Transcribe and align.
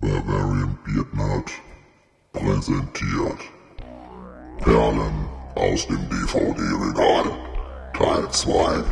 Bavarian 0.00 0.78
Beardnut 0.82 1.50
präsentiert 2.32 3.38
Perlen 4.60 5.28
aus 5.56 5.86
dem 5.88 5.98
DVD-Regal 6.08 7.30
Teil 7.92 8.30
2 8.30 8.82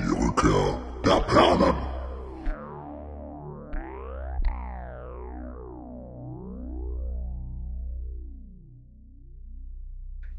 Die 0.00 0.24
Rückkehr 0.24 0.80
der 1.04 1.20
Perlen. 1.20 1.74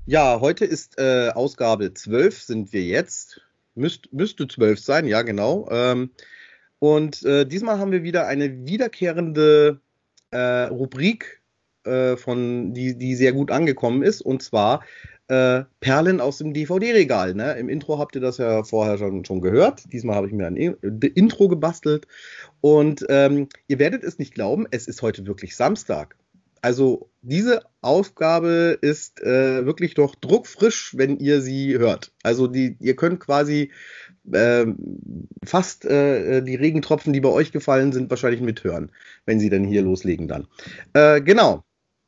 Ja, 0.07 0.39
heute 0.41 0.65
ist 0.65 0.97
äh, 0.97 1.29
Ausgabe 1.29 1.93
12, 1.93 2.41
sind 2.41 2.73
wir 2.73 2.81
jetzt. 2.81 3.41
Müsst, 3.75 4.11
müsste 4.11 4.47
12 4.47 4.79
sein, 4.79 5.05
ja, 5.05 5.21
genau. 5.21 5.69
Ähm, 5.69 6.09
und 6.79 7.23
äh, 7.23 7.45
diesmal 7.45 7.77
haben 7.77 7.91
wir 7.91 8.01
wieder 8.01 8.25
eine 8.25 8.65
wiederkehrende 8.65 9.79
äh, 10.37 10.63
Rubrik, 10.65 11.41
äh, 11.83 12.15
von, 12.15 12.73
die, 12.73 12.95
die 12.97 13.15
sehr 13.15 13.33
gut 13.33 13.49
angekommen 13.49 14.03
ist, 14.03 14.21
und 14.21 14.43
zwar 14.43 14.83
äh, 15.29 15.63
Perlen 15.79 16.21
aus 16.21 16.37
dem 16.37 16.53
DVD-Regal. 16.53 17.33
Ne? 17.33 17.53
Im 17.53 17.69
Intro 17.69 17.97
habt 17.97 18.15
ihr 18.15 18.21
das 18.21 18.37
ja 18.37 18.63
vorher 18.63 18.97
schon, 18.97 19.25
schon 19.25 19.41
gehört. 19.41 19.91
Diesmal 19.91 20.15
habe 20.15 20.27
ich 20.27 20.33
mir 20.33 20.47
ein 20.47 20.55
Intro 20.55 21.47
gebastelt. 21.47 22.07
Und 22.61 23.05
ähm, 23.09 23.49
ihr 23.67 23.79
werdet 23.79 24.03
es 24.03 24.19
nicht 24.19 24.33
glauben, 24.33 24.67
es 24.71 24.87
ist 24.87 25.01
heute 25.01 25.25
wirklich 25.25 25.55
Samstag 25.55 26.15
also 26.61 27.09
diese 27.21 27.61
Aufgabe 27.81 28.77
ist 28.81 29.21
äh, 29.21 29.65
wirklich 29.65 29.97
noch 29.97 30.15
druckfrisch, 30.15 30.93
wenn 30.97 31.19
ihr 31.19 31.41
sie 31.41 31.77
hört. 31.77 32.11
Also 32.23 32.47
die, 32.47 32.77
ihr 32.79 32.95
könnt 32.95 33.19
quasi 33.19 33.71
äh, 34.31 34.65
fast 35.43 35.85
äh, 35.85 36.41
die 36.41 36.55
Regentropfen, 36.55 37.13
die 37.13 37.21
bei 37.21 37.29
euch 37.29 37.51
gefallen 37.51 37.91
sind, 37.91 38.09
wahrscheinlich 38.09 38.41
mithören, 38.41 38.91
wenn 39.25 39.39
sie 39.39 39.49
dann 39.49 39.63
hier 39.63 39.81
loslegen 39.81 40.27
dann. 40.27 40.47
Äh, 40.93 41.21
genau. 41.21 41.63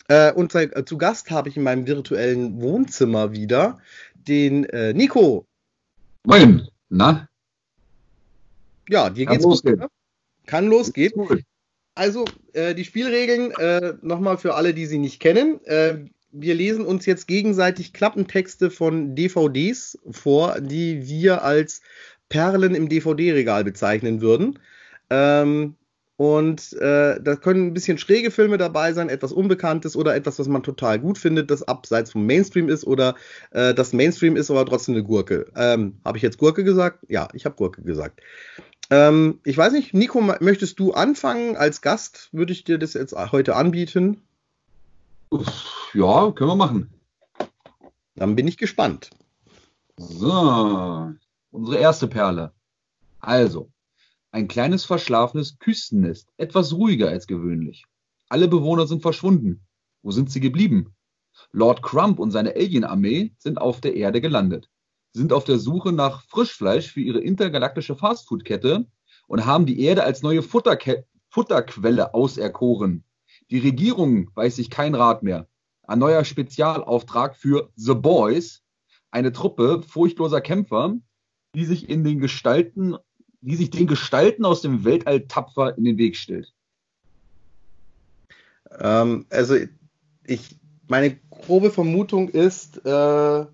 Äh, 0.07 0.33
und 0.33 0.51
zu, 0.51 0.69
zu 0.85 0.97
Gast 0.97 1.31
habe 1.31 1.49
ich 1.49 1.57
in 1.57 1.63
meinem 1.63 1.85
virtuellen 1.85 2.61
Wohnzimmer 2.61 3.31
wieder 3.31 3.79
den 4.15 4.65
äh, 4.65 4.93
Nico. 4.93 5.45
Moin. 6.25 6.67
Na? 6.89 7.27
Ja, 8.89 9.09
dir 9.09 9.25
Kann 9.25 9.33
geht's 9.35 9.45
losgehen. 9.45 9.75
gut. 9.75 9.83
Ne? 9.83 9.89
Kann 10.47 10.67
losgehen. 10.67 11.13
Also, 11.99 12.23
äh, 12.53 12.73
die 12.75 12.85
Spielregeln 12.85 13.51
äh, 13.59 13.95
nochmal 14.01 14.37
für 14.37 14.55
alle, 14.55 14.73
die 14.73 14.85
sie 14.85 14.99
nicht 14.99 15.19
kennen. 15.19 15.59
Äh, 15.65 16.05
wir 16.31 16.55
lesen 16.55 16.85
uns 16.85 17.05
jetzt 17.05 17.27
gegenseitig 17.27 17.91
Klappentexte 17.91 18.71
von 18.71 19.15
DVDs 19.15 19.99
vor, 20.09 20.61
die 20.61 21.09
wir 21.09 21.43
als 21.43 21.81
Perlen 22.29 22.73
im 22.73 22.87
DVD-Regal 22.87 23.65
bezeichnen 23.65 24.21
würden. 24.21 24.59
Ähm, 25.09 25.75
und 26.19 26.73
äh, 26.73 27.17
da 27.21 27.37
können 27.37 27.67
ein 27.67 27.73
bisschen 27.73 27.97
schräge 27.97 28.29
Filme 28.29 28.57
dabei 28.57 28.91
sein, 28.91 29.07
etwas 29.07 29.31
Unbekanntes 29.31 29.95
oder 29.95 30.15
etwas, 30.15 30.37
was 30.37 30.49
man 30.49 30.63
total 30.63 30.99
gut 30.99 31.17
findet, 31.17 31.49
das 31.49 31.65
abseits 31.65 32.11
vom 32.11 32.25
Mainstream 32.25 32.67
ist 32.67 32.85
oder 32.85 33.15
äh, 33.51 33.73
das 33.73 33.93
Mainstream 33.93 34.35
ist, 34.35 34.51
aber 34.51 34.65
trotzdem 34.65 34.95
eine 34.95 35.05
Gurke. 35.05 35.45
Ähm, 35.55 36.01
habe 36.03 36.17
ich 36.17 36.21
jetzt 36.21 36.37
Gurke 36.37 36.65
gesagt? 36.65 37.05
Ja, 37.07 37.29
ich 37.31 37.45
habe 37.45 37.55
Gurke 37.55 37.83
gesagt. 37.83 38.19
Ähm, 38.89 39.39
ich 39.45 39.57
weiß 39.57 39.71
nicht, 39.71 39.93
Nico, 39.93 40.19
möchtest 40.19 40.77
du 40.77 40.91
anfangen? 40.91 41.55
Als 41.55 41.79
Gast 41.79 42.27
würde 42.33 42.51
ich 42.51 42.65
dir 42.65 42.77
das 42.77 42.95
jetzt 42.95 43.15
heute 43.15 43.55
anbieten. 43.55 44.21
Ja, 45.93 46.33
können 46.33 46.49
wir 46.49 46.55
machen. 46.57 46.89
Dann 48.15 48.35
bin 48.35 48.45
ich 48.45 48.57
gespannt. 48.57 49.09
So, 49.95 51.13
unsere 51.51 51.77
erste 51.77 52.09
Perle. 52.09 52.51
Also, 53.21 53.71
ein 54.31 54.47
kleines 54.47 54.85
verschlafenes 54.85 55.59
Küstennest, 55.59 56.29
etwas 56.37 56.73
ruhiger 56.73 57.09
als 57.09 57.27
gewöhnlich. 57.27 57.85
Alle 58.29 58.47
Bewohner 58.47 58.87
sind 58.87 59.01
verschwunden. 59.01 59.65
Wo 60.01 60.11
sind 60.11 60.31
sie 60.31 60.39
geblieben? 60.39 60.95
Lord 61.51 61.81
Crump 61.81 62.19
und 62.19 62.31
seine 62.31 62.55
Alien-Armee 62.55 63.33
sind 63.37 63.59
auf 63.59 63.81
der 63.81 63.95
Erde 63.95 64.21
gelandet 64.21 64.69
sind 65.13 65.33
auf 65.33 65.43
der 65.43 65.57
Suche 65.57 65.91
nach 65.91 66.23
Frischfleisch 66.23 66.91
für 66.91 67.01
ihre 67.01 67.19
intergalaktische 67.19 67.95
Fastfood-Kette 67.95 68.85
und 69.27 69.45
haben 69.45 69.65
die 69.65 69.81
Erde 69.81 70.03
als 70.03 70.21
neue 70.21 70.41
Futterke 70.41 71.05
Futterquelle 71.29 72.13
auserkoren. 72.13 73.03
Die 73.51 73.59
Regierung 73.59 74.31
weiß 74.35 74.55
sich 74.55 74.69
kein 74.69 74.95
Rat 74.95 75.21
mehr. 75.21 75.47
Ein 75.83 75.99
neuer 75.99 76.23
Spezialauftrag 76.23 77.35
für 77.35 77.71
The 77.75 77.93
Boys, 77.93 78.63
eine 79.11 79.31
Truppe 79.31 79.83
furchtloser 79.83 80.41
Kämpfer, 80.41 80.95
die 81.55 81.65
sich 81.65 81.89
in 81.89 82.03
den 82.03 82.19
Gestalten, 82.19 82.95
die 83.41 83.55
sich 83.55 83.69
den 83.69 83.87
Gestalten 83.87 84.45
aus 84.45 84.61
dem 84.61 84.83
Weltall 84.83 85.21
tapfer 85.21 85.77
in 85.77 85.85
den 85.85 85.97
Weg 85.97 86.17
stellt. 86.17 86.53
Ähm, 88.79 89.25
also 89.29 89.55
ich, 90.25 90.55
meine 90.87 91.17
grobe 91.29 91.71
Vermutung 91.71 92.29
ist, 92.29 92.85
äh, 92.85 93.45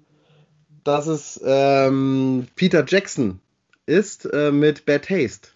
dass 0.84 1.07
es 1.07 1.40
ähm, 1.44 2.47
Peter 2.56 2.84
Jackson 2.88 3.40
ist 3.85 4.25
äh, 4.25 4.51
mit 4.51 4.85
Bad 4.85 5.06
Taste. 5.06 5.50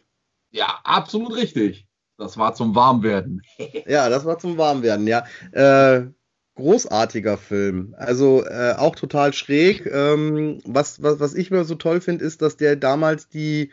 Ja, 0.51 0.79
absolut 0.84 1.35
richtig. 1.35 1.88
Das 2.17 2.38
war 2.38 2.53
zum 2.53 2.75
Warmwerden. 2.75 3.41
ja, 3.88 4.09
das 4.09 4.25
war 4.25 4.40
zum 4.40 4.57
Warmwerden, 4.57 5.07
ja. 5.07 5.25
Äh, 5.51 6.07
großartiger 6.56 7.38
Film. 7.38 7.96
Also 7.97 8.46
äh, 8.46 8.75
auch 8.78 8.96
total 8.96 9.34
schräg. 9.34 9.85
Ähm, 9.85 10.59
was, 10.66 11.01
was, 11.01 11.19
was 11.19 11.34
ich 11.34 11.51
mir 11.51 11.63
so 11.63 11.75
toll 11.75 12.01
finde, 12.01 12.25
ist, 12.25 12.41
dass 12.41 12.57
der 12.57 12.75
damals 12.75 13.29
die 13.29 13.72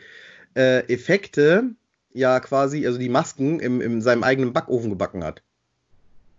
äh, 0.57 0.79
Effekte 0.91 1.71
ja 2.11 2.39
quasi, 2.39 2.85
also 2.87 2.97
die 2.97 3.09
Masken 3.09 3.59
im, 3.59 3.79
in 3.79 4.01
seinem 4.01 4.23
eigenen 4.23 4.51
Backofen 4.51 4.89
gebacken 4.89 5.23
hat. 5.23 5.43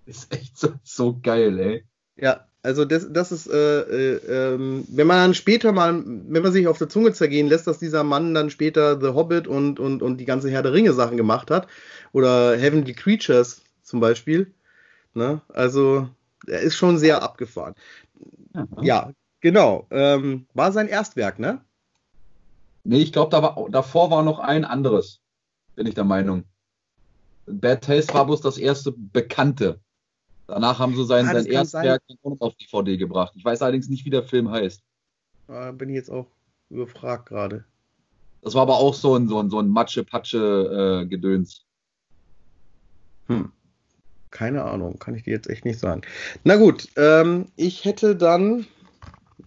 Ist 0.06 0.34
echt 0.34 0.58
so, 0.58 0.72
so 0.82 1.18
geil, 1.22 1.58
ey. 1.60 1.84
Ja, 2.16 2.46
also 2.62 2.84
das, 2.84 3.06
das 3.12 3.30
ist, 3.30 3.46
äh, 3.46 3.80
äh, 3.80 4.54
ähm, 4.54 4.84
wenn 4.88 5.06
man 5.06 5.18
dann 5.18 5.34
später 5.34 5.70
mal, 5.70 6.02
wenn 6.04 6.42
man 6.42 6.52
sich 6.52 6.66
auf 6.66 6.78
der 6.78 6.88
Zunge 6.88 7.12
zergehen 7.12 7.46
lässt, 7.46 7.68
dass 7.68 7.78
dieser 7.78 8.02
Mann 8.02 8.34
dann 8.34 8.50
später 8.50 9.00
The 9.00 9.14
Hobbit 9.14 9.46
und, 9.46 9.78
und, 9.78 10.02
und 10.02 10.16
die 10.16 10.24
ganze 10.24 10.50
Herr 10.50 10.62
der 10.62 10.72
Ringe 10.72 10.92
Sachen 10.92 11.16
gemacht 11.16 11.50
hat, 11.50 11.68
oder 12.12 12.56
Heavenly 12.56 12.94
Creatures 12.94 13.62
zum 13.82 14.00
Beispiel, 14.00 14.52
ne? 15.14 15.40
Also 15.48 16.08
er 16.46 16.60
ist 16.60 16.74
schon 16.74 16.98
sehr 16.98 17.22
abgefahren. 17.22 17.74
Ja, 18.80 19.12
genau. 19.40 19.86
Ähm, 19.90 20.46
war 20.54 20.72
sein 20.72 20.88
Erstwerk, 20.88 21.38
ne? 21.38 21.60
Nee, 22.84 22.98
ich 22.98 23.12
glaube, 23.12 23.30
da 23.30 23.42
war, 23.42 23.66
davor 23.70 24.10
war 24.10 24.22
noch 24.22 24.38
ein 24.38 24.64
anderes, 24.64 25.20
bin 25.74 25.86
ich 25.86 25.94
der 25.94 26.04
Meinung. 26.04 26.44
Bad 27.46 27.84
Taste 27.84 28.14
war 28.14 28.26
bloß 28.26 28.40
das 28.40 28.58
erste 28.58 28.92
bekannte. 28.92 29.80
Danach 30.46 30.78
haben 30.78 30.96
sie 30.96 31.04
sein, 31.04 31.26
ah, 31.26 31.34
sein 31.34 31.46
Erstwerk 31.46 32.02
auf 32.40 32.54
DVD 32.54 32.96
gebracht. 32.96 33.34
Ich 33.36 33.44
weiß 33.44 33.60
allerdings 33.62 33.88
nicht, 33.88 34.04
wie 34.04 34.10
der 34.10 34.22
Film 34.22 34.50
heißt. 34.50 34.82
Da 35.46 35.72
bin 35.72 35.90
ich 35.90 35.94
jetzt 35.94 36.10
auch 36.10 36.26
überfragt 36.70 37.28
gerade. 37.28 37.64
Das 38.42 38.54
war 38.54 38.62
aber 38.62 38.78
auch 38.78 38.94
so 38.94 39.14
ein, 39.14 39.28
so 39.28 39.40
ein, 39.40 39.50
so 39.50 39.58
ein 39.58 39.68
Matsche-Patsche-Gedöns. 39.68 41.64
Äh, 43.28 43.34
hm. 43.34 43.52
Keine 44.30 44.64
Ahnung, 44.64 44.98
kann 44.98 45.14
ich 45.14 45.24
dir 45.24 45.32
jetzt 45.32 45.48
echt 45.48 45.64
nicht 45.64 45.78
sagen. 45.78 46.02
Na 46.44 46.56
gut, 46.56 46.88
ähm, 46.96 47.46
ich 47.56 47.84
hätte 47.84 48.14
dann 48.14 48.66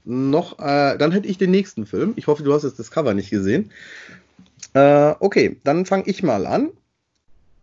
noch, 0.04 0.60
äh, 0.60 0.98
dann 0.98 1.12
hätte 1.12 1.28
ich 1.28 1.38
den 1.38 1.52
nächsten 1.52 1.86
Film. 1.86 2.14
Ich 2.16 2.28
hoffe, 2.28 2.44
du 2.44 2.54
hast 2.54 2.64
jetzt 2.64 2.80
das 2.80 2.92
Cover 2.92 3.14
nicht 3.14 3.30
gesehen. 3.30 3.72
Äh, 4.74 5.14
okay, 5.20 5.58
dann 5.64 5.86
fange 5.86 6.06
ich 6.08 6.24
mal 6.24 6.46
an. 6.46 6.70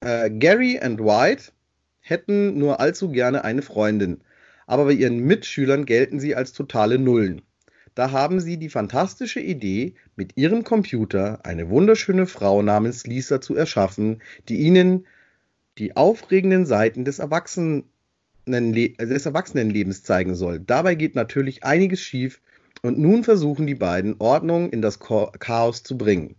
Äh, 0.01 0.31
Gary 0.31 0.79
and 0.79 1.01
White 1.01 1.53
hätten 2.01 2.59
nur 2.59 2.81
allzu 2.81 3.11
gerne 3.11 3.45
eine 3.45 3.63
Freundin, 3.63 4.21
aber 4.67 4.87
bei 4.87 4.93
ihren 4.93 5.19
Mitschülern 5.19 5.85
gelten 5.85 6.21
sie 6.21 6.35
als 6.35 6.53
totale 6.53 6.99
Nullen. 6.99 7.43
Da 7.95 8.13
haben 8.13 8.41
sie 8.41 8.59
die 8.59 8.69
fantastische 8.69 9.41
Idee, 9.41 9.95
mit 10.15 10.37
ihrem 10.37 10.63
Computer 10.63 11.41
eine 11.45 11.69
wunderschöne 11.69 12.27
Frau 12.27 12.63
namens 12.63 13.07
Lisa 13.07 13.41
zu 13.41 13.57
erschaffen, 13.57 14.23
die 14.49 14.59
ihnen 14.59 15.07
die 15.79 15.97
aufregenden 15.97 16.65
Seiten 16.65 17.05
des, 17.05 17.19
Erwachsenen, 17.19 17.85
des 18.53 19.27
Erwachsenenlebens 19.27 20.03
zeigen 20.03 20.35
soll. 20.35 20.61
Dabei 20.61 20.95
geht 20.95 21.15
natürlich 21.15 21.65
einiges 21.65 22.01
schief 22.01 22.41
und 22.83 22.99
nun 22.99 23.25
versuchen 23.25 23.67
die 23.67 23.75
beiden 23.75 24.17
Ordnung 24.19 24.71
in 24.71 24.83
das 24.83 24.99
Chaos 25.01 25.83
zu 25.83 25.99
bringen. 25.99 26.37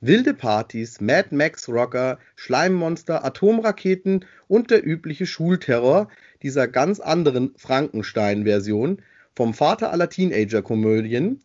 Wilde 0.00 0.34
Partys, 0.34 1.00
Mad 1.00 1.34
Max 1.34 1.68
Rocker, 1.68 2.18
Schleimmonster, 2.34 3.24
Atomraketen 3.24 4.24
und 4.48 4.70
der 4.70 4.86
übliche 4.86 5.26
Schulterror 5.26 6.08
dieser 6.42 6.68
ganz 6.68 7.00
anderen 7.00 7.54
Frankenstein-Version 7.56 9.02
vom 9.34 9.54
Vater 9.54 9.92
aller 9.92 10.08
Teenager-Komödien, 10.08 11.42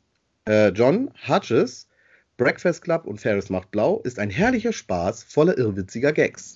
äh, 0.47 0.69
John 0.69 1.11
Hutches, 1.27 1.87
Breakfast 2.37 2.83
Club 2.83 3.05
und 3.05 3.19
Ferris 3.19 3.49
macht 3.49 3.71
blau, 3.71 4.01
ist 4.03 4.17
ein 4.17 4.29
herrlicher 4.29 4.73
Spaß 4.73 5.23
voller 5.23 5.57
irrwitziger 5.57 6.11
Gags. 6.11 6.55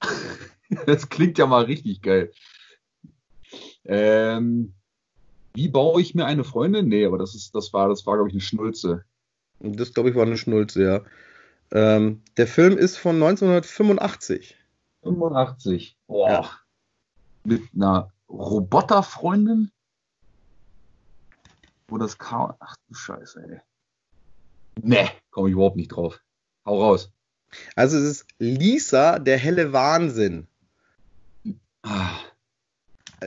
Das 0.86 1.08
klingt 1.08 1.38
ja 1.38 1.46
mal 1.46 1.64
richtig 1.64 2.02
geil. 2.02 2.32
Ähm, 3.84 4.74
wie 5.54 5.68
baue 5.68 6.02
ich 6.02 6.14
mir 6.14 6.26
eine 6.26 6.44
Freundin? 6.44 6.88
Nee, 6.88 7.06
aber 7.06 7.18
das 7.18 7.34
ist, 7.34 7.54
das 7.54 7.72
war, 7.72 7.88
das 7.88 8.04
war, 8.06 8.16
glaube 8.16 8.28
ich, 8.28 8.34
eine 8.34 8.40
Schnulze. 8.40 9.04
Das, 9.60 9.94
glaube 9.94 10.10
ich, 10.10 10.16
war 10.16 10.26
eine 10.26 10.36
Schnulze, 10.36 10.82
ja. 10.82 11.00
Ähm, 11.70 12.22
der 12.36 12.46
Film 12.46 12.76
ist 12.76 12.96
von 12.96 13.16
1985. 13.16 14.56
85. 15.02 15.96
Boah. 16.06 16.28
Ja. 16.28 16.50
Mit 17.44 17.62
einer 17.74 18.12
Roboterfreundin? 18.28 19.70
Wo 21.88 21.98
das 21.98 22.18
Chaos. 22.18 22.54
Ach 22.58 22.76
du 22.88 22.94
Scheiße, 22.94 23.42
ey. 23.48 23.60
Nee, 24.82 25.08
komme 25.30 25.48
ich 25.48 25.54
überhaupt 25.54 25.76
nicht 25.76 25.88
drauf. 25.88 26.20
Hau 26.64 26.82
raus. 26.82 27.12
Also 27.76 27.96
es 27.96 28.04
ist 28.04 28.26
Lisa, 28.38 29.18
der 29.18 29.38
helle 29.38 29.72
Wahnsinn. 29.72 30.48
Ah, 31.86 32.10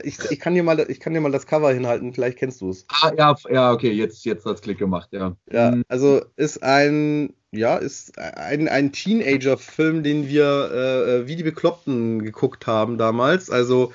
Ich, 0.04 0.18
ich, 0.30 0.38
kann 0.38 0.54
dir 0.54 0.62
mal, 0.62 0.78
ich 0.88 1.00
kann 1.00 1.14
dir 1.14 1.20
mal 1.20 1.32
das 1.32 1.46
Cover 1.46 1.72
hinhalten, 1.72 2.12
vielleicht 2.14 2.38
kennst 2.38 2.60
du 2.60 2.70
es. 2.70 2.86
Ah, 2.88 3.12
ja, 3.16 3.34
ja, 3.50 3.72
okay, 3.72 3.90
jetzt, 3.90 4.24
jetzt 4.24 4.44
hat's 4.44 4.60
Klick 4.60 4.78
gemacht, 4.78 5.08
ja. 5.12 5.36
Ja, 5.50 5.72
Hm, 5.72 5.84
also 5.88 6.22
ist 6.36 6.62
ein, 6.62 7.32
ja, 7.50 7.76
ist 7.76 8.16
ein, 8.18 8.68
ein 8.68 8.92
Teenager-Film, 8.92 10.02
den 10.02 10.28
wir 10.28 10.44
äh, 10.72 11.26
wie 11.26 11.36
die 11.36 11.42
Bekloppten 11.42 12.22
geguckt 12.22 12.66
haben 12.66 12.98
damals. 12.98 13.50
Also 13.50 13.92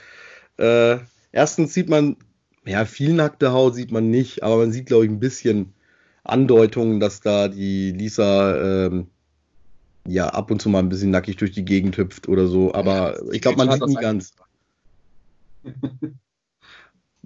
äh, 0.58 0.98
erstens 1.32 1.74
sieht 1.74 1.90
man, 1.90 2.18
ja, 2.66 2.86
viel 2.86 3.14
nackte 3.14 3.54
Haut 3.54 3.76
sieht 3.76 3.92
man 3.92 4.10
nicht, 4.10 4.44
aber 4.44 4.58
man 4.58 4.72
sieht, 4.72 4.88
glaube 4.88 5.06
ich, 5.06 5.12
ein 5.12 5.20
bisschen 5.20 5.74
Andeutungen, 6.24 7.00
dass 7.00 7.22
da 7.22 7.48
die 7.48 7.92
Lisa 7.92 8.88
ähm, 8.88 9.08
ja 10.08 10.28
ab 10.28 10.52
und 10.52 10.62
zu 10.62 10.70
mal 10.70 10.80
ein 10.80 10.90
bisschen 10.90 11.12
nackig 11.12 11.38
durch 11.38 11.52
die 11.52 11.66
Gegend 11.66 11.98
hüpft 11.98 12.28
oder 12.28 12.48
so. 12.48 12.74
Aber 12.74 13.18
ich 13.32 13.42
glaube, 13.42 13.58
man 13.60 13.70
Hat 13.70 13.80
sieht 13.80 13.88
nie 13.88 13.96
ganz. 13.96 14.34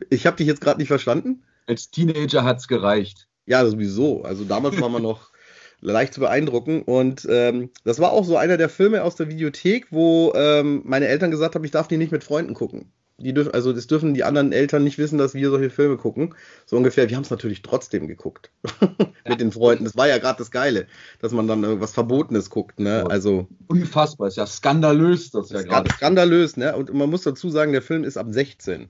Ich 0.10 0.26
habe 0.26 0.38
dich 0.38 0.48
jetzt 0.48 0.62
gerade 0.62 0.80
nicht 0.80 0.88
verstanden. 0.88 1.44
Als 1.68 1.92
Teenager 1.92 2.44
hat's 2.44 2.68
gereicht. 2.68 3.28
Ja, 3.46 3.66
sowieso. 3.66 4.24
Also 4.24 4.46
damals 4.46 4.80
war 4.80 4.90
man 4.90 5.02
noch 5.02 5.32
leicht 5.82 6.14
zu 6.14 6.22
beeindrucken. 6.22 6.84
Und 6.84 7.28
ähm, 7.30 7.72
das 7.84 8.00
war 8.00 8.12
auch 8.12 8.24
so 8.24 8.38
einer 8.38 8.58
der 8.58 8.70
Filme 8.70 9.04
aus 9.04 9.16
der 9.16 9.28
Videothek, 9.28 9.88
wo 9.92 10.32
ähm, 10.36 10.82
meine 10.86 11.08
Eltern 11.08 11.32
gesagt 11.32 11.56
haben, 11.56 11.64
ich 11.64 11.72
darf 11.72 11.88
die 11.88 11.98
nicht 11.98 12.12
mit 12.12 12.24
Freunden 12.24 12.54
gucken. 12.54 12.92
Die 13.20 13.34
dürfen, 13.34 13.54
also 13.54 13.74
das 13.74 13.88
dürfen 13.88 14.14
die 14.14 14.24
anderen 14.24 14.52
Eltern 14.52 14.84
nicht 14.84 14.98
wissen, 14.98 15.18
dass 15.18 15.34
wir 15.34 15.50
solche 15.50 15.70
Filme 15.70 15.98
gucken. 15.98 16.36
So 16.66 16.78
ungefähr. 16.78 17.10
Wir 17.10 17.16
haben 17.18 17.24
es 17.24 17.30
natürlich 17.30 17.62
trotzdem 17.62 18.08
geguckt. 18.08 18.52
mit 19.28 19.40
den 19.42 19.52
Freunden. 19.52 19.84
Das 19.84 19.96
war 19.98 20.08
ja 20.08 20.18
gerade 20.18 20.38
das 20.38 20.52
Geile, 20.52 20.88
dass 21.20 21.32
man 21.32 21.48
dann 21.48 21.64
irgendwas 21.64 21.92
Verbotenes 21.94 22.50
guckt. 22.50 22.80
Ne? 22.80 23.00
Ja. 23.00 23.06
Also 23.08 23.48
Unfassbar, 23.68 24.28
ist 24.30 24.38
ja 24.38 24.48
skandalös, 24.48 25.32
das 25.32 25.50
ja 25.50 25.60
ska- 25.60 25.68
gerade. 25.70 25.92
skandalös. 25.94 26.58
Ne? 26.58 26.76
Und 26.76 26.94
man 26.94 27.10
muss 27.10 27.24
dazu 27.24 27.50
sagen, 27.50 27.72
der 27.74 27.82
Film 27.82 28.04
ist 28.04 28.18
ab 28.18 28.28
16. 28.30 28.90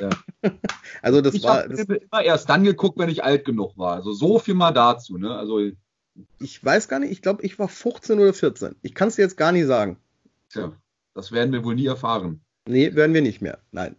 Ja. 0.00 0.10
Also 1.02 1.20
das 1.20 1.34
Ich 1.34 1.42
war, 1.44 1.62
habe 1.64 1.68
das, 1.68 1.80
immer 1.86 2.22
erst 2.24 2.48
dann 2.48 2.64
geguckt, 2.64 2.98
wenn 2.98 3.08
ich 3.08 3.22
alt 3.22 3.44
genug 3.44 3.76
war. 3.76 3.94
Also 3.94 4.12
so 4.12 4.38
viel 4.38 4.54
mal 4.54 4.72
dazu, 4.72 5.16
ne? 5.18 5.34
Also, 5.36 5.60
ich 6.40 6.64
weiß 6.64 6.88
gar 6.88 6.98
nicht, 6.98 7.12
ich 7.12 7.22
glaube, 7.22 7.42
ich 7.44 7.58
war 7.58 7.68
15 7.68 8.18
oder 8.18 8.32
14. 8.32 8.74
Ich 8.82 8.94
kann 8.94 9.08
es 9.08 9.16
dir 9.16 9.22
jetzt 9.22 9.36
gar 9.36 9.52
nicht 9.52 9.66
sagen. 9.66 9.98
tja, 10.48 10.72
das 11.14 11.30
werden 11.30 11.52
wir 11.52 11.62
wohl 11.64 11.74
nie 11.74 11.86
erfahren. 11.86 12.40
Nee, 12.68 12.94
werden 12.94 13.14
wir 13.14 13.22
nicht 13.22 13.40
mehr. 13.40 13.58
Nein. 13.72 13.96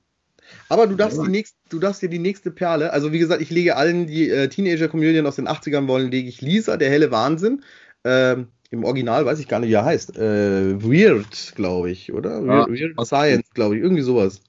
Aber 0.67 0.87
du 0.87 0.95
darfst, 0.95 1.17
Ja. 1.17 1.23
die 1.23 1.29
nächst, 1.29 1.55
du 1.69 1.79
darfst 1.79 2.01
dir 2.01 2.09
die 2.09 2.19
nächste 2.19 2.51
Perle, 2.51 2.91
also 2.93 3.11
wie 3.11 3.19
gesagt, 3.19 3.41
ich 3.41 3.49
lege 3.49 3.75
allen, 3.75 4.07
die 4.07 4.29
äh, 4.29 4.47
Teenager-Komödien 4.47 5.25
aus 5.27 5.35
den 5.35 5.47
80ern 5.47 5.87
wollen, 5.87 6.09
lege 6.11 6.29
ich 6.29 6.41
Lisa, 6.41 6.77
der 6.77 6.89
helle 6.89 7.11
Wahnsinn. 7.11 7.63
Ähm, 8.03 8.47
Im 8.71 8.83
Original 8.83 9.25
weiß 9.25 9.39
ich 9.39 9.47
gar 9.47 9.59
nicht, 9.59 9.69
wie 9.69 9.73
er 9.73 9.85
heißt. 9.85 10.17
Äh, 10.17 10.81
Weird, 10.83 11.53
glaube 11.55 11.91
ich, 11.91 12.13
oder? 12.13 12.39
Ja. 12.41 12.67
Weird, 12.67 12.95
Weird 12.97 13.07
Science, 13.07 13.49
glaube 13.53 13.75
ich. 13.77 13.83
Irgendwie 13.83 14.03
sowas. 14.03 14.41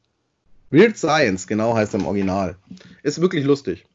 Weird 0.70 0.96
Science, 0.96 1.46
genau 1.46 1.74
heißt 1.74 1.94
er 1.94 2.00
im 2.00 2.06
Original. 2.06 2.56
Ist 3.02 3.20
wirklich 3.20 3.44
lustig. 3.44 3.86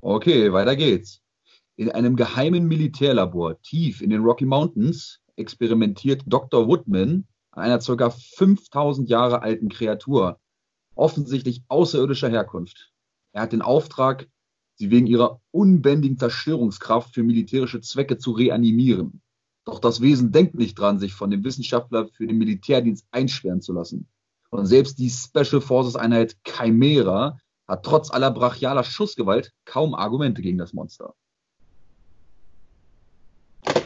Okay, 0.00 0.52
weiter 0.52 0.76
geht's. 0.76 1.20
In 1.76 1.90
einem 1.90 2.16
geheimen 2.16 2.66
Militärlabor 2.66 3.60
tief 3.62 4.00
in 4.02 4.10
den 4.10 4.22
Rocky 4.22 4.44
Mountains 4.46 5.20
experimentiert 5.36 6.22
Dr. 6.26 6.66
Woodman 6.68 7.10
an 7.10 7.24
einer 7.60 7.78
ca. 7.78 8.10
5000 8.10 9.08
Jahre 9.08 9.42
alten 9.42 9.68
Kreatur, 9.68 10.38
offensichtlich 10.94 11.62
außerirdischer 11.68 12.28
Herkunft. 12.28 12.92
Er 13.32 13.42
hat 13.42 13.52
den 13.52 13.62
Auftrag, 13.62 14.28
sie 14.74 14.90
wegen 14.90 15.06
ihrer 15.06 15.40
unbändigen 15.50 16.18
Zerstörungskraft 16.18 17.14
für 17.14 17.22
militärische 17.22 17.80
Zwecke 17.80 18.18
zu 18.18 18.32
reanimieren. 18.32 19.22
Doch 19.64 19.78
das 19.78 20.00
Wesen 20.00 20.32
denkt 20.32 20.54
nicht 20.54 20.78
dran, 20.78 20.98
sich 20.98 21.14
von 21.14 21.30
dem 21.30 21.44
Wissenschaftler 21.44 22.08
für 22.08 22.26
den 22.26 22.38
Militärdienst 22.38 23.06
einsperren 23.10 23.60
zu 23.60 23.72
lassen. 23.72 24.08
Und 24.50 24.66
selbst 24.66 24.98
die 24.98 25.10
Special 25.10 25.60
Forces 25.60 25.96
Einheit 25.96 26.36
Chimera 26.44 27.38
hat 27.68 27.84
trotz 27.84 28.10
aller 28.10 28.32
brachialer 28.32 28.82
Schussgewalt 28.82 29.52
kaum 29.64 29.94
Argumente 29.94 30.42
gegen 30.42 30.58
das 30.58 30.72
Monster. 30.72 31.14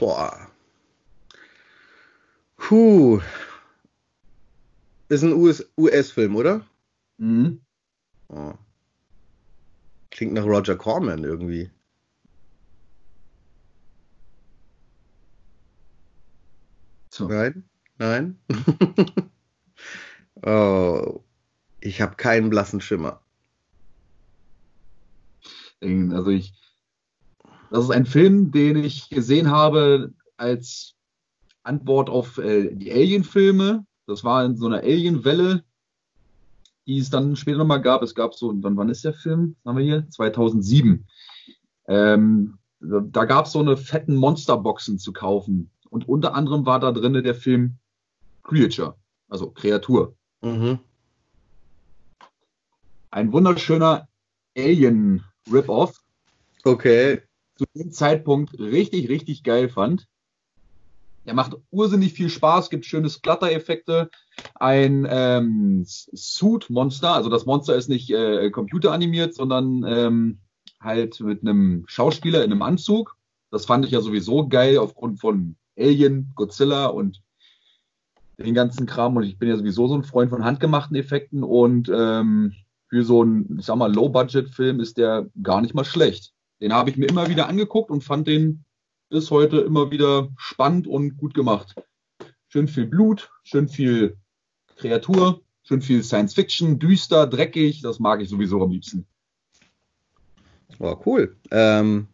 Boah. 0.01 0.49
Puh. 2.57 3.21
Ist 5.09 5.23
ein 5.23 5.33
US 5.33 5.65
US-Film, 5.77 6.37
oder? 6.37 6.67
Mhm. 7.19 7.61
Oh. 8.29 8.55
Klingt 10.11 10.33
nach 10.33 10.45
Roger 10.45 10.77
Corman 10.77 11.25
irgendwie. 11.25 11.71
So. 17.11 17.29
Nein? 17.29 17.65
Nein? 17.99 18.39
oh. 20.43 21.21
Ich 21.81 22.01
habe 22.01 22.17
keinen 22.17 22.49
blassen 22.49 22.81
Schimmer. 22.81 23.21
Also 25.83 26.31
ich, 26.31 26.55
das 27.71 27.85
ist 27.85 27.91
ein 27.91 28.07
Film, 28.07 28.51
den 28.53 28.83
ich 28.83 29.11
gesehen 29.11 29.51
habe 29.51 30.15
als 30.39 30.95
Antwort 31.63 32.09
auf 32.09 32.39
äh, 32.39 32.75
die 32.75 32.91
Alien-Filme. 32.91 33.85
Das 34.07 34.25
war 34.25 34.45
in 34.45 34.57
so 34.57 34.67
einer 34.67 34.79
Alien-Welle, 34.79 35.65
die 36.87 36.99
es 36.99 37.11
dann 37.11 37.37
später 37.37 37.59
nochmal 37.59 37.81
gab. 37.81 38.03
Es 38.03 38.15
gab 38.15 38.35
so, 38.35 38.53
wann, 38.63 38.77
wann 38.77 38.89
ist 38.89 39.05
der 39.05 39.15
Film? 39.15 39.57
Was 39.63 39.71
haben 39.71 39.79
wir 39.79 39.85
hier? 39.85 40.11
2007. 40.11 41.07
Ähm, 41.87 42.59
da 42.81 43.25
gab 43.25 43.47
es 43.47 43.53
so 43.53 43.61
eine 43.61 43.77
fetten 43.77 44.15
Monsterboxen 44.15 44.99
zu 44.99 45.13
kaufen. 45.13 45.71
Und 45.89 46.09
unter 46.09 46.35
anderem 46.35 46.67
war 46.67 46.81
da 46.81 46.93
drinne 46.93 47.23
der 47.23 47.35
Film 47.35 47.77
Creature, 48.43 48.97
also 49.29 49.51
Kreatur. 49.51 50.15
Mhm. 50.43 50.79
Ein 53.11 53.33
wunderschöner 53.33 54.09
Alien-Rip-Off. 54.57 56.01
Okay. 56.65 57.23
zu 57.57 57.65
dem 57.75 57.93
Zeitpunkt 57.93 58.59
richtig, 58.59 59.09
richtig 59.09 59.45
geil 59.45 59.69
fand. 59.69 60.09
Er 61.25 61.35
macht 61.35 61.57
ursinnig 61.71 62.13
viel 62.13 62.29
Spaß, 62.29 62.71
gibt 62.71 62.85
schöne 62.85 63.09
Splatter-Effekte. 63.09 64.11
Ein 64.57 65.07
ähm, 65.09 65.85
Suit-Monster, 65.87 67.15
also 67.15 67.31
das 67.31 67.47
Monster 67.47 67.77
ist 67.77 67.89
nicht 67.89 68.11
äh, 68.11 68.51
computeranimiert, 68.51 69.35
sondern 69.35 69.85
ähm, 69.87 70.39
halt 70.81 71.21
mit 71.21 71.43
einem 71.43 71.85
Schauspieler 71.87 72.45
in 72.45 72.53
einem 72.53 72.63
Anzug. 72.63 73.17
Das 73.51 73.67
fand 73.67 73.85
ich 73.87 73.93
ja 73.93 74.01
sowieso 74.01 74.49
geil 74.49 74.79
aufgrund 74.79 75.21
von 75.21 75.57
Alien, 75.79 76.33
Godzilla 76.35 76.87
und 76.87 77.23
den 78.39 78.55
ganzen 78.55 78.87
Kram. 78.87 79.17
Und 79.17 79.23
ich 79.23 79.39
bin 79.39 79.49
ja 79.49 79.57
sowieso 79.57 79.89
so 79.89 79.95
ein 79.95 80.05
Freund 80.05 80.31
von 80.31 80.45
handgemachten 80.45 80.97
Effekten. 80.97 81.43
Und 81.43 81.91
ähm, 81.93 82.53
für 82.89 83.05
so 83.05 83.23
einen, 83.23 83.59
ich 83.59 83.67
sag 83.67 83.77
mal, 83.77 83.93
Low-Budget-Film 83.93 84.81
ist 84.81 84.99
der 84.99 85.27
gar 85.43 85.61
nicht 85.61 85.75
mal 85.75 85.85
schlecht. 85.85 86.33
Den 86.61 86.73
habe 86.73 86.91
ich 86.91 86.97
mir 86.97 87.07
immer 87.07 87.29
wieder 87.29 87.49
angeguckt 87.49 87.91
und 87.91 88.05
fand 88.05 88.27
den 88.27 88.65
bis 89.09 89.31
heute 89.31 89.61
immer 89.61 89.91
wieder 89.91 90.29
spannend 90.37 90.87
und 90.87 91.17
gut 91.17 91.35
gemacht. 91.35 91.75
Schön 92.49 92.69
viel 92.69 92.87
Blut, 92.87 93.31
schön 93.43 93.69
viel 93.69 94.17
Kreatur, 94.77 95.43
schön 95.63 95.83
viel 95.83 96.03
Science 96.03 96.35
Fiction, 96.35 96.79
düster, 96.79 97.27
dreckig, 97.27 97.83
das 97.83 97.99
mag 97.99 98.21
ich 98.21 98.29
sowieso 98.29 98.63
am 98.63 98.71
liebsten. 98.71 99.07
Oh, 100.79 100.97
cool. 101.07 101.37
Ähm, 101.51 102.09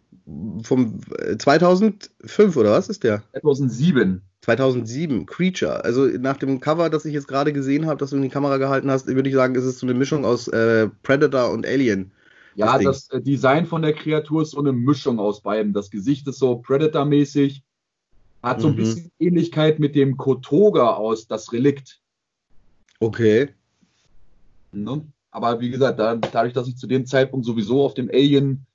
vom 0.62 1.00
äh, 1.18 1.36
2005 1.36 2.56
oder 2.56 2.72
was 2.72 2.88
ist 2.88 3.04
der? 3.04 3.22
2007. 3.32 4.22
2007, 4.42 5.26
Creature. 5.26 5.84
Also 5.84 6.06
nach 6.06 6.38
dem 6.38 6.60
Cover, 6.60 6.88
das 6.88 7.04
ich 7.04 7.12
jetzt 7.12 7.28
gerade 7.28 7.52
gesehen 7.52 7.86
habe, 7.86 7.98
das 7.98 8.10
du 8.10 8.16
in 8.16 8.22
die 8.22 8.28
Kamera 8.28 8.56
gehalten 8.56 8.90
hast, 8.90 9.06
würde 9.06 9.28
ich 9.28 9.34
sagen, 9.34 9.54
ist 9.54 9.64
es 9.64 9.78
so 9.78 9.86
eine 9.86 9.94
Mischung 9.94 10.24
aus 10.24 10.48
äh, 10.48 10.88
Predator 11.02 11.50
und 11.50 11.66
Alien. 11.66 12.12
Ja, 12.56 12.76
Ding. 12.78 12.86
das 12.86 13.08
äh, 13.10 13.20
Design 13.20 13.66
von 13.66 13.82
der 13.82 13.92
Kreatur 13.92 14.42
ist 14.42 14.50
so 14.52 14.58
eine 14.58 14.72
Mischung 14.72 15.18
aus 15.18 15.40
beiden. 15.42 15.72
Das 15.72 15.90
Gesicht 15.90 16.26
ist 16.28 16.38
so 16.38 16.56
Predator-mäßig, 16.58 17.62
hat 18.42 18.60
so 18.60 18.68
ein 18.68 18.72
Mhm. 18.74 18.76
bisschen 18.76 19.12
Ähnlichkeit 19.18 19.78
mit 19.78 19.94
dem 19.94 20.16
Kotoga 20.16 20.94
aus 20.94 21.26
Das 21.26 21.52
Relikt. 21.52 22.00
Okay. 22.98 23.50
Ne? 24.72 25.06
Aber 25.30 25.60
wie 25.60 25.70
gesagt, 25.70 25.98
da, 25.98 26.16
dadurch, 26.16 26.52
dass 26.54 26.66
ich 26.68 26.76
zu 26.76 26.86
dem 26.86 27.06
Zeitpunkt 27.06 27.46
sowieso 27.46 27.84
auf 27.84 27.94
dem 27.94 28.08
Alien 28.10 28.66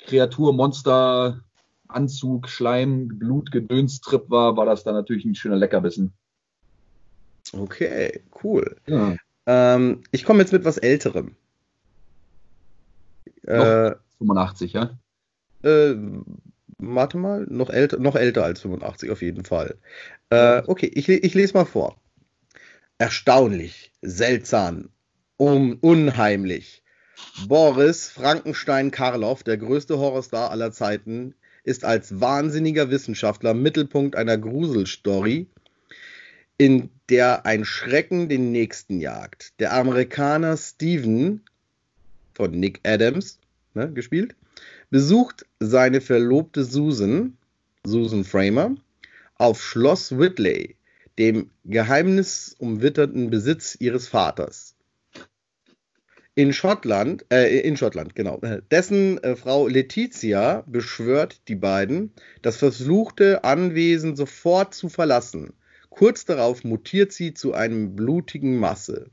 Kreatur, 0.00 0.52
Monster, 0.52 1.40
Anzug, 1.88 2.48
Schleim, 2.48 3.08
Blut, 3.08 3.50
Gedönstrip 3.50 4.28
war, 4.28 4.56
war 4.56 4.66
das 4.66 4.84
dann 4.84 4.94
natürlich 4.94 5.24
ein 5.24 5.34
schöner 5.34 5.56
Leckerbissen. 5.56 6.12
Okay, 7.52 8.22
cool. 8.42 8.76
Ja. 8.86 9.16
Ähm, 9.46 10.02
ich 10.10 10.24
komme 10.24 10.40
jetzt 10.40 10.52
mit 10.52 10.64
was 10.64 10.78
Älterem. 10.78 11.36
Äh, 13.46 13.94
85, 14.18 14.72
ja? 14.72 14.98
äh, 15.62 15.94
warte 16.78 17.18
mal, 17.18 17.46
noch 17.48 17.70
älter, 17.70 17.98
noch 17.98 18.16
älter 18.16 18.44
als 18.44 18.60
85 18.60 19.10
auf 19.10 19.22
jeden 19.22 19.44
Fall. 19.44 19.76
Äh, 20.30 20.62
okay, 20.66 20.90
ich, 20.94 21.08
ich 21.08 21.34
lese 21.34 21.54
mal 21.54 21.64
vor. 21.64 21.96
Erstaunlich, 22.98 23.92
seltsam, 24.02 24.90
un 25.36 25.74
unheimlich. 25.74 26.82
Boris 27.46 28.08
Frankenstein 28.08 28.90
Karloff, 28.90 29.42
der 29.42 29.56
größte 29.56 29.98
Horrorstar 29.98 30.50
aller 30.50 30.72
Zeiten, 30.72 31.34
ist 31.64 31.84
als 31.84 32.20
wahnsinniger 32.20 32.90
Wissenschaftler 32.90 33.54
Mittelpunkt 33.54 34.16
einer 34.16 34.36
Gruselstory, 34.36 35.46
in 36.58 36.90
der 37.08 37.46
ein 37.46 37.64
Schrecken 37.64 38.28
den 38.28 38.52
nächsten 38.52 39.00
jagt. 39.00 39.58
Der 39.60 39.72
Amerikaner 39.72 40.56
Steven 40.56 41.44
von 42.34 42.50
Nick 42.52 42.80
Adams 42.84 43.38
ne, 43.74 43.92
gespielt, 43.92 44.34
besucht 44.90 45.46
seine 45.60 46.00
Verlobte 46.00 46.64
Susan, 46.64 47.36
Susan 47.84 48.24
Framer, 48.24 48.74
auf 49.36 49.62
Schloss 49.62 50.18
Whitley, 50.18 50.76
dem 51.18 51.50
geheimnisumwitterten 51.64 53.30
Besitz 53.30 53.76
ihres 53.78 54.08
Vaters. 54.08 54.74
In 56.36 56.52
Schottland, 56.52 57.24
äh, 57.30 57.60
in 57.60 57.76
Schottland, 57.76 58.16
genau. 58.16 58.40
Dessen 58.72 59.22
äh, 59.22 59.36
Frau 59.36 59.68
Letizia 59.68 60.64
beschwört 60.66 61.42
die 61.46 61.54
beiden, 61.54 62.12
das 62.42 62.56
verfluchte 62.56 63.44
Anwesen 63.44 64.16
sofort 64.16 64.74
zu 64.74 64.88
verlassen. 64.88 65.52
Kurz 65.90 66.24
darauf 66.24 66.64
mutiert 66.64 67.12
sie 67.12 67.34
zu 67.34 67.54
einem 67.54 67.94
blutigen 67.94 68.56
Masse. 68.58 69.10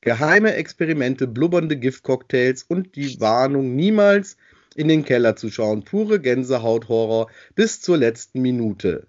Geheime 0.00 0.54
Experimente, 0.54 1.26
blubbernde 1.26 1.76
Giftcocktails 1.76 2.62
und 2.62 2.96
die 2.96 3.20
Warnung, 3.20 3.76
niemals 3.76 4.36
in 4.74 4.88
den 4.88 5.04
Keller 5.04 5.36
zu 5.36 5.50
schauen. 5.50 5.84
Pure 5.84 6.20
Gänsehaut-Horror 6.20 7.28
bis 7.54 7.80
zur 7.80 7.96
letzten 7.96 8.40
Minute. 8.40 9.06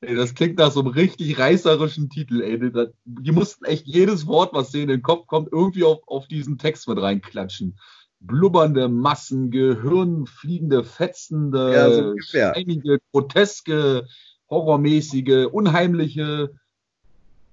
ey, 0.00 0.14
das 0.14 0.34
klingt 0.34 0.58
nach 0.58 0.72
so 0.72 0.80
einem 0.80 0.88
richtig 0.90 1.38
reißerischen 1.38 2.10
Titel, 2.10 2.42
ey. 2.42 2.58
Die 3.04 3.32
mussten 3.32 3.64
echt 3.64 3.86
jedes 3.86 4.26
Wort, 4.26 4.52
was 4.52 4.70
denen 4.70 4.84
in 4.84 4.88
den 4.98 5.02
Kopf 5.02 5.26
kommt, 5.26 5.52
irgendwie 5.52 5.84
auf, 5.84 6.00
auf 6.06 6.26
diesen 6.28 6.58
Text 6.58 6.88
mit 6.88 6.98
reinklatschen. 6.98 7.78
Blubbernde 8.20 8.88
Massen, 8.88 9.50
gehirnfliegende, 9.50 10.82
fetzende, 10.82 11.72
Ja, 11.72 11.90
so 11.90 12.02
ungefähr. 12.10 12.56
einige 12.56 12.98
groteske, 13.12 14.06
horrormäßige, 14.48 15.46
unheimliche 15.52 16.50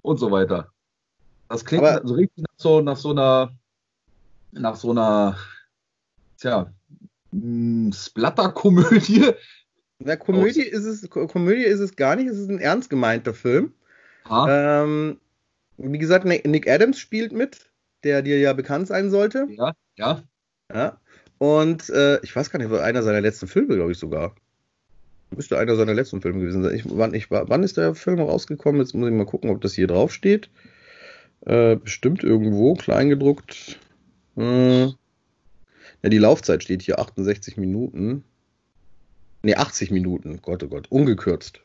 und 0.01 0.17
so 0.17 0.31
weiter. 0.31 0.71
Das 1.49 1.65
klingt 1.65 1.83
Aber- 1.83 2.07
so 2.07 2.13
richtig 2.15 2.43
nach 2.43 2.57
so, 2.57 2.81
nach 2.81 2.97
so 2.97 3.11
einer, 3.11 3.51
nach 4.51 4.75
so 4.75 4.91
einer, 4.91 5.37
tja, 6.37 6.71
mh, 7.31 7.93
Splatter-Komödie. 7.93 9.31
Na, 9.99 10.15
Komödie 10.15 10.63
ist 10.63 10.85
es, 10.85 11.07
Ko- 11.09 11.27
Komödie 11.27 11.63
ist 11.63 11.79
es 11.79 11.95
gar 11.95 12.15
nicht, 12.15 12.27
es 12.27 12.37
ist 12.37 12.49
ein 12.49 12.59
ernst 12.59 12.89
gemeinter 12.89 13.33
Film. 13.33 13.73
Ähm, 14.49 15.19
wie 15.77 15.97
gesagt, 15.97 16.25
Nick 16.25 16.69
Adams 16.69 16.97
spielt 16.99 17.31
mit, 17.31 17.69
der 18.03 18.21
dir 18.21 18.39
ja 18.39 18.53
bekannt 18.53 18.87
sein 18.87 19.09
sollte. 19.11 19.47
Ja, 19.49 19.73
ja. 19.97 20.23
Ja. 20.73 20.97
Und 21.37 21.89
äh, 21.89 22.19
ich 22.23 22.35
weiß 22.35 22.49
gar 22.49 22.59
nicht, 22.59 22.71
einer 22.71 23.03
seiner 23.03 23.21
letzten 23.21 23.47
Filme, 23.47 23.75
glaube 23.75 23.91
ich 23.91 23.97
sogar. 23.97 24.35
Müsste 25.35 25.57
einer 25.57 25.75
seiner 25.75 25.93
letzten 25.93 26.21
Filme 26.21 26.39
gewesen 26.39 26.63
sein. 26.63 26.75
Ich, 26.75 26.83
wann, 26.85 27.13
ich, 27.13 27.31
wann 27.31 27.63
ist 27.63 27.77
der 27.77 27.95
Film 27.95 28.19
rausgekommen? 28.19 28.81
Jetzt 28.81 28.93
muss 28.93 29.09
ich 29.09 29.15
mal 29.15 29.25
gucken, 29.25 29.49
ob 29.49 29.61
das 29.61 29.73
hier 29.73 29.87
drauf 29.87 30.13
steht. 30.13 30.49
Äh, 31.45 31.77
bestimmt 31.77 32.23
irgendwo, 32.23 32.73
kleingedruckt. 32.75 33.79
Hm. 34.35 34.93
Ja, 36.03 36.09
die 36.09 36.17
Laufzeit 36.17 36.63
steht 36.63 36.81
hier 36.81 36.99
68 36.99 37.57
Minuten. 37.57 38.23
Ne, 39.43 39.57
80 39.57 39.91
Minuten. 39.91 40.39
Gott, 40.41 40.63
oh 40.63 40.67
Gott, 40.67 40.91
ungekürzt. 40.91 41.61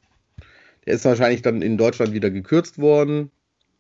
Der 0.87 0.95
ist 0.95 1.05
wahrscheinlich 1.05 1.43
dann 1.43 1.63
in 1.63 1.77
Deutschland 1.77 2.13
wieder 2.13 2.31
gekürzt 2.31 2.79
worden. 2.79 3.31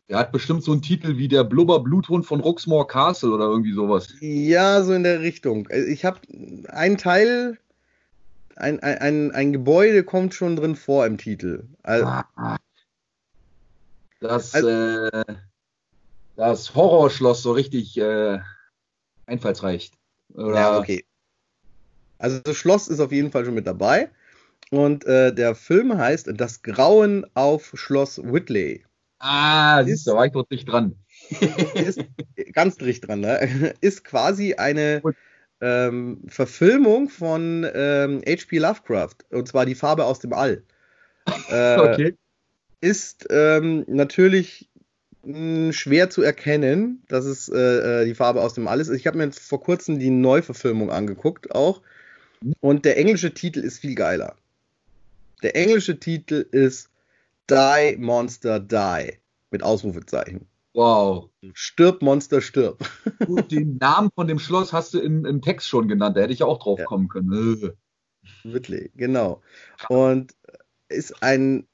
Er 0.08 0.18
hat 0.18 0.32
bestimmt 0.32 0.62
so 0.62 0.72
einen 0.72 0.82
Titel 0.82 1.16
wie 1.16 1.28
der 1.28 1.44
Blubber-Bluthund 1.44 2.26
von 2.26 2.40
Roxmore 2.40 2.86
Castle 2.86 3.30
oder 3.30 3.46
irgendwie 3.46 3.72
sowas. 3.72 4.14
Ja, 4.20 4.82
so 4.82 4.92
in 4.92 5.02
der 5.02 5.20
Richtung. 5.20 5.66
Also 5.68 5.86
Ich 5.88 6.04
habe 6.04 6.20
einen 6.68 6.96
Teil, 6.96 7.58
ein, 8.56 8.80
ein, 8.80 9.30
ein, 9.32 9.52
Gebäude 9.52 10.04
kommt 10.04 10.34
schon 10.34 10.56
drin 10.56 10.76
vor 10.76 11.06
im 11.06 11.18
Titel. 11.18 11.64
Also, 11.82 12.10
Das, 14.20 14.54
Also- 14.54 14.68
äh, 14.68 15.24
das 16.36 16.74
Horrorschloss 16.74 17.42
so 17.42 17.52
richtig 17.52 17.96
äh, 17.96 18.38
einfallsreich. 19.26 19.90
Oder, 20.34 20.54
ja, 20.54 20.78
okay. 20.78 21.04
Also 22.18 22.40
das 22.40 22.56
Schloss 22.56 22.88
ist 22.88 23.00
auf 23.00 23.12
jeden 23.12 23.30
Fall 23.30 23.44
schon 23.44 23.54
mit 23.54 23.66
dabei. 23.66 24.10
Und 24.70 25.04
äh, 25.04 25.32
der 25.32 25.54
Film 25.54 25.96
heißt 25.96 26.30
Das 26.34 26.62
Grauen 26.62 27.26
auf 27.34 27.72
Schloss 27.74 28.18
Whitley. 28.22 28.84
Ah, 29.18 29.82
siehst 29.84 30.06
du, 30.06 30.10
da 30.10 30.16
war 30.16 30.26
ich 30.26 30.32
dort 30.32 30.50
nicht 30.50 30.66
dran. 30.66 30.96
Ist 31.74 32.04
ganz 32.52 32.76
dicht 32.76 33.06
dran, 33.06 33.20
ne? 33.20 33.74
Ist 33.80 34.04
quasi 34.04 34.54
eine. 34.54 35.02
Ähm, 35.60 36.22
Verfilmung 36.28 37.08
von 37.08 37.66
ähm, 37.74 38.22
H.P. 38.26 38.58
Lovecraft. 38.58 39.16
Und 39.30 39.48
zwar 39.48 39.66
die 39.66 39.74
Farbe 39.74 40.04
aus 40.04 40.18
dem 40.20 40.32
All. 40.32 40.62
Äh, 41.50 41.78
Okay. 41.78 42.14
ist 42.80 43.26
ähm, 43.30 43.84
natürlich 43.88 44.70
mh, 45.24 45.72
schwer 45.72 46.10
zu 46.10 46.22
erkennen, 46.22 47.02
dass 47.08 47.24
es 47.24 47.48
äh, 47.48 48.02
äh, 48.02 48.04
die 48.04 48.14
Farbe 48.14 48.42
aus 48.42 48.54
dem 48.54 48.68
Alles 48.68 48.88
ist. 48.88 48.98
Ich 48.98 49.06
habe 49.06 49.18
mir 49.18 49.32
vor 49.32 49.60
kurzem 49.62 49.98
die 49.98 50.10
Neuverfilmung 50.10 50.90
angeguckt 50.90 51.52
auch. 51.54 51.82
Und 52.60 52.84
der 52.84 52.98
englische 52.98 53.32
Titel 53.34 53.60
ist 53.60 53.80
viel 53.80 53.94
geiler. 53.94 54.36
Der 55.42 55.56
englische 55.56 55.98
Titel 55.98 56.46
ist 56.50 56.90
Die 57.50 57.96
Monster 57.98 58.60
Die 58.60 59.18
mit 59.50 59.62
Ausrufezeichen. 59.62 60.46
Wow. 60.76 61.30
Stirb 61.54 62.02
Monster 62.02 62.42
stirb. 62.42 62.84
Gut, 63.26 63.50
den 63.50 63.78
Namen 63.78 64.10
von 64.14 64.26
dem 64.28 64.38
Schloss 64.38 64.74
hast 64.74 64.92
du 64.92 64.98
im, 65.00 65.24
im 65.24 65.40
Text 65.40 65.68
schon 65.68 65.88
genannt, 65.88 66.18
da 66.18 66.20
hätte 66.20 66.34
ich 66.34 66.42
auch 66.42 66.58
drauf 66.58 66.78
Ja. 66.78 66.84
kommen 66.84 67.08
können. 67.08 67.72
Whitley, 68.44 68.90
genau. 68.94 69.40
Und 69.88 70.34
ist 70.90 71.22
ein, 71.22 71.66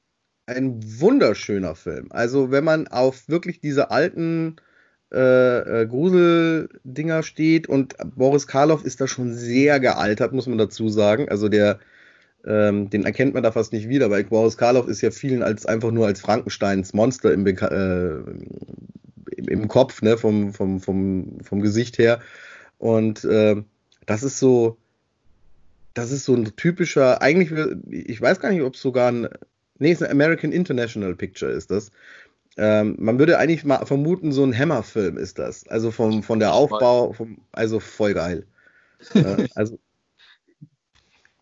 ein 0.45 0.79
wunderschöner 1.01 1.75
Film. 1.75 2.07
Also, 2.11 2.49
wenn 2.49 2.63
man 2.63 2.87
auf 2.87 3.27
wirklich 3.27 3.59
diese 3.59 3.91
alten 3.91 4.55
äh, 5.11 5.81
äh, 5.81 5.85
Gruseldinger 5.85 7.23
steht 7.23 7.67
und 7.67 7.95
Boris 8.15 8.47
Karloff 8.47 8.85
ist 8.85 9.01
da 9.01 9.07
schon 9.07 9.33
sehr 9.33 9.81
gealtert, 9.81 10.31
muss 10.31 10.47
man 10.47 10.57
dazu 10.57 10.87
sagen. 10.87 11.27
Also, 11.27 11.49
der, 11.49 11.79
ähm, 12.45 12.89
den 12.89 13.05
erkennt 13.05 13.33
man 13.33 13.43
da 13.43 13.51
fast 13.51 13.71
nicht 13.73 13.87
wieder, 13.87 14.09
weil 14.09 14.25
Boris 14.25 14.57
Karloff 14.57 14.87
ist 14.87 15.01
ja 15.01 15.11
vielen 15.11 15.43
als 15.43 15.65
einfach 15.65 15.91
nur 15.91 16.07
als 16.07 16.21
Frankensteins 16.21 16.93
Monster 16.93 17.33
im, 17.33 17.43
Beka 17.43 17.67
äh, 17.67 18.23
im, 19.37 19.47
im 19.47 19.67
Kopf, 19.67 20.01
ne, 20.01 20.17
vom, 20.17 20.53
vom, 20.53 20.81
vom, 20.81 21.39
vom 21.41 21.61
Gesicht 21.61 21.97
her. 21.97 22.19
Und 22.77 23.23
äh, 23.23 23.63
das 24.05 24.23
ist 24.23 24.39
so, 24.39 24.77
das 25.93 26.11
ist 26.11 26.25
so 26.25 26.35
ein 26.35 26.55
typischer, 26.55 27.21
eigentlich, 27.21 27.51
ich 27.89 28.21
weiß 28.21 28.39
gar 28.39 28.51
nicht, 28.51 28.61
ob 28.61 28.75
es 28.75 28.81
sogar 28.81 29.11
ein, 29.11 29.29
nee, 29.79 29.91
es 29.91 30.01
ist 30.01 30.07
ein 30.07 30.11
American 30.11 30.51
International 30.51 31.15
Picture 31.15 31.51
ist 31.51 31.71
das. 31.71 31.91
Ähm, 32.57 32.97
man 32.99 33.17
würde 33.19 33.39
eigentlich 33.39 33.63
mal 33.63 33.85
vermuten, 33.85 34.31
so 34.31 34.43
ein 34.43 34.57
Hammer-Film 34.57 35.17
ist 35.17 35.39
das. 35.39 35.67
Also 35.67 35.91
vom, 35.91 36.23
von 36.23 36.39
der 36.39 36.53
Aufbau, 36.53 37.13
vom, 37.13 37.39
also 37.51 37.79
voll 37.79 38.13
geil. 38.13 38.45
äh, 39.13 39.47
also 39.55 39.79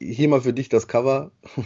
hier 0.01 0.27
mal 0.27 0.41
für 0.41 0.53
dich 0.53 0.69
das 0.69 0.87
Cover. 0.87 1.31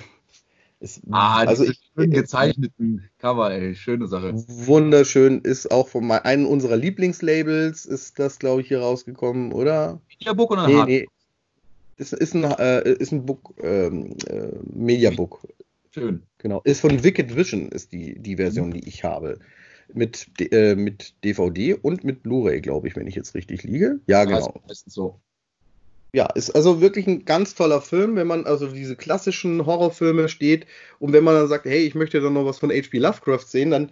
Ist, 0.82 1.02
Ah, 1.10 1.38
also 1.38 1.64
ich, 1.64 1.80
schön 1.98 2.12
gezeichneten 2.12 3.10
Cover, 3.18 3.50
ey, 3.50 3.76
schöne 3.76 4.08
Sache. 4.08 4.34
wunderschön, 4.36 5.40
ist 5.40 5.72
auch 5.72 5.88
von 5.88 6.12
einem 6.12 6.46
unserer 6.46 6.76
Lieblingslabels, 6.76 7.86
ist 7.86 8.20
das, 8.20 8.40
glaube 8.40 8.62
ich, 8.62 8.68
hier 8.68 8.82
rausgekommen, 8.82 9.54
oder? 9.54 10.02
Mediabook 10.10 10.52
oder 10.52 10.68
Nee, 10.68 10.74
Hard? 10.76 10.88
nee. 10.90 11.08
Ist, 11.98 12.12
ist 12.12 12.36
ein, 12.36 12.44
äh, 12.44 12.92
ist 12.92 13.14
ein 13.14 13.26
Book, 13.26 13.54
ähm, 13.64 14.18
äh, 14.28 14.50
Mediabook. 14.74 15.48
Schön. 15.92 16.24
Genau. 16.40 16.62
Ist 16.66 16.82
von 16.82 17.04
Wicked 17.04 17.36
Vision, 17.38 17.70
ist 17.70 17.94
die, 17.94 18.20
die 18.20 18.36
Version, 18.36 18.72
die 18.72 18.86
ich 18.88 19.06
habe. 19.06 19.40
Mit, 19.94 20.28
äh, 20.52 20.76
mit 20.76 21.14
DVD 21.24 21.76
und 21.76 22.04
mit 22.04 22.22
Blu-ray, 22.22 22.60
glaube 22.60 22.90
ich, 22.90 22.96
wenn 22.98 23.08
ich 23.08 23.16
jetzt 23.16 23.34
richtig 23.34 23.64
liege. 23.64 24.02
Ja, 24.08 24.26
genau. 24.26 24.38
Also, 24.38 24.54
meistens 24.68 24.94
so. 24.94 25.22
Ja, 26.16 26.28
ist 26.28 26.52
also 26.52 26.80
wirklich 26.80 27.08
ein 27.08 27.26
ganz 27.26 27.56
toller 27.56 27.82
Film, 27.82 28.16
wenn 28.16 28.26
man 28.26 28.46
also 28.46 28.68
diese 28.68 28.96
klassischen 28.96 29.66
Horrorfilme 29.66 30.30
steht 30.30 30.66
und 30.98 31.12
wenn 31.12 31.26
man 31.26 31.36
dann 31.36 31.50
sagt, 31.50 31.66
hey, 31.66 31.80
ich 31.80 31.94
möchte 31.94 32.22
dann 32.22 32.32
noch 32.32 32.46
was 32.46 32.60
von 32.60 32.70
H.P. 32.70 33.00
Lovecraft 33.00 33.46
sehen, 33.46 33.72
dann 33.72 33.92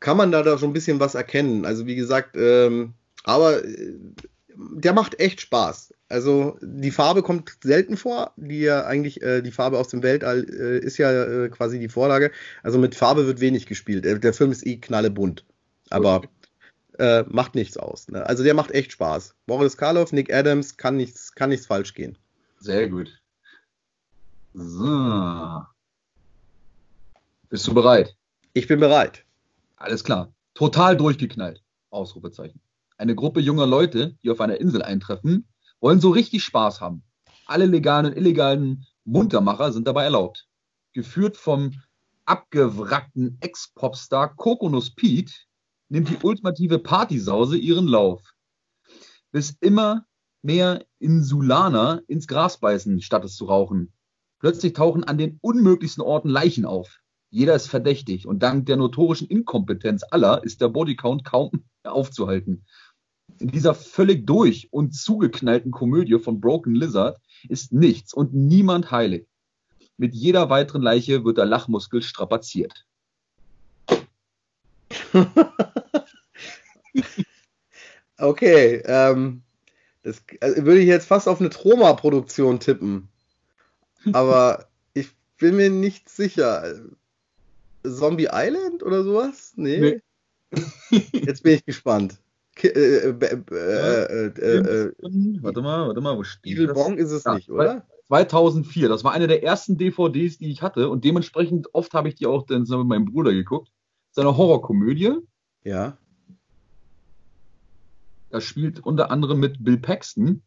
kann 0.00 0.16
man 0.16 0.32
da, 0.32 0.42
da 0.42 0.56
schon 0.56 0.70
ein 0.70 0.72
bisschen 0.72 0.98
was 0.98 1.14
erkennen. 1.14 1.66
Also 1.66 1.84
wie 1.86 1.94
gesagt, 1.94 2.36
ähm, 2.38 2.94
aber 3.24 3.62
äh, 3.66 3.92
der 4.54 4.94
macht 4.94 5.20
echt 5.20 5.42
Spaß. 5.42 5.92
Also 6.08 6.56
die 6.62 6.90
Farbe 6.90 7.22
kommt 7.22 7.58
selten 7.62 7.98
vor, 7.98 8.32
die 8.36 8.60
ja 8.60 8.86
eigentlich 8.86 9.20
äh, 9.20 9.42
die 9.42 9.52
Farbe 9.52 9.78
aus 9.78 9.88
dem 9.88 10.02
Weltall 10.02 10.46
äh, 10.48 10.78
ist 10.78 10.96
ja 10.96 11.10
äh, 11.22 11.50
quasi 11.50 11.78
die 11.78 11.90
Vorlage. 11.90 12.30
Also 12.62 12.78
mit 12.78 12.94
Farbe 12.94 13.26
wird 13.26 13.40
wenig 13.40 13.66
gespielt. 13.66 14.06
Der, 14.06 14.18
der 14.18 14.32
Film 14.32 14.52
ist 14.52 14.66
eh 14.66 14.78
knallebunt. 14.78 15.44
Aber 15.90 16.22
äh, 16.98 17.24
macht 17.28 17.54
nichts 17.54 17.76
aus. 17.76 18.08
Ne? 18.08 18.24
Also 18.26 18.42
der 18.42 18.54
macht 18.54 18.70
echt 18.70 18.92
Spaß. 18.92 19.34
Boris 19.46 19.76
Karloff, 19.76 20.12
Nick 20.12 20.32
Adams, 20.32 20.76
kann 20.76 20.96
nichts, 20.96 21.32
kann 21.34 21.50
nichts 21.50 21.66
falsch 21.66 21.94
gehen. 21.94 22.16
Sehr 22.58 22.88
gut. 22.88 23.10
So. 24.54 25.62
Bist 27.48 27.66
du 27.66 27.74
bereit? 27.74 28.16
Ich 28.54 28.66
bin 28.66 28.80
bereit. 28.80 29.24
Alles 29.76 30.02
klar. 30.02 30.32
Total 30.54 30.96
durchgeknallt. 30.96 31.62
Ausrufezeichen. 31.90 32.60
Eine 32.98 33.14
Gruppe 33.14 33.40
junger 33.40 33.66
Leute, 33.66 34.16
die 34.22 34.30
auf 34.30 34.40
einer 34.40 34.58
Insel 34.58 34.82
eintreffen, 34.82 35.46
wollen 35.80 36.00
so 36.00 36.10
richtig 36.10 36.42
Spaß 36.44 36.80
haben. 36.80 37.02
Alle 37.46 37.66
legalen 37.66 38.06
und 38.06 38.16
illegalen 38.16 38.86
Muntermacher 39.04 39.72
sind 39.72 39.86
dabei 39.86 40.04
erlaubt. 40.04 40.48
Geführt 40.92 41.36
vom 41.36 41.72
abgewrackten 42.24 43.36
Ex-Popstar 43.40 44.34
Coconus 44.34 44.94
Pete 44.94 45.32
nimmt 45.88 46.08
die 46.08 46.18
ultimative 46.22 46.78
Partysause 46.78 47.56
ihren 47.56 47.86
Lauf. 47.86 48.34
Bis 49.32 49.56
immer 49.60 50.06
mehr 50.42 50.84
Insulaner 50.98 52.02
ins 52.06 52.26
Gras 52.26 52.58
beißen, 52.58 53.00
statt 53.02 53.24
es 53.24 53.36
zu 53.36 53.46
rauchen. 53.46 53.92
Plötzlich 54.38 54.74
tauchen 54.74 55.04
an 55.04 55.18
den 55.18 55.38
unmöglichsten 55.40 56.02
Orten 56.02 56.28
Leichen 56.28 56.64
auf. 56.64 57.00
Jeder 57.30 57.54
ist 57.54 57.66
verdächtig 57.66 58.26
und 58.26 58.42
dank 58.42 58.66
der 58.66 58.76
notorischen 58.76 59.28
Inkompetenz 59.28 60.04
aller 60.10 60.44
ist 60.44 60.60
der 60.60 60.68
Bodycount 60.68 61.24
kaum 61.24 61.64
aufzuhalten. 61.82 62.64
In 63.38 63.48
dieser 63.48 63.74
völlig 63.74 64.26
durch 64.26 64.68
und 64.72 64.94
zugeknallten 64.94 65.72
Komödie 65.72 66.18
von 66.18 66.40
Broken 66.40 66.74
Lizard 66.74 67.20
ist 67.48 67.72
nichts 67.72 68.14
und 68.14 68.32
niemand 68.32 68.90
heilig. 68.90 69.26
Mit 69.96 70.14
jeder 70.14 70.48
weiteren 70.48 70.82
Leiche 70.82 71.24
wird 71.24 71.38
der 71.38 71.46
Lachmuskel 71.46 72.02
strapaziert. 72.02 72.85
okay, 78.18 78.82
ähm, 78.84 79.42
das 80.02 80.22
also 80.40 80.64
würde 80.64 80.80
ich 80.80 80.86
jetzt 80.86 81.06
fast 81.06 81.28
auf 81.28 81.40
eine 81.40 81.50
Troma-Produktion 81.50 82.60
tippen. 82.60 83.08
Aber 84.12 84.66
ich 84.94 85.10
bin 85.38 85.56
mir 85.56 85.70
nicht 85.70 86.08
sicher. 86.08 86.74
Zombie 87.82 88.28
Island 88.32 88.82
oder 88.82 89.04
sowas? 89.04 89.52
Nee. 89.56 89.78
nee. 89.78 90.00
Jetzt 91.12 91.42
bin 91.42 91.54
ich 91.54 91.64
gespannt. 91.64 92.18
Äh, 92.62 92.68
äh, 92.68 93.10
äh, 93.12 94.26
äh, 94.26 94.92
warte 95.40 95.60
mal, 95.60 95.88
warte 95.88 96.00
mal, 96.00 96.16
wo 96.16 96.24
steht 96.24 96.54
Evil 96.54 96.68
das? 96.68 96.74
Bong 96.74 96.96
ist 96.98 97.10
es 97.10 97.24
ja, 97.24 97.34
nicht, 97.34 97.50
oder? 97.50 97.86
2004, 98.08 98.88
das 98.88 99.04
war 99.04 99.12
eine 99.12 99.26
der 99.26 99.42
ersten 99.42 99.76
DVDs, 99.76 100.38
die 100.38 100.50
ich 100.50 100.62
hatte 100.62 100.88
und 100.88 101.04
dementsprechend 101.04 101.74
oft 101.74 101.92
habe 101.92 102.08
ich 102.08 102.14
die 102.14 102.26
auch 102.26 102.46
dann 102.46 102.62
mit 102.62 102.86
meinem 102.86 103.04
Bruder 103.04 103.32
geguckt. 103.32 103.70
Das 104.16 104.22
ist 104.24 104.28
eine 104.28 104.38
Horrorkomödie. 104.38 105.18
Ja. 105.62 105.98
Da 108.30 108.40
spielt 108.40 108.80
unter 108.80 109.10
anderem 109.10 109.38
mit 109.40 109.62
Bill 109.62 109.76
Paxton. 109.76 110.40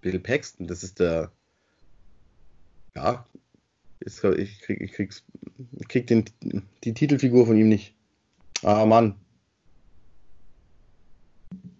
Bill 0.00 0.18
Paxton, 0.18 0.66
das 0.66 0.82
ist 0.82 0.98
der. 0.98 1.30
Ja, 2.96 3.24
ich, 4.00 4.20
krieg, 4.60 4.80
ich, 4.80 4.90
krieg's, 4.90 5.22
ich 5.78 5.86
krieg 5.86 6.08
den, 6.08 6.24
die 6.82 6.94
Titelfigur 6.94 7.46
von 7.46 7.56
ihm 7.56 7.68
nicht. 7.68 7.94
Ah, 8.64 8.84
Mann. 8.84 9.14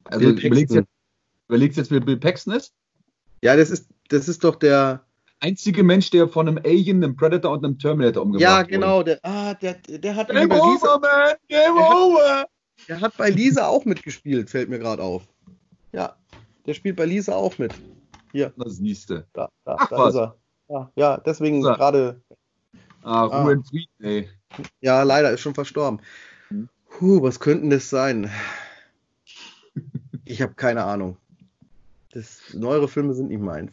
Also 0.05 0.29
überlegst 0.29 0.75
jetzt, 0.77 0.89
überlegst 1.49 1.77
jetzt, 1.77 1.91
wer 1.91 1.99
Bill 1.99 2.19
Paxton 2.19 2.55
ist? 2.55 2.73
Ja, 3.43 3.57
das 3.57 3.71
ist, 3.71 3.89
das 4.11 4.29
ist 4.29 4.45
doch 4.45 4.55
der 4.55 5.05
einzige 5.41 5.83
Mensch, 5.83 6.11
der 6.11 6.29
von 6.29 6.49
einem 6.49 6.59
Alien, 6.59 7.03
einem 7.03 7.17
Predator 7.17 7.53
und 7.53 7.65
einem 7.65 7.79
Terminator 7.79 8.23
umgebracht 8.23 8.49
wurde. 8.49 8.61
Ja, 8.61 8.63
genau. 8.63 9.03
Der, 9.03 9.19
ah, 9.23 9.55
der, 9.55 9.75
der 9.75 10.17
hat 10.17 10.29
Game 10.29 10.51
over, 10.51 10.73
Lisa, 10.73 10.99
man! 10.99 11.35
Game 11.49 11.75
der 11.77 11.97
over! 11.97 12.41
Hat, 12.41 12.49
der 12.89 13.01
hat 13.01 13.17
bei 13.17 13.31
Lisa 13.31 13.67
auch 13.67 13.85
mitgespielt, 13.85 14.51
fällt 14.51 14.69
mir 14.69 14.79
gerade 14.79 15.03
auf. 15.03 15.23
Ja, 15.93 16.17
der 16.67 16.75
spielt 16.75 16.97
bei 16.97 17.07
Lisa 17.07 17.35
auch 17.35 17.59
mit. 17.59 17.75
Hier. 18.33 18.53
Das 18.57 18.77
siehste. 18.77 19.27
Da, 19.33 19.49
da, 19.65 19.77
Ach, 19.79 19.89
da 19.89 19.99
was. 19.99 20.15
ist 20.15 20.21
er. 20.21 20.37
Ja, 20.69 20.93
ja 20.95 21.17
deswegen 21.19 21.63
gerade. 21.63 22.21
Ah, 23.03 23.25
Ruhe 23.25 23.59
ah. 23.59 23.69
Frieden, 23.69 24.05
ey. 24.05 24.29
Ja, 24.81 25.03
leider, 25.03 25.31
ist 25.31 25.41
schon 25.41 25.55
verstorben. 25.55 26.01
Hm. 26.49 26.69
Puh, 26.91 27.23
was 27.23 27.41
könnten 27.41 27.71
das 27.71 27.91
sein? 27.91 28.31
Ich 30.27 30.41
habe 30.41 30.55
keine 30.55 30.85
Ahnung. 30.85 31.17
Das, 32.13 32.55
neuere 32.55 32.87
Filme 32.87 33.15
sind 33.15 33.31
nicht 33.31 33.41
meins. 33.41 33.73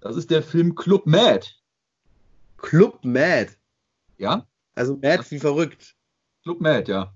Das 0.00 0.16
ist 0.16 0.30
der 0.30 0.42
Film 0.42 0.74
Club 0.74 1.06
Mad. 1.06 1.46
Club 2.56 3.04
Mad? 3.04 3.52
Ja. 4.18 4.46
Also 4.74 4.96
Mad 4.96 5.24
wie 5.30 5.38
verrückt. 5.38 5.94
Club 6.42 6.60
Mad, 6.60 6.90
ja. 6.90 7.14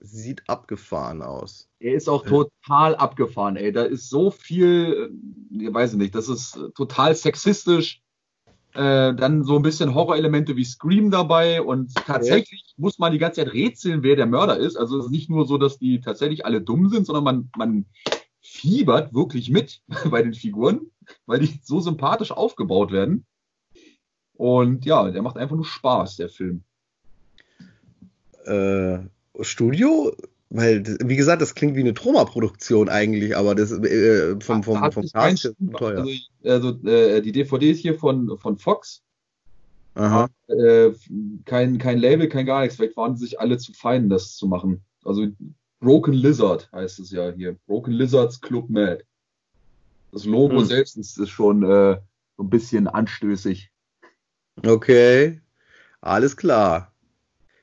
Sieht 0.00 0.48
abgefahren 0.48 1.22
aus. 1.22 1.68
Er 1.80 1.94
ist 1.94 2.08
auch 2.08 2.24
total 2.24 2.94
abgefahren, 2.94 3.56
ey. 3.56 3.72
Da 3.72 3.84
ist 3.84 4.08
so 4.10 4.30
viel, 4.30 5.12
ich 5.50 5.62
äh, 5.62 5.74
weiß 5.74 5.94
nicht, 5.94 6.14
das 6.14 6.28
ist 6.28 6.58
total 6.74 7.14
sexistisch. 7.14 8.02
Äh, 8.74 9.14
dann 9.14 9.42
so 9.42 9.56
ein 9.56 9.62
bisschen 9.62 9.94
Horrorelemente 9.94 10.54
wie 10.54 10.64
Scream 10.64 11.10
dabei 11.10 11.62
und 11.62 11.94
tatsächlich 11.94 12.62
ja. 12.66 12.74
muss 12.76 12.98
man 12.98 13.10
die 13.10 13.18
ganze 13.18 13.42
Zeit 13.42 13.54
rätseln, 13.54 14.02
wer 14.02 14.16
der 14.16 14.26
Mörder 14.26 14.58
ist. 14.58 14.76
Also 14.76 14.98
es 14.98 15.06
ist 15.06 15.10
nicht 15.10 15.30
nur 15.30 15.46
so, 15.46 15.56
dass 15.56 15.78
die 15.78 16.00
tatsächlich 16.02 16.44
alle 16.44 16.60
dumm 16.60 16.90
sind, 16.90 17.06
sondern 17.06 17.24
man, 17.24 17.50
man 17.56 17.86
fiebert 18.46 19.12
wirklich 19.14 19.50
mit 19.50 19.82
bei 20.10 20.22
den 20.22 20.34
Figuren, 20.34 20.90
weil 21.26 21.40
die 21.40 21.60
so 21.62 21.80
sympathisch 21.80 22.30
aufgebaut 22.30 22.92
werden. 22.92 23.26
Und 24.34 24.84
ja, 24.84 25.10
der 25.10 25.22
macht 25.22 25.36
einfach 25.36 25.56
nur 25.56 25.64
Spaß, 25.64 26.16
der 26.16 26.28
Film. 26.28 26.62
Äh, 28.44 28.98
Studio? 29.40 30.14
Weil, 30.48 30.84
wie 31.04 31.16
gesagt, 31.16 31.42
das 31.42 31.54
klingt 31.54 31.74
wie 31.74 31.80
eine 31.80 31.94
Troma-Produktion 31.94 32.88
eigentlich, 32.88 33.36
aber 33.36 33.54
das 33.54 33.72
äh, 33.72 34.36
vom, 34.40 34.62
vom, 34.62 34.78
vom, 34.78 34.92
vom 34.92 35.06
Cast 35.08 35.46
ist 35.46 35.56
teuer. 35.76 35.98
Also, 35.98 36.12
also 36.44 36.88
äh, 36.88 37.20
die 37.20 37.32
DVD 37.32 37.72
ist 37.72 37.80
hier 37.80 37.98
von, 37.98 38.38
von 38.38 38.56
Fox. 38.56 39.02
Aha. 39.94 40.28
Äh, 40.46 40.92
kein, 41.46 41.78
kein 41.78 41.98
Label, 41.98 42.28
kein 42.28 42.46
gar 42.46 42.60
nichts. 42.60 42.76
Vielleicht 42.76 42.96
waren 42.96 43.16
sie 43.16 43.24
sich 43.24 43.40
alle 43.40 43.58
zu 43.58 43.72
fein, 43.72 44.08
das 44.08 44.36
zu 44.36 44.46
machen. 44.46 44.84
Also 45.02 45.26
Broken 45.80 46.14
Lizard 46.14 46.70
heißt 46.72 46.98
es 47.00 47.10
ja 47.10 47.30
hier. 47.30 47.56
Broken 47.66 47.92
Lizards 47.92 48.40
Club 48.40 48.68
Mad. 48.70 49.04
Das 50.12 50.24
Logo 50.24 50.58
hm. 50.58 50.64
selbst 50.64 50.96
ist, 50.96 51.18
ist 51.18 51.30
schon 51.30 51.62
äh, 51.62 51.98
so 52.36 52.42
ein 52.42 52.50
bisschen 52.50 52.88
anstößig. 52.88 53.70
Okay, 54.64 55.40
alles 56.00 56.36
klar. 56.36 56.92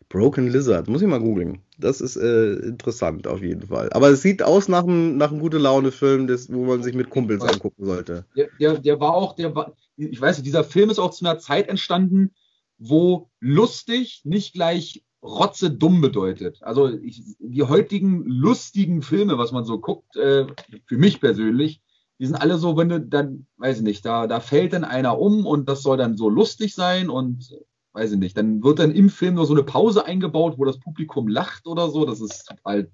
Broken 0.10 0.48
Lizard, 0.48 0.88
muss 0.88 1.02
ich 1.02 1.08
mal 1.08 1.20
googeln. 1.20 1.60
Das 1.80 2.00
ist 2.00 2.18
äh, 2.18 2.54
interessant 2.54 3.26
auf 3.26 3.42
jeden 3.42 3.66
Fall. 3.66 3.92
Aber 3.94 4.10
es 4.10 4.22
sieht 4.22 4.44
aus 4.44 4.68
nach 4.68 4.84
einem, 4.84 5.18
nach 5.18 5.32
einem 5.32 5.40
gute 5.40 5.58
Laune-Film, 5.58 6.30
wo 6.50 6.66
man 6.66 6.84
sich 6.84 6.94
mit 6.94 7.10
Kumpels 7.10 7.42
angucken 7.42 7.86
sollte. 7.86 8.26
Der, 8.38 8.50
der, 8.60 8.78
der 8.78 9.00
war 9.00 9.16
auch, 9.16 9.36
der 9.36 9.56
war, 9.56 9.76
ich 9.98 10.22
weiß 10.22 10.38
nicht, 10.38 10.46
dieser 10.46 10.64
Film 10.64 10.92
ist 10.92 11.00
auch 11.00 11.10
zu 11.10 11.26
einer 11.26 11.40
Zeit 11.40 11.68
entstanden, 11.68 12.36
wo 12.78 13.32
lustig 13.40 14.22
nicht 14.24 14.54
gleich 14.54 15.04
Rotze 15.24 15.72
dumm 15.72 16.02
bedeutet. 16.02 16.62
Also 16.64 16.90
ich, 16.90 17.24
die 17.40 17.64
heutigen 17.64 18.26
lustigen 18.26 19.02
Filme, 19.02 19.38
was 19.38 19.52
man 19.52 19.64
so 19.64 19.80
guckt, 19.80 20.18
äh, 20.18 20.46
für 20.86 20.98
mich 20.98 21.22
persönlich, 21.22 21.82
die 22.20 22.28
sind 22.28 22.36
alle 22.36 22.58
so, 22.58 22.78
wenn 22.78 22.90
du 22.90 23.02
dann, 23.02 23.48
weiß 23.58 23.78
ich 23.78 23.84
nicht, 23.84 24.06
da, 24.06 24.28
da 24.28 24.40
fällt 24.40 24.74
dann 24.74 24.84
einer 24.84 25.18
um 25.18 25.46
und 25.46 25.70
das 25.70 25.82
soll 25.82 25.98
dann 25.98 26.18
so 26.18 26.30
lustig 26.30 26.76
sein 26.76 27.10
und 27.10 27.58
weiß 27.94 28.12
ich 28.12 28.18
nicht, 28.18 28.38
dann 28.38 28.64
wird 28.64 28.80
dann 28.80 28.92
im 28.92 29.10
Film 29.10 29.36
nur 29.36 29.46
so 29.46 29.54
eine 29.54 29.64
Pause 29.64 30.06
eingebaut, 30.06 30.56
wo 30.58 30.66
das 30.66 30.80
Publikum 30.80 31.28
lacht 31.28 31.68
oder 31.68 31.90
so. 31.90 32.06
Das 32.06 32.20
ist 32.20 32.54
halt 32.66 32.92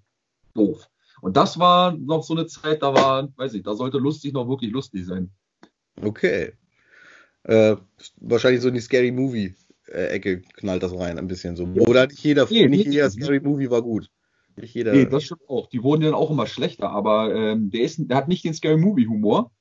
doof. 0.53 0.87
Und 1.21 1.35
das 1.35 1.57
war 1.57 1.93
noch 1.97 2.23
so 2.23 2.33
eine 2.33 2.47
Zeit, 2.47 2.83
da 2.83 2.93
war, 2.93 3.29
weiß 3.37 3.53
ich, 3.55 3.63
da 3.63 3.73
sollte 3.75 3.97
lustig 3.97 4.33
noch 4.33 4.47
wirklich 4.47 4.71
lustig 4.71 5.05
sein. 5.05 5.31
Okay. 6.01 6.53
Äh, 7.43 7.75
wahrscheinlich 8.17 8.61
so 8.61 8.67
in 8.67 8.75
die 8.75 8.81
Scary 8.81 9.11
Movie 9.11 9.55
Ecke 9.91 10.41
knallt 10.41 10.84
das 10.84 10.97
rein, 10.97 11.17
ein 11.17 11.28
bisschen 11.28 11.56
so. 11.56 11.65
Oder 11.65 12.08
nicht 12.08 12.23
jeder, 12.23 12.47
nee, 12.49 12.67
nicht 12.67 12.88
jeder 12.88 13.10
Scary 13.10 13.39
Movie 13.39 13.69
war 13.69 13.82
gut. 13.82 14.10
Nicht 14.56 14.73
jeder. 14.75 14.93
Nee, 14.93 15.06
das 15.06 15.23
stimmt 15.23 15.47
auch. 15.47 15.67
Die 15.69 15.84
wurden 15.84 16.02
dann 16.02 16.13
auch 16.13 16.32
immer 16.32 16.47
schlechter, 16.47 16.89
aber 16.89 17.34
ähm, 17.34 17.71
der, 17.71 17.82
ist, 17.82 17.99
der 17.99 18.17
hat 18.17 18.28
nicht 18.28 18.43
den 18.43 18.54
Scary 18.54 18.78
Movie 18.78 19.08
Humor. 19.08 19.52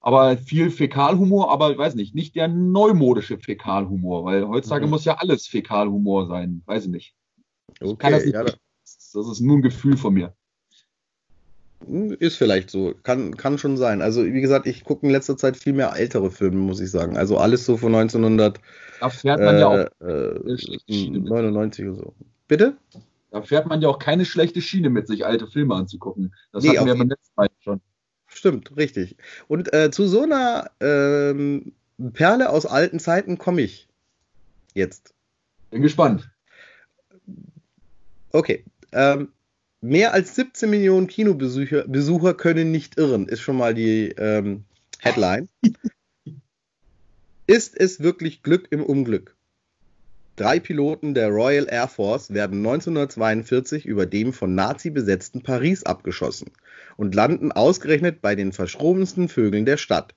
Aber 0.00 0.36
viel 0.36 0.70
Fäkalhumor, 0.70 1.50
aber 1.50 1.70
ich 1.70 1.78
weiß 1.78 1.94
nicht, 1.94 2.14
nicht 2.14 2.36
der 2.36 2.46
neumodische 2.46 3.38
Fäkalhumor, 3.38 4.26
weil 4.26 4.46
heutzutage 4.46 4.84
mhm. 4.84 4.90
muss 4.90 5.06
ja 5.06 5.14
alles 5.14 5.46
Fäkalhumor 5.46 6.26
sein, 6.26 6.62
weiß 6.66 6.84
ich 6.84 6.90
nicht. 6.90 7.14
Okay, 7.80 8.10
das, 8.10 8.24
nicht 8.26 8.34
ja, 8.34 8.44
das 8.44 8.58
ist 9.14 9.40
nur 9.40 9.56
ein 9.56 9.62
Gefühl 9.62 9.96
von 9.96 10.12
mir. 10.12 10.34
Ist 12.18 12.36
vielleicht 12.36 12.70
so, 12.70 12.94
kann, 13.02 13.36
kann 13.36 13.58
schon 13.58 13.76
sein. 13.76 14.02
Also, 14.02 14.24
wie 14.24 14.40
gesagt, 14.40 14.66
ich 14.66 14.84
gucke 14.84 15.06
in 15.06 15.12
letzter 15.12 15.36
Zeit 15.36 15.56
viel 15.56 15.72
mehr 15.72 15.94
ältere 15.96 16.30
Filme, 16.30 16.56
muss 16.56 16.80
ich 16.80 16.90
sagen. 16.90 17.16
Also 17.16 17.38
alles 17.38 17.66
so 17.66 17.76
von 17.76 17.94
1900. 17.94 18.60
Da 19.00 19.10
fährt 19.10 19.40
man 19.40 19.56
äh, 19.56 19.60
ja 19.60 19.66
auch 19.68 20.06
äh, 20.06 21.18
99 21.18 21.86
oder 21.86 21.96
so. 21.96 22.14
Bitte? 22.48 22.76
Da 23.30 23.42
fährt 23.42 23.66
man 23.66 23.82
ja 23.82 23.88
auch 23.88 23.98
keine 23.98 24.24
schlechte 24.24 24.60
Schiene 24.60 24.90
mit 24.90 25.08
sich, 25.08 25.26
alte 25.26 25.46
Filme 25.46 25.74
anzugucken. 25.74 26.34
Das 26.52 26.62
nee, 26.62 26.76
hatten 26.76 26.86
wir 26.86 26.96
beim 26.96 27.08
letzten 27.08 27.32
Mal 27.36 27.48
schon. 27.60 27.80
Stimmt, 28.26 28.76
richtig. 28.76 29.16
Und 29.48 29.72
äh, 29.74 29.90
zu 29.90 30.06
so 30.06 30.22
einer 30.22 30.70
ähm, 30.80 31.72
Perle 32.12 32.50
aus 32.50 32.66
alten 32.66 32.98
Zeiten 32.98 33.38
komme 33.38 33.62
ich 33.62 33.88
jetzt. 34.74 35.14
Bin 35.70 35.82
gespannt. 35.82 36.30
Okay. 38.30 38.64
Ähm, 38.92 39.28
mehr 39.84 40.14
als 40.14 40.34
17 40.34 40.70
Millionen 40.70 41.06
Kinobesucher 41.08 41.86
Besucher 41.86 42.34
können 42.34 42.70
nicht 42.70 42.96
irren, 42.96 43.28
ist 43.28 43.40
schon 43.40 43.58
mal 43.58 43.74
die 43.74 44.08
ähm, 44.16 44.64
Headline. 45.00 45.48
ist 47.46 47.78
es 47.78 48.00
wirklich 48.00 48.42
Glück 48.42 48.68
im 48.70 48.82
Unglück? 48.82 49.36
Drei 50.36 50.58
Piloten 50.58 51.12
der 51.14 51.28
Royal 51.28 51.68
Air 51.70 51.88
Force 51.88 52.32
werden 52.32 52.58
1942 52.58 53.84
über 53.84 54.06
dem 54.06 54.32
von 54.32 54.54
Nazi 54.54 54.90
besetzten 54.90 55.42
Paris 55.42 55.84
abgeschossen 55.84 56.50
und 56.96 57.14
landen 57.14 57.52
ausgerechnet 57.52 58.22
bei 58.22 58.34
den 58.34 58.52
verschrobensten 58.52 59.28
Vögeln 59.28 59.66
der 59.66 59.76
Stadt. 59.76 60.14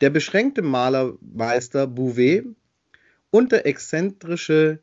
Der 0.00 0.10
beschränkte 0.10 0.62
Malermeister 0.62 1.88
Bouvet 1.88 2.46
und 3.30 3.50
der 3.50 3.66
exzentrische 3.66 4.78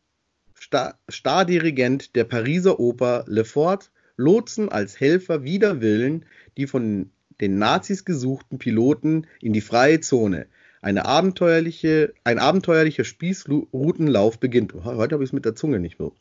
Star 0.60 1.00
Stardirigent 1.10 2.16
der 2.16 2.26
Pariser 2.26 2.80
Oper 2.80 3.24
Lefort 3.28 3.90
lotsen 4.22 4.70
als 4.70 5.00
Helfer 5.00 5.44
wider 5.44 5.82
Willen 5.82 6.26
die 6.58 6.68
von 6.68 7.10
den 7.40 7.58
Nazis 7.58 8.06
gesuchten 8.06 8.60
Piloten 8.60 9.28
in 9.42 9.54
die 9.54 9.62
freie 9.62 10.00
Zone. 10.00 10.48
Eine 10.82 11.06
abenteuerliche, 11.06 12.14
ein 12.24 12.40
abenteuerlicher 12.40 13.04
Spießrutenlauf 13.04 14.40
beginnt. 14.40 14.74
Oh, 14.74 14.84
heute 14.84 15.16
habe 15.16 15.24
ich 15.24 15.30
es 15.30 15.34
mit 15.34 15.46
der 15.46 15.56
Zunge 15.56 15.80
nicht 15.80 15.98
so. 15.98 16.16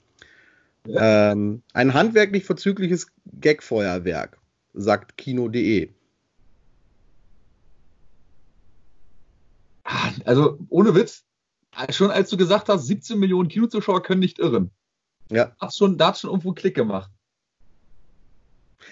Ja. 0.86 1.32
Ähm, 1.32 1.62
ein 1.72 1.94
handwerklich 1.94 2.44
vorzügliches 2.44 3.08
Gagfeuerwerk, 3.40 4.38
sagt 4.72 5.16
Kino.de. 5.16 5.90
Ah, 9.84 10.10
also 10.24 10.58
ohne 10.68 10.94
Witz, 10.94 11.24
schon 11.90 12.10
als 12.10 12.30
du 12.30 12.36
gesagt 12.36 12.68
hast, 12.68 12.86
17 12.86 13.18
Millionen 13.18 13.48
Kinozuschauer 13.48 14.02
können 14.02 14.20
nicht 14.20 14.38
irren. 14.38 14.70
Ja. 15.30 15.54
Hat's 15.58 15.76
schon, 15.76 15.98
da 15.98 16.08
hat 16.08 16.18
schon 16.18 16.30
irgendwo 16.30 16.52
Klick 16.52 16.74
gemacht. 16.74 17.10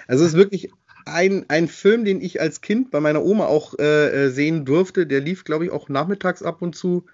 Also 0.07 0.24
es 0.24 0.33
ist 0.33 0.37
wirklich 0.37 0.70
ein, 1.07 1.46
ein 1.48 1.68
Film, 1.68 2.05
den 2.05 2.20
ich 2.20 2.40
als 2.40 2.61
Kind 2.61 2.90
bei 2.90 3.01
meiner 3.01 3.24
Oma 3.24 3.46
auch 3.46 3.74
äh, 3.79 4.27
äh 4.27 4.31
sehen 4.31 4.64
durfte. 4.64 5.07
Der 5.07 5.20
lief, 5.20 5.44
glaube 5.44 5.64
ich, 5.64 5.70
auch 5.70 5.88
nachmittags 5.88 6.42
ab 6.42 6.62
und 6.62 6.77
zu. 6.77 7.07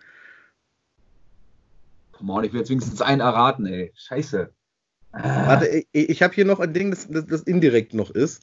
Come 2.13 2.33
on, 2.33 2.45
ich 2.45 2.53
will 2.53 2.61
jetzt 2.61 2.71
wenigstens 2.71 3.03
einen 3.03 3.21
erraten, 3.21 3.67
ey. 3.67 3.93
Scheiße. 3.97 4.51
Warte, 5.13 5.67
ich, 5.67 5.87
ich 5.93 6.23
habe 6.23 6.35
hier 6.35 6.45
noch 6.45 6.61
ein 6.61 6.73
Ding, 6.73 6.91
das, 6.91 7.07
das, 7.09 7.27
das 7.27 7.43
indirekt 7.43 7.95
noch 7.95 8.11
ist. 8.11 8.43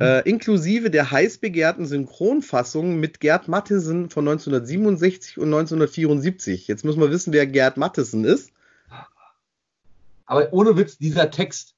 Äh, 0.00 0.28
inklusive 0.28 0.90
der 0.90 1.10
heiß 1.10 1.38
begehrten 1.38 1.86
Synchronfassung 1.86 2.98
mit 2.98 3.20
Gerd 3.20 3.48
Mattesen 3.48 4.10
von 4.10 4.26
1967 4.26 5.38
und 5.38 5.46
1974. 5.46 6.66
Jetzt 6.66 6.84
muss 6.84 6.96
man 6.96 7.10
wissen, 7.10 7.32
wer 7.32 7.46
Gerd 7.46 7.76
Mattesen 7.76 8.24
ist. 8.24 8.50
Aber 10.26 10.52
ohne 10.52 10.76
Witz, 10.76 10.98
dieser 10.98 11.30
Text, 11.30 11.73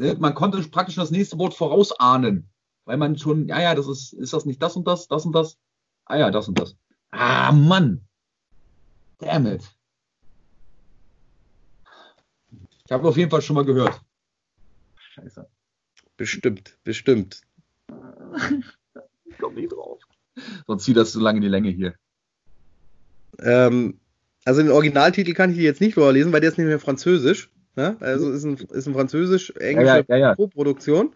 ne, 0.00 0.16
man 0.18 0.34
konnte 0.34 0.60
praktisch 0.62 0.96
das 0.96 1.10
nächste 1.10 1.38
Wort 1.38 1.54
vorausahnen, 1.54 2.48
weil 2.84 2.96
man 2.96 3.16
schon, 3.18 3.46
ja, 3.46 3.60
ja, 3.60 3.74
das 3.74 3.86
ist, 3.86 4.12
ist 4.14 4.32
das 4.32 4.46
nicht 4.46 4.62
das 4.62 4.76
und 4.76 4.86
das, 4.86 5.06
das 5.06 5.24
und 5.24 5.32
das? 5.32 5.58
Ah 6.06 6.16
ja, 6.16 6.30
das 6.30 6.48
und 6.48 6.58
das. 6.58 6.76
Ah, 7.10 7.52
Mann. 7.52 8.00
Damn 9.18 9.46
it. 9.46 9.62
Ich 12.84 12.92
habe 12.92 13.06
auf 13.06 13.16
jeden 13.16 13.30
Fall 13.30 13.42
schon 13.42 13.54
mal 13.54 13.64
gehört. 13.64 14.00
Scheiße. 14.96 15.46
Bestimmt, 16.16 16.78
bestimmt. 16.82 17.42
ich 19.24 19.38
komme 19.38 19.54
nicht 19.54 19.72
drauf. 19.72 20.00
Sonst 20.66 20.84
zieht 20.84 20.96
das 20.96 21.12
so 21.12 21.20
lange 21.20 21.38
in 21.38 21.42
die 21.42 21.48
Länge 21.48 21.70
hier. 21.70 21.94
Ähm, 23.38 24.00
also 24.44 24.62
den 24.62 24.72
Originaltitel 24.72 25.34
kann 25.34 25.50
ich 25.50 25.56
dir 25.56 25.64
jetzt 25.64 25.80
nicht 25.80 25.94
vorlesen, 25.94 26.32
weil 26.32 26.40
der 26.40 26.50
ist 26.50 26.58
nicht 26.58 26.66
mehr 26.66 26.80
französisch. 26.80 27.50
Ne? 27.76 27.96
Also 28.00 28.30
ist 28.30 28.44
ein, 28.44 28.56
ist 28.56 28.86
ein 28.86 28.94
französisch-englische 28.94 30.04
ja, 30.08 30.16
ja, 30.16 30.34
ja, 30.36 30.46
Produktion. 30.46 31.14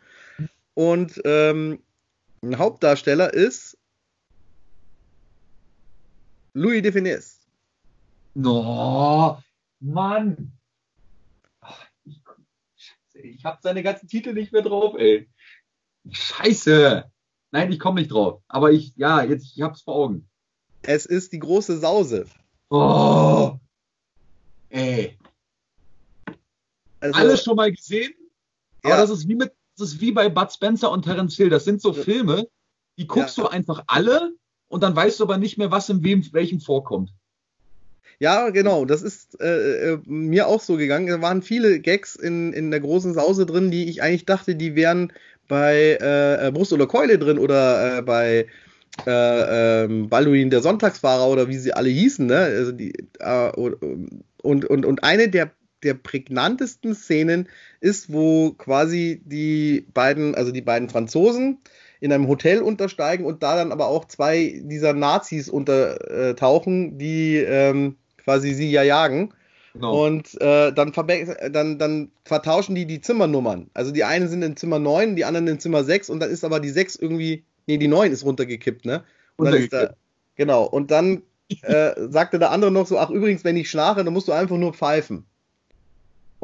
Und 0.75 1.21
ähm, 1.25 1.79
ein 2.43 2.59
Hauptdarsteller 2.59 3.33
ist 3.33 3.77
Louis 6.53 6.83
de 6.83 6.93
Finesse. 6.93 7.39
No, 8.35 9.39
Mann 9.81 10.53
ich 13.25 13.45
habe 13.45 13.59
seine 13.63 13.83
ganzen 13.83 14.09
Titel 14.09 14.33
nicht 14.33 14.53
mehr 14.53 14.63
drauf, 14.63 14.95
ey. 14.99 15.29
Scheiße. 16.11 17.05
Nein, 17.51 17.73
ich 17.73 17.79
komme 17.79 18.01
nicht 18.01 18.13
drauf. 18.13 18.43
Aber 18.49 18.73
ich, 18.73 18.95
ja, 18.97 19.23
jetzt, 19.23 19.57
ich 19.57 19.63
hab's 19.63 19.83
vor 19.83 19.95
Augen. 19.95 20.29
Es 20.83 21.07
ist 21.07 21.33
die 21.33 21.39
große 21.39 21.79
Sause. 21.79 22.27
Oh. 22.69 23.59
Ey. 24.69 25.19
Also, 27.05 27.19
Alles 27.19 27.45
schon 27.45 27.57
mal 27.57 27.71
gesehen? 27.71 28.15
Aber 28.83 28.97
das 28.97 29.11
ist 29.11 29.29
wie 29.29 29.35
mit, 29.35 29.53
das 29.77 29.89
ist 29.89 30.01
wie 30.01 30.13
bei 30.13 30.31
Bud 30.31 30.51
Spencer 30.53 30.91
und 30.91 31.03
Terence 31.03 31.37
Hill. 31.37 31.51
Das 31.51 31.65
sind 31.65 31.83
so 31.83 31.93
Filme, 31.93 32.49
die 32.97 33.07
guckst 33.07 33.37
ja. 33.37 33.45
du 33.45 33.51
einfach 33.51 33.85
alle 33.87 34.33
und 34.69 34.83
dann 34.83 34.97
weißt 34.97 35.21
du 35.21 35.25
aber 35.25 35.37
nicht 35.37 35.59
mehr, 35.59 35.71
was 35.71 35.91
in 35.91 36.03
wem, 36.03 36.25
welchem 36.33 36.61
vorkommt. 36.61 37.13
Ja, 38.21 38.49
genau. 38.51 38.87
Das 38.87 39.03
ist 39.03 39.39
äh, 39.41 39.93
äh, 39.93 39.99
mir 40.07 40.47
auch 40.47 40.61
so 40.61 40.77
gegangen. 40.77 41.09
Da 41.09 41.21
waren 41.21 41.43
viele 41.43 41.81
Gags 41.81 42.17
in, 42.17 42.55
in 42.55 42.71
der 42.71 42.81
großen 42.81 43.13
Sause 43.13 43.45
drin, 43.45 43.71
die 43.71 43.89
ich 43.91 44.03
eigentlich 44.03 44.25
dachte, 44.25 44.55
die 44.55 44.77
wären 44.77 45.13
bei 45.47 45.99
äh, 46.01 46.51
Brust 46.53 46.73
oder 46.73 46.87
Keule 46.87 47.19
drin 47.19 47.39
oder 47.39 47.99
äh, 47.99 48.03
bei 48.03 48.47
äh, 49.07 49.85
ähm, 49.85 50.09
Balduin 50.09 50.49
der 50.49 50.63
Sonntagsfahrer 50.63 51.29
oder 51.29 51.49
wie 51.49 51.59
sie 51.59 51.75
alle 51.75 51.91
hießen. 51.91 52.27
Ne? 52.27 52.39
Also 52.39 52.73
die, 52.73 52.95
äh, 53.19 53.51
und, 53.51 54.65
und, 54.65 54.87
und 54.87 55.05
eine 55.05 55.29
der, 55.29 55.51
der 55.85 55.95
prägnantesten 55.95 56.95
Szenen 56.95 57.49
ist, 57.81 58.13
wo 58.13 58.53
quasi 58.53 59.23
die 59.25 59.87
beiden, 59.95 60.35
also 60.35 60.51
die 60.51 60.63
beiden 60.63 60.89
Franzosen, 60.89 61.59
in 62.01 62.13
einem 62.13 62.29
Hotel 62.29 62.61
untersteigen 62.61 63.25
und 63.25 63.43
da 63.43 63.57
dann 63.57 63.73
aber 63.73 63.87
auch 63.87 64.05
zwei 64.05 64.61
dieser 64.65 64.93
Nazis 64.93 65.49
untertauchen, 65.49 66.99
die 66.99 67.37
ähm, 67.37 67.97
quasi 68.19 68.53
sie 68.53 68.71
ja 68.71 68.83
jagen. 68.83 69.33
Genau. 69.73 70.05
Und 70.07 70.41
äh, 70.41 70.73
dann, 70.73 70.93
dann, 71.51 71.79
dann 71.79 72.11
vertauschen 72.25 72.75
die 72.75 72.87
die 72.87 73.01
Zimmernummern. 73.01 73.71
Also 73.75 73.91
die 73.91 74.05
einen 74.05 74.29
sind 74.29 74.43
in 74.43 74.57
Zimmer 74.57 74.79
9, 74.79 75.17
die 75.17 75.25
anderen 75.25 75.49
in 75.49 75.59
Zimmer 75.59 75.83
6 75.83 76.11
und 76.11 76.21
dann 76.21 76.31
ist 76.31 76.45
aber 76.45 76.61
die 76.61 76.69
6 76.69 76.97
irgendwie, 76.97 77.45
nee, 77.67 77.79
die 77.79 77.89
9 77.89 78.13
ist 78.13 78.25
runtergekippt, 78.25 78.85
ne? 78.85 79.03
Und 79.37 79.47
dann 79.47 79.55
ist 79.55 79.73
da, 79.73 79.95
genau. 80.37 80.65
Und 80.65 80.91
dann 80.91 81.23
äh, 81.63 81.93
sagte 82.09 82.39
der 82.39 82.51
andere 82.51 82.71
noch 82.71 82.87
so, 82.87 82.99
ach 82.99 83.11
übrigens, 83.11 83.45
wenn 83.45 83.57
ich 83.57 83.69
schlafe, 83.69 84.05
dann 84.05 84.13
musst 84.13 84.29
du 84.29 84.33
einfach 84.33 84.57
nur 84.57 84.75
pfeifen. 84.75 85.27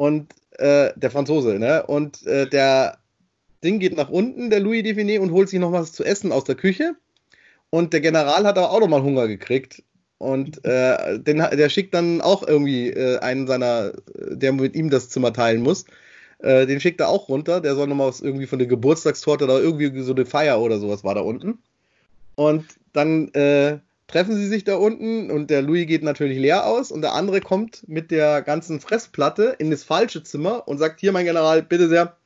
Und 0.01 0.33
äh, 0.57 0.93
der 0.95 1.11
Franzose, 1.11 1.59
ne? 1.59 1.85
Und 1.85 2.25
äh, 2.25 2.49
der 2.49 2.97
Ding 3.63 3.77
geht 3.77 3.95
nach 3.95 4.09
unten, 4.09 4.49
der 4.49 4.59
Louis 4.59 4.81
Define, 4.81 5.21
und 5.21 5.29
holt 5.31 5.47
sich 5.47 5.59
noch 5.59 5.73
was 5.73 5.93
zu 5.93 6.03
essen 6.03 6.31
aus 6.31 6.43
der 6.43 6.55
Küche. 6.55 6.95
Und 7.69 7.93
der 7.93 8.01
General 8.01 8.43
hat 8.47 8.57
aber 8.57 8.71
auch 8.71 8.79
noch 8.79 8.87
mal 8.87 9.03
Hunger 9.03 9.27
gekriegt. 9.27 9.83
Und 10.17 10.65
äh, 10.65 11.19
den, 11.19 11.37
der 11.37 11.69
schickt 11.69 11.93
dann 11.93 12.19
auch 12.19 12.41
irgendwie 12.47 12.89
äh, 12.89 13.19
einen 13.19 13.45
seiner, 13.45 13.91
der 14.15 14.53
mit 14.53 14.73
ihm 14.73 14.89
das 14.89 15.09
Zimmer 15.09 15.33
teilen 15.33 15.61
muss. 15.61 15.85
Äh, 16.39 16.65
den 16.65 16.79
schickt 16.79 16.99
er 16.99 17.09
auch 17.09 17.29
runter. 17.29 17.61
Der 17.61 17.75
soll 17.75 17.85
nochmal 17.85 18.11
irgendwie 18.21 18.47
von 18.47 18.57
der 18.57 18.67
Geburtstagstorte 18.67 19.43
oder 19.43 19.61
irgendwie 19.61 20.01
so 20.01 20.15
eine 20.15 20.25
Feier 20.25 20.61
oder 20.61 20.79
sowas 20.79 21.03
war 21.03 21.13
da 21.13 21.21
unten. 21.21 21.59
Und 22.33 22.65
dann 22.93 23.27
äh, 23.35 23.77
treffen 24.11 24.35
sie 24.35 24.47
sich 24.47 24.63
da 24.63 24.75
unten 24.75 25.31
und 25.31 25.49
der 25.49 25.61
Louis 25.61 25.87
geht 25.87 26.03
natürlich 26.03 26.37
leer 26.37 26.65
aus 26.65 26.91
und 26.91 27.01
der 27.01 27.13
andere 27.13 27.41
kommt 27.41 27.87
mit 27.87 28.11
der 28.11 28.41
ganzen 28.41 28.79
Fressplatte 28.79 29.55
in 29.57 29.71
das 29.71 29.83
falsche 29.83 30.23
Zimmer 30.23 30.67
und 30.67 30.77
sagt: 30.77 30.99
Hier, 30.99 31.11
mein 31.11 31.25
General, 31.25 31.63
bitte 31.63 31.89
sehr, 31.89 32.17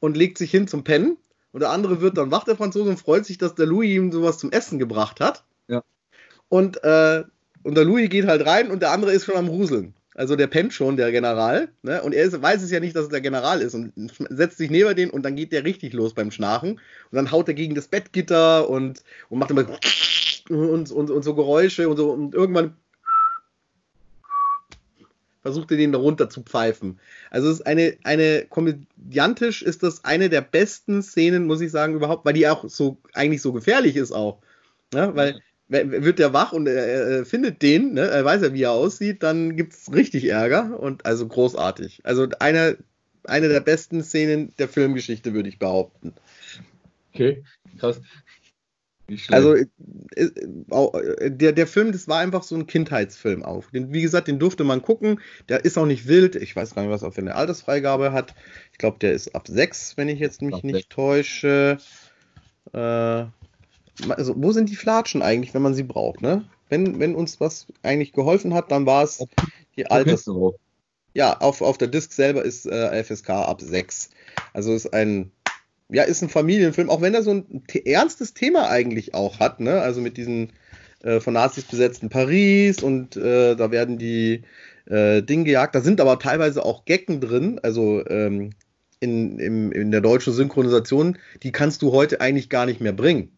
und 0.00 0.16
legt 0.16 0.38
sich 0.38 0.50
hin 0.50 0.68
zum 0.68 0.84
Pennen. 0.84 1.18
Und 1.52 1.60
der 1.60 1.70
andere 1.70 2.00
wird 2.00 2.16
dann 2.16 2.30
wach, 2.30 2.44
der 2.44 2.56
Franzose, 2.56 2.88
und 2.88 2.98
freut 2.98 3.26
sich, 3.26 3.36
dass 3.36 3.54
der 3.54 3.66
Louis 3.66 3.90
ihm 3.90 4.10
sowas 4.10 4.38
zum 4.38 4.50
Essen 4.50 4.78
gebracht 4.78 5.20
hat. 5.20 5.44
Ja. 5.68 5.82
Und 6.48 6.82
äh, 6.82 7.24
und 7.62 7.76
der 7.76 7.84
Louis 7.84 8.08
geht 8.10 8.26
halt 8.26 8.46
rein 8.46 8.70
und 8.70 8.82
der 8.82 8.90
andere 8.90 9.12
ist 9.12 9.24
schon 9.24 9.36
am 9.36 9.48
Ruseln. 9.48 9.94
Also 10.14 10.36
der 10.36 10.46
pennt 10.46 10.74
schon, 10.74 10.96
der 10.96 11.10
General. 11.10 11.68
Ne? 11.82 12.02
Und 12.02 12.14
er 12.14 12.24
ist, 12.24 12.40
weiß 12.40 12.62
es 12.62 12.70
ja 12.70 12.80
nicht, 12.80 12.94
dass 12.94 13.04
es 13.04 13.10
der 13.10 13.20
General 13.20 13.62
ist 13.62 13.74
und 13.74 13.92
setzt 14.28 14.58
sich 14.58 14.70
neben 14.70 14.94
den 14.94 15.10
und 15.10 15.22
dann 15.22 15.36
geht 15.36 15.52
der 15.52 15.64
richtig 15.64 15.94
los 15.94 16.14
beim 16.14 16.30
Schnarchen. 16.30 16.72
Und 16.72 16.80
dann 17.12 17.30
haut 17.30 17.48
er 17.48 17.54
gegen 17.54 17.74
das 17.74 17.88
Bettgitter 17.88 18.68
und, 18.68 19.02
und 19.30 19.38
macht 19.38 19.50
immer 19.50 19.66
und, 20.50 20.90
und, 20.90 21.10
und 21.10 21.22
so 21.22 21.34
Geräusche 21.34 21.88
und 21.88 21.96
so. 21.96 22.10
Und 22.10 22.34
irgendwann 22.34 22.76
versucht 25.42 25.70
er 25.70 25.76
den 25.76 25.92
da 25.92 25.98
runter 25.98 26.30
zu 26.30 26.42
pfeifen. 26.42 27.00
Also 27.30 27.48
es 27.48 27.60
ist 27.60 27.66
eine, 27.66 27.96
eine 28.04 28.46
komödiantisch 28.48 29.62
ist 29.62 29.82
das 29.82 30.04
eine 30.04 30.28
der 30.28 30.40
besten 30.40 31.02
Szenen, 31.02 31.46
muss 31.46 31.60
ich 31.60 31.70
sagen, 31.70 31.94
überhaupt, 31.94 32.24
weil 32.24 32.34
die 32.34 32.48
auch 32.48 32.68
so 32.68 32.98
eigentlich 33.12 33.42
so 33.42 33.52
gefährlich 33.52 33.96
ist 33.96 34.12
auch. 34.12 34.38
Ne? 34.92 35.10
Weil 35.14 35.40
wird 35.72 36.18
der 36.18 36.32
wach 36.32 36.52
und 36.52 36.66
er, 36.66 37.24
findet 37.24 37.62
den, 37.62 37.94
ne? 37.94 38.02
er 38.02 38.24
weiß 38.24 38.42
ja, 38.42 38.54
wie 38.54 38.62
er 38.62 38.72
aussieht, 38.72 39.22
dann 39.22 39.56
gibt 39.56 39.72
es 39.72 39.92
richtig 39.92 40.26
Ärger 40.26 40.78
und 40.78 41.06
also 41.06 41.26
großartig. 41.26 42.00
Also 42.04 42.28
eine, 42.38 42.76
eine 43.24 43.48
der 43.48 43.60
besten 43.60 44.02
Szenen 44.02 44.52
der 44.58 44.68
Filmgeschichte, 44.68 45.34
würde 45.34 45.48
ich 45.48 45.58
behaupten. 45.58 46.12
Okay, 47.12 47.44
krass. 47.78 48.00
Also 49.28 49.54
äh, 49.54 49.66
äh, 50.14 50.24
äh, 50.24 51.30
der, 51.30 51.52
der 51.52 51.66
Film, 51.66 51.92
das 51.92 52.08
war 52.08 52.20
einfach 52.20 52.42
so 52.42 52.54
ein 52.54 52.66
Kindheitsfilm 52.66 53.42
auch. 53.44 53.70
Den, 53.70 53.92
wie 53.92 54.02
gesagt, 54.02 54.28
den 54.28 54.38
durfte 54.38 54.64
man 54.64 54.82
gucken. 54.82 55.20
Der 55.48 55.64
ist 55.64 55.76
auch 55.76 55.86
nicht 55.86 56.06
wild. 56.06 56.36
Ich 56.36 56.54
weiß 56.54 56.74
gar 56.74 56.82
nicht, 56.82 56.90
was 56.90 57.02
er 57.02 57.12
für 57.12 57.20
eine 57.20 57.34
Altersfreigabe 57.34 58.12
hat. 58.12 58.34
Ich 58.72 58.78
glaube, 58.78 58.98
der 59.00 59.12
ist 59.12 59.34
ab 59.34 59.48
sechs, 59.48 59.96
wenn 59.96 60.08
ich 60.08 60.18
jetzt 60.18 60.40
mich 60.40 60.54
Ab 60.54 60.64
nicht 60.64 60.76
sechs. 60.76 60.88
täusche. 60.88 61.78
Äh, 62.72 63.24
also, 64.08 64.34
wo 64.36 64.52
sind 64.52 64.68
die 64.68 64.76
Flatschen 64.76 65.22
eigentlich, 65.22 65.54
wenn 65.54 65.62
man 65.62 65.74
sie 65.74 65.82
braucht, 65.82 66.22
ne? 66.22 66.44
Wenn, 66.68 66.98
wenn 66.98 67.14
uns 67.14 67.40
was 67.40 67.66
eigentlich 67.82 68.12
geholfen 68.12 68.54
hat, 68.54 68.70
dann 68.70 68.86
war 68.86 69.04
es 69.04 69.24
die 69.76 69.84
drauf. 69.84 70.54
Ja, 71.14 71.38
auf, 71.38 71.60
auf 71.60 71.76
der 71.76 71.88
Disc 71.88 72.12
selber 72.12 72.42
ist 72.42 72.66
äh, 72.66 73.04
FSK 73.04 73.30
ab 73.30 73.60
6. 73.60 74.10
Also 74.54 74.72
ist 74.72 74.94
ein, 74.94 75.30
ja, 75.90 76.04
ist 76.04 76.22
ein 76.22 76.30
Familienfilm, 76.30 76.88
auch 76.88 77.02
wenn 77.02 77.14
er 77.14 77.22
so 77.22 77.32
ein 77.32 77.64
ernstes 77.84 78.32
Thema 78.32 78.70
eigentlich 78.70 79.14
auch 79.14 79.38
hat, 79.38 79.60
ne? 79.60 79.82
Also 79.82 80.00
mit 80.00 80.16
diesen 80.16 80.52
äh, 81.02 81.20
von 81.20 81.34
Nazis 81.34 81.64
besetzten 81.64 82.08
Paris 82.08 82.82
und 82.82 83.16
äh, 83.16 83.54
da 83.54 83.70
werden 83.70 83.98
die 83.98 84.42
äh, 84.86 85.22
Dinge 85.22 85.44
gejagt. 85.44 85.74
Da 85.74 85.80
sind 85.80 86.00
aber 86.00 86.18
teilweise 86.18 86.64
auch 86.64 86.84
Gecken 86.84 87.20
drin, 87.20 87.60
also 87.62 88.06
ähm, 88.06 88.50
in, 89.00 89.38
im, 89.38 89.72
in 89.72 89.90
der 89.90 90.00
deutschen 90.00 90.32
Synchronisation, 90.32 91.18
die 91.42 91.52
kannst 91.52 91.82
du 91.82 91.92
heute 91.92 92.20
eigentlich 92.20 92.48
gar 92.48 92.66
nicht 92.66 92.80
mehr 92.80 92.92
bringen. 92.92 93.36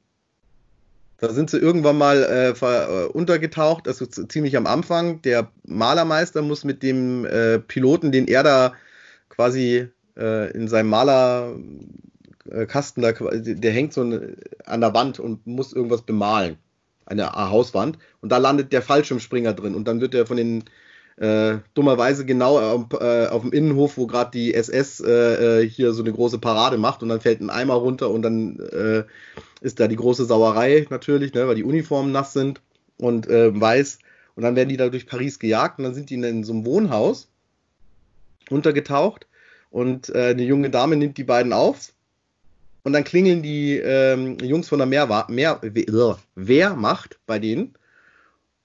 Da 1.18 1.32
sind 1.32 1.50
sie 1.50 1.58
irgendwann 1.58 1.96
mal 1.96 2.22
äh, 2.22 2.50
äh, 2.50 3.06
untergetaucht, 3.06 3.86
also 3.86 4.04
ziemlich 4.06 4.56
am 4.56 4.66
Anfang. 4.66 5.22
Der 5.22 5.52
Malermeister 5.64 6.42
muss 6.42 6.64
mit 6.64 6.82
dem 6.82 7.24
äh, 7.24 7.60
Piloten, 7.60 8.10
den 8.12 8.26
er 8.26 8.42
da 8.42 8.74
quasi 9.28 9.88
äh, 10.16 10.50
in 10.52 10.66
seinem 10.68 10.88
Malerkasten 10.90 13.02
da, 13.02 13.12
der 13.12 13.72
hängt 13.72 13.92
so 13.92 14.00
an 14.02 14.80
der 14.80 14.94
Wand 14.94 15.20
und 15.20 15.46
muss 15.46 15.72
irgendwas 15.72 16.02
bemalen. 16.02 16.58
Eine 17.06 17.30
Hauswand. 17.32 17.98
Und 18.20 18.32
da 18.32 18.38
landet 18.38 18.72
der 18.72 18.82
Fallschirmspringer 18.82 19.52
drin. 19.52 19.74
Und 19.74 19.86
dann 19.86 20.00
wird 20.00 20.14
er 20.14 20.26
von 20.26 20.38
den 20.38 20.64
äh, 21.16 21.58
dummerweise 21.74 22.24
genau 22.24 22.58
auf, 22.58 22.86
äh, 23.00 23.26
auf 23.26 23.42
dem 23.42 23.52
Innenhof, 23.52 23.96
wo 23.96 24.06
gerade 24.06 24.30
die 24.32 24.52
SS 24.54 25.00
äh, 25.00 25.62
äh, 25.62 25.68
hier 25.68 25.92
so 25.92 26.02
eine 26.02 26.12
große 26.12 26.38
Parade 26.38 26.76
macht 26.78 27.02
und 27.02 27.08
dann 27.08 27.20
fällt 27.20 27.40
ein 27.40 27.50
Eimer 27.50 27.74
runter 27.74 28.10
und 28.10 28.22
dann 28.22 28.58
äh, 28.58 29.04
ist 29.60 29.78
da 29.80 29.86
die 29.88 29.96
große 29.96 30.24
Sauerei 30.24 30.86
natürlich, 30.90 31.32
ne, 31.34 31.46
weil 31.46 31.54
die 31.54 31.64
Uniformen 31.64 32.12
nass 32.12 32.32
sind 32.32 32.60
und 32.98 33.28
äh, 33.28 33.58
weiß. 33.58 33.98
Und 34.34 34.42
dann 34.42 34.56
werden 34.56 34.68
die 34.68 34.76
da 34.76 34.88
durch 34.88 35.06
Paris 35.06 35.38
gejagt 35.38 35.78
und 35.78 35.84
dann 35.84 35.94
sind 35.94 36.10
die 36.10 36.14
in 36.14 36.42
so 36.42 36.52
einem 36.52 36.66
Wohnhaus 36.66 37.28
untergetaucht 38.50 39.26
und 39.70 40.08
äh, 40.10 40.30
eine 40.30 40.42
junge 40.42 40.70
Dame 40.70 40.96
nimmt 40.96 41.16
die 41.16 41.24
beiden 41.24 41.52
auf 41.52 41.92
und 42.82 42.92
dann 42.92 43.04
klingeln 43.04 43.42
die 43.42 43.76
ähm, 43.78 44.38
Jungs 44.42 44.68
von 44.68 44.78
der 44.78 44.86
Mehrwa 44.86 45.26
Mehr 45.30 45.60
We- 45.62 46.16
Wehrmacht 46.34 47.18
bei 47.26 47.38
denen 47.38 47.74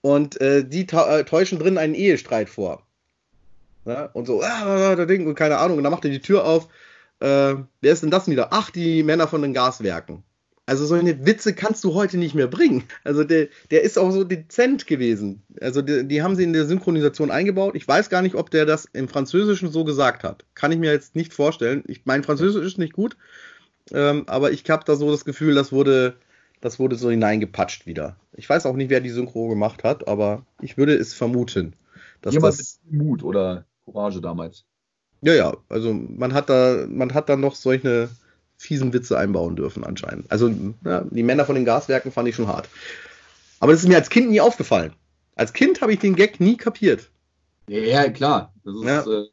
und 0.02 0.40
äh, 0.42 0.64
die 0.66 0.88
äh, 0.88 1.24
täuschen 1.24 1.60
drin 1.60 1.78
einen 1.78 1.96
Ehestreit 1.96 2.50
vor. 2.50 2.86
Ja, 3.86 4.06
und 4.14 4.28
so, 4.28 4.42
ah, 4.42 4.96
da 4.96 5.06
Ding 5.06 5.26
und 5.28 5.36
keine 5.36 5.58
Ahnung. 5.58 5.78
Und 5.78 5.84
dann 5.84 5.92
macht 5.92 6.06
er 6.06 6.12
die 6.12 6.22
Tür 6.22 6.46
auf. 6.46 6.68
Äh, 7.20 7.56
wer 7.82 7.94
ist 7.94 8.04
denn 8.04 8.12
das 8.12 8.28
wieder? 8.28 8.50
Ach, 8.52 8.70
die 8.70 9.04
Männer 9.04 9.28
von 9.28 9.42
den 9.42 9.54
Gaswerken. 9.54 10.24
Also 10.70 10.86
solche 10.86 11.26
Witze 11.26 11.56
kannst 11.56 11.84
du 11.84 11.96
heute 11.96 12.20
nicht 12.20 12.36
mehr 12.36 12.46
bringen. 12.46 12.84
Also 13.04 13.24
der, 13.24 13.48
der 13.72 13.82
ist 13.82 13.98
auch 13.98 14.12
so 14.12 14.24
dezent 14.24 14.86
gewesen. 14.86 15.42
Also 15.60 15.82
die, 15.82 16.08
die 16.08 16.22
haben 16.22 16.36
sie 16.36 16.44
in 16.44 16.54
der 16.54 16.68
Synchronisation 16.68 17.32
eingebaut. 17.32 17.74
Ich 17.76 17.88
weiß 17.88 18.12
gar 18.12 18.22
nicht, 18.22 18.36
ob 18.36 18.52
der 18.52 18.68
das 18.68 18.86
im 18.94 19.08
Französischen 19.08 19.72
so 19.72 19.84
gesagt 19.84 20.24
hat. 20.24 20.46
Kann 20.54 20.72
ich 20.72 20.78
mir 20.78 20.92
jetzt 20.92 21.16
nicht 21.16 21.34
vorstellen. 21.34 21.84
Ich, 21.88 22.02
mein 22.06 22.24
Französisch 22.24 22.64
ist 22.64 22.78
nicht 22.78 22.94
gut, 22.94 23.18
ähm, 23.92 24.26
aber 24.28 24.52
ich 24.52 24.70
habe 24.70 24.86
da 24.86 24.96
so 24.96 25.10
das 25.10 25.26
Gefühl, 25.26 25.56
das 25.56 25.72
wurde, 25.72 26.18
das 26.62 26.80
wurde 26.80 26.95
so 26.95 27.10
hineingepatscht 27.10 27.86
wieder. 27.86 28.15
Ich 28.34 28.50
weiß 28.50 28.65
auch 28.65 28.76
nicht, 28.76 28.89
wer 28.89 29.02
die 29.02 29.10
Synchro 29.10 29.48
gemacht 29.48 29.84
hat, 29.84 30.08
aber 30.08 30.45
ich 30.62 30.78
würde 30.78 30.95
es 30.95 31.13
vermuten, 31.13 31.74
dass 32.22 32.34
Jemand 32.34 32.60
das 32.60 32.80
mit 32.89 33.02
Mut 33.02 33.24
oder 33.24 33.65
Courage 33.86 34.22
damals. 34.22 34.65
ja, 35.22 35.34
ja, 35.34 35.58
also 35.69 35.93
man 35.93 36.34
hat 36.34 36.50
da, 36.50 36.86
man 36.88 37.13
hat 37.13 37.30
da 37.30 37.36
noch 37.36 37.56
solche 37.56 38.10
fiesen 38.58 38.91
Witze 38.93 39.17
einbauen 39.17 39.56
dürfen 39.56 39.84
anscheinend. 39.86 40.30
Also 40.32 40.52
ja, 40.84 41.06
die 41.10 41.24
Männer 41.24 41.45
von 41.45 41.56
den 41.56 41.65
Gaswerken 41.65 42.12
fand 42.12 42.28
ich 42.28 42.36
schon 42.36 42.48
hart. 42.48 42.67
Aber 43.62 43.72
das 43.72 43.82
ist 43.82 43.88
mir 43.88 43.95
als 43.98 44.10
Kind 44.10 44.30
nie 44.30 44.41
aufgefallen. 44.41 44.93
Als 45.36 45.54
Kind 45.54 45.82
habe 45.82 45.93
ich 45.93 46.00
den 46.00 46.15
Gag 46.15 46.39
nie 46.41 46.58
kapiert, 46.58 47.10
Ja, 47.67 48.10
klar. 48.10 48.54
Das 48.65 48.76
ist, 48.76 48.84
Ja. 48.84 49.02
äh, 49.22 49.26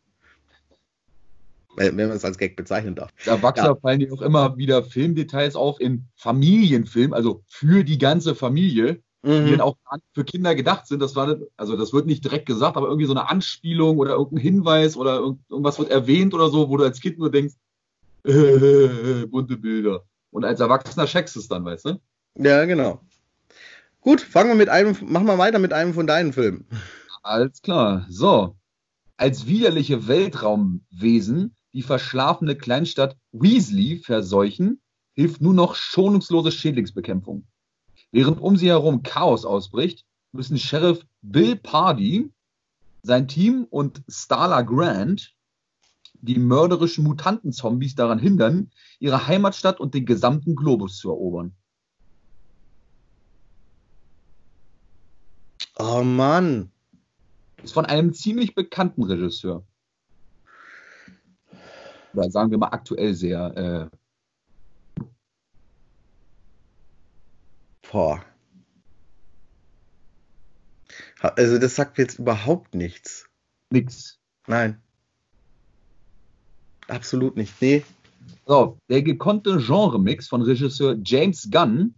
wenn 1.76 1.96
man 1.96 2.10
es 2.16 2.24
als 2.24 2.38
Gag 2.38 2.56
bezeichnen 2.56 2.94
darf. 2.94 3.10
als 3.18 3.26
Erwachsener 3.26 3.68
Ja. 3.68 3.76
fallen 3.76 4.00
dir 4.00 4.12
auch 4.12 4.22
immer 4.22 4.56
wieder 4.56 4.82
Filmdetails 4.82 5.56
auf 5.56 5.80
in 5.80 6.06
Familienfilmen, 6.16 7.12
also 7.14 7.42
für 7.46 7.84
die 7.84 7.98
ganze 7.98 8.34
Familie, 8.34 9.02
die 9.24 9.30
dann 9.50 9.54
Mhm. 9.54 9.60
auch 9.60 9.76
für 10.14 10.24
Kinder 10.24 10.54
gedacht 10.54 10.86
sind. 10.86 11.00
Das 11.00 11.16
war, 11.16 11.36
also 11.56 11.76
das 11.76 11.92
wird 11.92 12.06
nicht 12.06 12.22
direkt 12.24 12.46
gesagt, 12.46 12.76
aber 12.76 12.86
irgendwie 12.86 13.06
so 13.06 13.12
eine 13.12 13.28
Anspielung 13.28 13.98
oder 13.98 14.12
irgendein 14.12 14.42
Hinweis 14.42 14.96
oder 14.96 15.16
irgend- 15.16 15.40
irgendwas 15.50 15.78
wird 15.78 15.90
erwähnt 15.90 16.32
oder 16.32 16.48
so, 16.48 16.68
wo 16.68 16.76
du 16.76 16.84
als 16.84 17.00
Kind 17.00 17.18
nur 17.18 17.30
denkst, 17.30 17.54
äh, 18.24 18.28
bunte 19.30 19.56
Bilder. 19.56 20.04
Und 20.30 20.44
als 20.44 20.60
Erwachsener 20.60 21.06
checkst 21.06 21.34
du 21.36 21.40
es 21.40 21.48
dann, 21.48 21.64
weißt 21.64 21.86
du? 21.86 22.00
Ja, 22.38 22.64
genau. 22.66 23.00
Gut, 24.00 24.20
fangen 24.20 24.50
wir 24.50 24.54
mit 24.56 24.68
einem, 24.68 24.96
machen 25.10 25.26
wir 25.26 25.38
weiter 25.38 25.58
mit 25.58 25.72
einem 25.72 25.92
von 25.94 26.06
deinen 26.06 26.32
Filmen. 26.32 26.64
Alles 27.22 27.60
klar. 27.62 28.06
So. 28.08 28.54
Als 29.16 29.46
widerliche 29.46 30.06
Weltraumwesen 30.06 31.55
die 31.76 31.82
verschlafene 31.82 32.56
Kleinstadt 32.56 33.18
Weasley 33.32 33.98
verseuchen, 33.98 34.80
hilft 35.12 35.42
nur 35.42 35.52
noch 35.52 35.74
schonungslose 35.74 36.50
Schädlingsbekämpfung. 36.50 37.46
Während 38.12 38.40
um 38.40 38.56
sie 38.56 38.68
herum 38.68 39.02
Chaos 39.02 39.44
ausbricht, 39.44 40.06
müssen 40.32 40.58
Sheriff 40.58 41.06
Bill 41.20 41.54
Pardy, 41.54 42.32
sein 43.02 43.28
Team 43.28 43.66
und 43.68 44.02
Starla 44.08 44.62
Grant 44.62 45.34
die 46.22 46.38
mörderischen 46.38 47.04
Mutantenzombies 47.04 47.94
daran 47.94 48.18
hindern, 48.18 48.70
ihre 48.98 49.26
Heimatstadt 49.26 49.78
und 49.78 49.92
den 49.92 50.06
gesamten 50.06 50.56
Globus 50.56 50.96
zu 50.96 51.10
erobern. 51.10 51.54
Oh 55.78 56.02
Mann. 56.02 56.72
Ist 57.62 57.74
von 57.74 57.84
einem 57.84 58.14
ziemlich 58.14 58.54
bekannten 58.54 59.02
Regisseur. 59.02 59.62
Oder 62.16 62.30
sagen 62.30 62.50
wir 62.50 62.58
mal 62.58 62.68
aktuell 62.68 63.12
sehr. 63.14 63.90
Äh, 63.92 65.04
Boah. 67.90 68.24
Also 71.20 71.58
das 71.58 71.76
sagt 71.76 71.98
mir 71.98 72.04
jetzt 72.04 72.18
überhaupt 72.18 72.74
nichts. 72.74 73.26
nix. 73.70 74.18
Nein. 74.46 74.80
Absolut 76.88 77.36
nicht. 77.36 77.54
Nee. 77.60 77.84
So, 78.46 78.78
der 78.88 79.02
gekonnte 79.02 79.58
Genremix 79.58 80.28
von 80.28 80.42
Regisseur 80.42 80.96
James 81.04 81.48
Gunn 81.50 81.94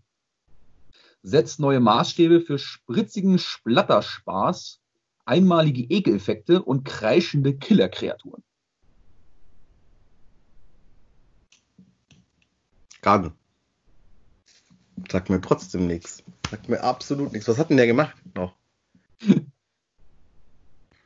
setzt 1.22 1.60
neue 1.60 1.80
Maßstäbe 1.80 2.40
für 2.40 2.58
spritzigen 2.58 3.38
Splatterspaß, 3.38 4.80
einmalige 5.26 5.82
Ekeleffekte 5.82 6.62
und 6.62 6.84
kreischende 6.84 7.56
Killerkreaturen. 7.56 8.42
Gun. 13.02 13.32
Sagt 15.10 15.30
mir 15.30 15.40
trotzdem 15.40 15.86
nichts. 15.86 16.22
Sagt 16.50 16.68
mir 16.68 16.82
absolut 16.82 17.32
nichts. 17.32 17.48
Was 17.48 17.58
hat 17.58 17.70
denn 17.70 17.76
der 17.76 17.86
gemacht 17.86 18.16
noch? 18.34 18.54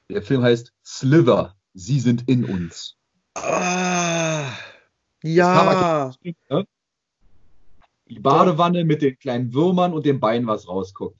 Der 0.08 0.22
Film 0.22 0.42
heißt 0.42 0.72
Slither. 0.84 1.56
Sie 1.74 2.00
sind 2.00 2.28
in 2.28 2.44
uns. 2.44 2.96
Ah, 3.34 4.52
ja. 5.22 6.12
Ne? 6.50 6.66
Die 8.08 8.20
Badewanne 8.20 8.84
mit 8.84 9.00
den 9.00 9.18
kleinen 9.18 9.54
Würmern 9.54 9.94
und 9.94 10.04
dem 10.04 10.20
Bein, 10.20 10.46
was 10.46 10.68
rausguckt. 10.68 11.16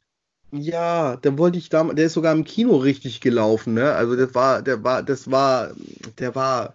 Ja, 0.50 1.16
der 1.16 1.38
wollte 1.38 1.56
ich 1.56 1.70
damals, 1.70 1.96
der 1.96 2.06
ist 2.06 2.12
sogar 2.12 2.34
im 2.34 2.44
Kino 2.44 2.76
richtig 2.76 3.22
gelaufen, 3.22 3.72
ne? 3.72 3.94
Also 3.94 4.14
das 4.16 4.34
war, 4.34 4.60
der 4.60 4.84
war, 4.84 5.02
das 5.02 5.30
war, 5.30 5.72
der 6.18 6.34
war, 6.34 6.74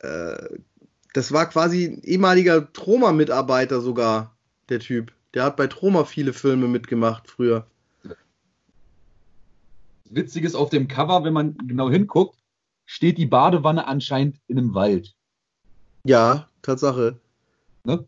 äh, 0.00 0.58
das 1.12 1.32
war 1.32 1.48
quasi 1.48 1.86
ein 1.86 2.02
ehemaliger 2.02 2.72
Troma-Mitarbeiter 2.72 3.80
sogar, 3.80 4.36
der 4.68 4.80
Typ. 4.80 5.12
Der 5.34 5.44
hat 5.44 5.56
bei 5.56 5.66
Troma 5.66 6.04
viele 6.04 6.32
Filme 6.32 6.68
mitgemacht 6.68 7.28
früher. 7.28 7.66
Witziges 10.10 10.54
auf 10.54 10.70
dem 10.70 10.88
Cover, 10.88 11.24
wenn 11.24 11.34
man 11.34 11.56
genau 11.66 11.90
hinguckt, 11.90 12.38
steht 12.86 13.18
die 13.18 13.26
Badewanne 13.26 13.86
anscheinend 13.86 14.40
in 14.46 14.58
einem 14.58 14.74
Wald. 14.74 15.14
Ja, 16.04 16.48
Tatsache. 16.62 17.20
Ne? 17.84 18.06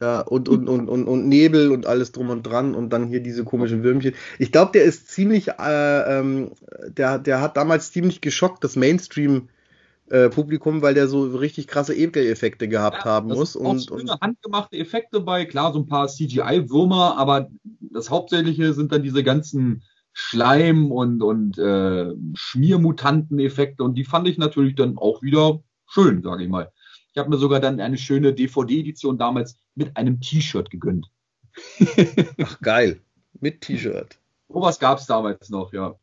Ja, 0.00 0.20
und, 0.20 0.48
und, 0.48 0.68
und, 0.68 0.88
und, 0.88 1.06
und 1.06 1.28
Nebel 1.28 1.72
und 1.72 1.86
alles 1.86 2.12
drum 2.12 2.30
und 2.30 2.44
dran 2.44 2.74
und 2.74 2.90
dann 2.90 3.08
hier 3.08 3.20
diese 3.20 3.44
komischen 3.44 3.82
Würmchen. 3.82 4.14
Ich 4.38 4.52
glaube, 4.52 4.72
der 4.72 4.84
ist 4.84 5.08
ziemlich, 5.08 5.48
äh, 5.48 6.18
ähm, 6.18 6.52
der, 6.88 7.18
der 7.18 7.40
hat 7.40 7.56
damals 7.56 7.92
ziemlich 7.92 8.20
geschockt, 8.20 8.62
das 8.62 8.76
Mainstream 8.76 9.48
äh, 10.08 10.28
Publikum, 10.28 10.82
weil 10.82 10.94
der 10.94 11.08
so 11.08 11.24
richtig 11.36 11.66
krasse 11.66 11.94
Ekeleffekte 11.94 12.68
gehabt 12.68 12.98
Ja, 12.98 13.04
haben 13.04 13.28
das 13.28 13.38
muss. 13.38 13.52
sind 13.54 13.66
auch 13.66 13.70
Und, 13.70 13.84
schöne 13.84 14.12
und 14.12 14.20
handgemachte 14.20 14.76
Effekte 14.76 15.20
bei, 15.20 15.44
klar, 15.44 15.72
so 15.72 15.80
ein 15.80 15.86
paar 15.86 16.08
CGI-Würmer, 16.08 17.16
aber 17.16 17.50
das 17.80 18.10
Hauptsächliche 18.10 18.72
sind 18.72 18.92
dann 18.92 19.02
diese 19.02 19.24
ganzen 19.24 19.82
Schleim- 20.12 20.92
und, 20.92 21.22
und 21.22 21.58
äh, 21.58 22.14
Schmiermutanten-Effekte 22.34 23.82
und 23.82 23.94
die 23.94 24.04
fand 24.04 24.28
ich 24.28 24.38
natürlich 24.38 24.74
dann 24.74 24.96
auch 24.96 25.22
wieder 25.22 25.60
schön, 25.86 26.22
sage 26.22 26.44
ich 26.44 26.48
mal. 26.48 26.72
Ich 27.12 27.18
habe 27.18 27.30
mir 27.30 27.38
sogar 27.38 27.60
dann 27.60 27.80
eine 27.80 27.98
schöne 27.98 28.32
DVD-Edition 28.32 29.18
damals 29.18 29.56
mit 29.74 29.96
einem 29.96 30.20
T-Shirt 30.20 30.70
gegönnt. 30.70 31.10
ach 32.42 32.60
geil. 32.60 33.00
Mit 33.40 33.60
T-Shirt. 33.62 34.18
Sowas 34.48 34.78
gab 34.78 34.98
es 34.98 35.06
damals 35.06 35.50
noch, 35.50 35.72
ja. 35.72 35.96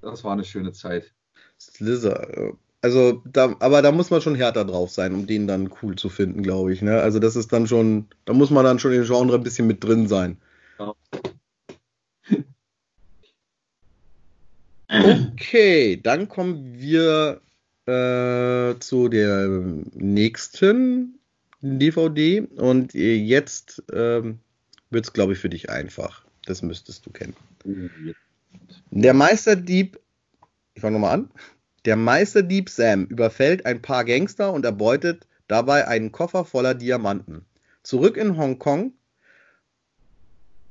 Das 0.00 0.22
war 0.22 0.32
eine 0.32 0.44
schöne 0.44 0.72
Zeit. 0.72 1.12
Slither. 1.60 2.36
äh, 2.36 2.52
Also, 2.82 3.22
da, 3.24 3.56
aber 3.60 3.82
da 3.82 3.92
muss 3.92 4.10
man 4.10 4.20
schon 4.20 4.34
härter 4.34 4.64
drauf 4.64 4.90
sein, 4.90 5.14
um 5.14 5.26
den 5.26 5.46
dann 5.46 5.70
cool 5.82 5.96
zu 5.96 6.08
finden, 6.10 6.42
glaube 6.42 6.72
ich. 6.72 6.82
Ne? 6.82 7.00
Also, 7.00 7.18
das 7.18 7.36
ist 7.36 7.52
dann 7.52 7.66
schon, 7.66 8.08
da 8.26 8.32
muss 8.34 8.50
man 8.50 8.64
dann 8.64 8.78
schon 8.78 8.92
im 8.92 9.04
Genre 9.04 9.34
ein 9.36 9.42
bisschen 9.42 9.66
mit 9.66 9.82
drin 9.82 10.08
sein. 10.08 10.38
Ja. 10.78 10.94
Okay, 14.88 16.00
dann 16.02 16.28
kommen 16.28 16.78
wir 16.78 17.40
äh, 17.86 18.78
zu 18.80 19.08
der 19.08 19.48
nächsten 19.94 21.18
DVD 21.60 22.42
und 22.56 22.94
äh, 22.94 23.14
jetzt 23.14 23.82
ähm, 23.92 24.38
wird 24.90 25.06
es, 25.06 25.12
glaube 25.12 25.32
ich, 25.32 25.38
für 25.38 25.48
dich 25.48 25.70
einfach. 25.70 26.24
Das 26.46 26.62
müsstest 26.62 27.04
du 27.06 27.10
kennen. 27.10 27.34
Der 28.90 29.14
Meisterdieb, 29.14 29.98
ich 30.74 30.80
fange 30.82 30.94
nochmal 30.94 31.14
an. 31.14 31.30
Der 31.84 31.96
Meisterdieb 31.96 32.68
Sam 32.70 33.04
überfällt 33.06 33.66
ein 33.66 33.82
paar 33.82 34.04
Gangster 34.04 34.52
und 34.52 34.64
erbeutet 34.64 35.26
dabei 35.48 35.86
einen 35.86 36.12
Koffer 36.12 36.44
voller 36.44 36.74
Diamanten. 36.74 37.44
Zurück 37.82 38.16
in 38.16 38.36
Hongkong 38.36 38.94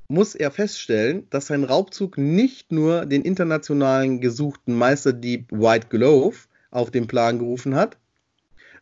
muss 0.08 0.36
er 0.36 0.52
feststellen, 0.52 1.28
dass 1.30 1.48
sein 1.48 1.63
Raubzug 1.63 2.18
nicht 2.18 2.72
nur 2.72 3.06
den 3.06 3.22
internationalen 3.22 4.20
gesuchten 4.20 4.76
Meisterdieb 4.76 5.52
White 5.52 5.88
Glove 5.89 6.38
auf 6.72 6.92
den 6.92 7.08
Plan 7.08 7.39
gerufen 7.39 7.76
hat, 7.76 7.98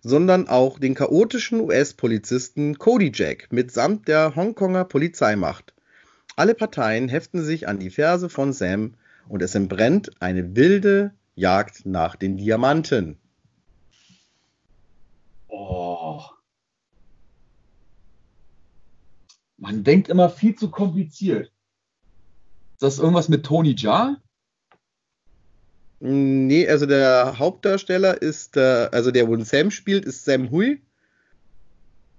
sondern 0.02 0.48
auch 0.48 0.80
den 0.80 0.96
chaotischen 0.96 1.60
US-Polizisten 1.60 2.78
Cody 2.78 3.12
Jack 3.14 3.52
mitsamt 3.52 4.08
der 4.08 4.36
Hongkonger 4.36 4.86
Polizeimacht. 4.86 5.74
Alle 6.36 6.56
Parteien 6.56 7.10
heften 7.10 7.44
sich 7.44 7.68
an 7.68 7.80
die 7.80 7.92
Ferse 7.92 8.30
von 8.30 8.54
Sam 8.54 8.96
und 9.32 9.42
es 9.42 9.56
entbrennt 9.56 10.12
eine 10.22 10.58
wilde 10.58 11.14
Jagd 11.36 11.86
nach 11.86 12.18
den 12.18 12.36
Diamanten. 12.36 13.18
Oh. 15.48 16.22
Man 19.56 19.86
denkt 19.86 20.10
immer 20.10 20.30
viel 20.30 20.56
zu 20.56 20.70
kompliziert. 20.70 21.46
Ist 22.74 22.82
das 22.82 23.00
irgendwas 23.00 23.30
mit 23.30 23.46
Tony 23.46 23.74
Jaa? 23.78 24.18
Nee, 26.00 26.68
also 26.68 26.86
der 26.86 27.40
Hauptdarsteller 27.40 28.22
ist, 28.22 28.58
äh, 28.58 28.90
also 28.92 29.12
der, 29.12 29.30
wo 29.30 29.42
Sam 29.42 29.72
spielt, 29.72 30.04
ist 30.04 30.26
Sam 30.26 30.52
Hui. 30.52 30.82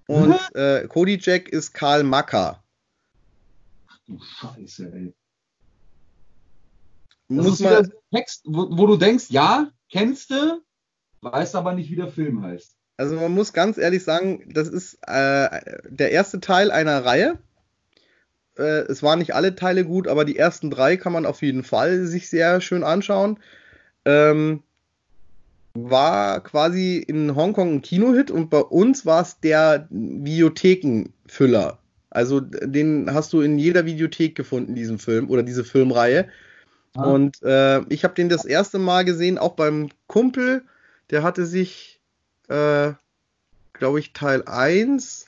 Und 0.07 0.38
äh, 0.55 0.87
Cody 0.88 1.18
Jack 1.20 1.51
ist 1.51 1.75
Karl 1.75 2.05
Macker. 2.05 2.64
Du 4.07 4.18
Scheiße, 4.18 4.90
ey. 4.94 5.14
Das 7.37 7.47
Muss 7.47 7.61
ist 7.61 7.64
man, 7.64 7.92
Text, 8.12 8.42
wo, 8.45 8.68
wo 8.71 8.87
du 8.87 8.97
denkst, 8.97 9.27
ja, 9.31 9.71
kennst 9.90 10.31
du, 10.31 10.62
weißt 11.21 11.55
aber 11.55 11.75
nicht, 11.75 11.90
wie 11.90 11.97
der 11.97 12.09
Film 12.09 12.42
heißt. 12.42 12.77
also 12.97 13.16
man 13.16 13.33
muss 13.33 13.53
ganz 13.53 13.79
ehrlich 13.79 14.05
sagen, 14.05 14.45
das 14.53 14.68
ist 14.68 14.99
äh, 15.07 15.61
der 15.88 16.12
erste 16.12 16.40
Teil 16.40 16.71
einer 16.71 17.05
Reihe. 17.05 17.38
Äh, 18.57 18.83
es 18.83 19.03
waren 19.03 19.18
nicht 19.18 19.35
alle 19.35 19.55
Teile 19.55 19.85
gut, 19.85 20.09
aber 20.09 20.25
die 20.25 20.37
ersten 20.37 20.71
drei 20.71 20.97
kann 20.97 21.12
man 21.12 21.27
auf 21.27 21.42
jeden 21.42 21.64
Fall 21.64 22.07
sich 22.07 22.29
sehr 22.29 22.61
schön 22.61 22.85
anschauen. 22.85 23.38
Ähm, 24.05 24.62
war 25.75 26.42
quasi 26.42 26.99
in 26.99 27.35
Hongkong 27.35 27.75
ein 27.75 27.83
Kinohit 27.83 28.31
und 28.31 28.51
bei 28.51 28.61
uns 28.61 29.07
war 29.07 29.23
es 29.23 29.40
der 29.40 29.87
Videothekenfüller. 29.90 31.79
Also 32.11 32.40
den 32.40 33.12
hast 33.14 33.33
du 33.33 33.40
in 33.40 33.59
jeder 33.59 33.87
Videothek 33.87 34.35
gefunden, 34.35 34.75
diesen 34.75 34.99
Film 34.99 35.31
oder 35.31 35.42
diese 35.42 35.64
Filmreihe. 35.64 36.29
Ah. 36.95 37.05
Und 37.05 37.43
äh, 37.43 37.81
ich 37.89 38.05
habe 38.05 38.15
den 38.15 38.29
das 38.29 38.45
erste 38.45 38.79
Mal 38.79 39.05
gesehen, 39.05 39.39
auch 39.39 39.55
beim 39.55 39.89
Kumpel. 40.07 40.65
Der 41.11 41.23
hatte 41.23 41.47
sich, 41.47 42.01
äh, 42.49 42.93
glaube 43.73 44.01
ich, 44.01 44.13
Teil 44.13 44.43
1 44.47 45.27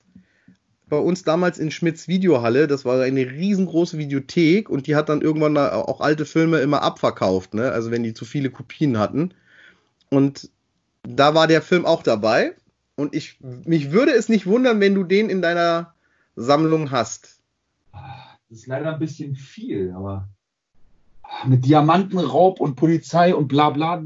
bei 0.89 0.99
uns 0.99 1.25
damals 1.25 1.59
in 1.59 1.71
Schmidts 1.71 2.09
Videohalle. 2.09 2.67
Das 2.67 2.85
war 2.85 3.01
eine 3.01 3.31
riesengroße 3.31 3.99
Videothek 3.99 4.69
und 4.69 4.87
die 4.87 4.97
hat 4.97 5.09
dann 5.09 5.23
irgendwann 5.23 5.57
auch 5.57 6.01
alte 6.01 6.27
Filme 6.27 6.59
immer 6.59 6.83
abverkauft, 6.83 7.55
ne? 7.55 7.73
Also 7.73 7.91
wenn 7.91 8.03
die 8.03 8.15
zu 8.15 8.25
viele 8.25 8.51
Kopien 8.51 8.99
hatten. 8.99 9.35
Und 10.11 10.51
da 11.03 11.35
war 11.35 11.47
der 11.47 11.63
Film 11.63 11.87
auch 11.87 12.03
dabei. 12.03 12.55
Und 12.97 13.15
ich, 13.15 13.39
mich 13.41 13.91
würde 13.91 14.13
es 14.13 14.29
nicht 14.29 14.47
wundern, 14.47 14.81
wenn 14.81 14.95
du 14.95 15.03
den 15.03 15.31
in 15.31 15.43
deiner 15.43 15.95
Sammlung 16.37 16.91
hast. 16.91 17.41
Das 17.93 18.61
ist 18.61 18.67
leider 18.67 18.93
ein 18.93 19.01
bisschen 19.01 19.35
viel, 19.35 19.93
aber 19.97 20.29
mit 21.47 21.65
Diamantenraub 21.65 22.61
und 22.61 22.77
Polizei 22.77 23.35
und 23.35 23.49
bla 23.49 23.71
bla. 23.71 24.05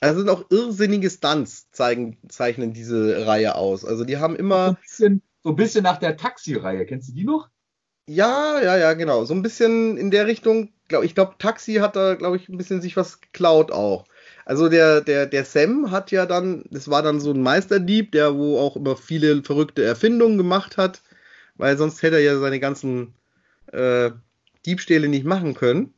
Also 0.00 0.20
sind 0.20 0.28
auch 0.28 0.50
irrsinnige 0.50 1.10
Stunts 1.10 1.70
zeigen, 1.70 2.18
zeichnen 2.28 2.72
diese 2.74 3.26
Reihe 3.26 3.54
aus. 3.56 3.84
Also 3.84 4.04
die 4.04 4.18
haben 4.18 4.36
So 4.38 4.38
immer, 4.38 4.68
ein 4.68 4.76
bisschen, 4.80 5.22
so 5.42 5.50
ein 5.50 5.56
bisschen 5.56 5.84
nach 5.84 5.98
der 5.98 6.16
Taxi-Reihe. 6.16 6.86
Kennst 6.86 7.08
du 7.08 7.12
die 7.12 7.24
noch? 7.24 7.48
ja, 8.06 8.60
ja, 8.62 8.76
ja, 8.76 8.92
genau, 8.94 9.24
so 9.24 9.34
ein 9.34 9.42
bisschen 9.42 9.96
in 9.96 10.10
der 10.10 10.26
Richtung. 10.26 10.72
Glaub, 10.88 11.04
ich 11.04 11.14
glaube, 11.14 11.36
Taxi 11.38 11.74
hat 11.76 11.96
da, 11.96 12.14
glaube 12.14 12.36
ich, 12.36 12.48
ein 12.48 12.58
bisschen 12.58 12.82
sich 12.82 12.96
was 12.96 13.20
geklaut 13.22 13.72
auch. 13.72 14.04
Also 14.44 14.68
der, 14.68 15.00
der, 15.00 15.26
der 15.26 15.44
Sam 15.46 15.90
hat 15.90 16.10
ja 16.10 16.26
dann, 16.26 16.64
das 16.70 16.90
war 16.90 17.02
dann 17.02 17.20
so 17.20 17.32
ein 17.32 17.42
Meisterdieb, 17.42 18.12
der 18.12 18.34
wo 18.36 18.58
auch 18.58 18.76
immer 18.76 18.96
viele 18.96 19.42
verrückte 19.42 19.82
Erfindungen 19.84 20.36
gemacht 20.36 20.76
hat, 20.76 21.02
weil 21.56 21.78
sonst 21.78 22.02
hätte 22.02 22.16
er 22.16 22.22
ja 22.22 22.38
seine 22.38 22.60
ganzen 22.60 23.14
äh, 23.72 24.10
Diebstähle 24.66 25.08
nicht 25.08 25.24
machen 25.24 25.54
können. 25.54 25.94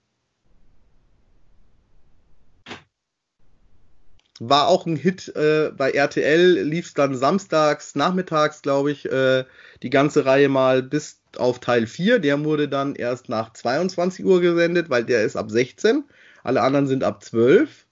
War 4.38 4.68
auch 4.68 4.84
ein 4.84 4.96
Hit 4.96 5.34
äh, 5.34 5.70
bei 5.74 5.92
RTL, 5.92 6.60
lief 6.62 6.88
es 6.88 6.94
dann 6.94 7.16
samstags, 7.16 7.94
nachmittags, 7.94 8.60
glaube 8.60 8.92
ich, 8.92 9.10
äh, 9.10 9.44
die 9.82 9.88
ganze 9.88 10.26
Reihe 10.26 10.50
mal 10.50 10.82
bis 10.82 11.22
auf 11.38 11.58
Teil 11.58 11.86
4. 11.86 12.18
Der 12.18 12.42
wurde 12.44 12.68
dann 12.68 12.94
erst 12.94 13.30
nach 13.30 13.52
22 13.54 14.24
Uhr 14.24 14.40
gesendet, 14.42 14.90
weil 14.90 15.04
der 15.04 15.24
ist 15.24 15.36
ab 15.36 15.50
16. 15.50 16.04
Alle 16.42 16.60
anderen 16.60 16.86
sind 16.86 17.02
ab 17.02 17.24
12. 17.24 17.86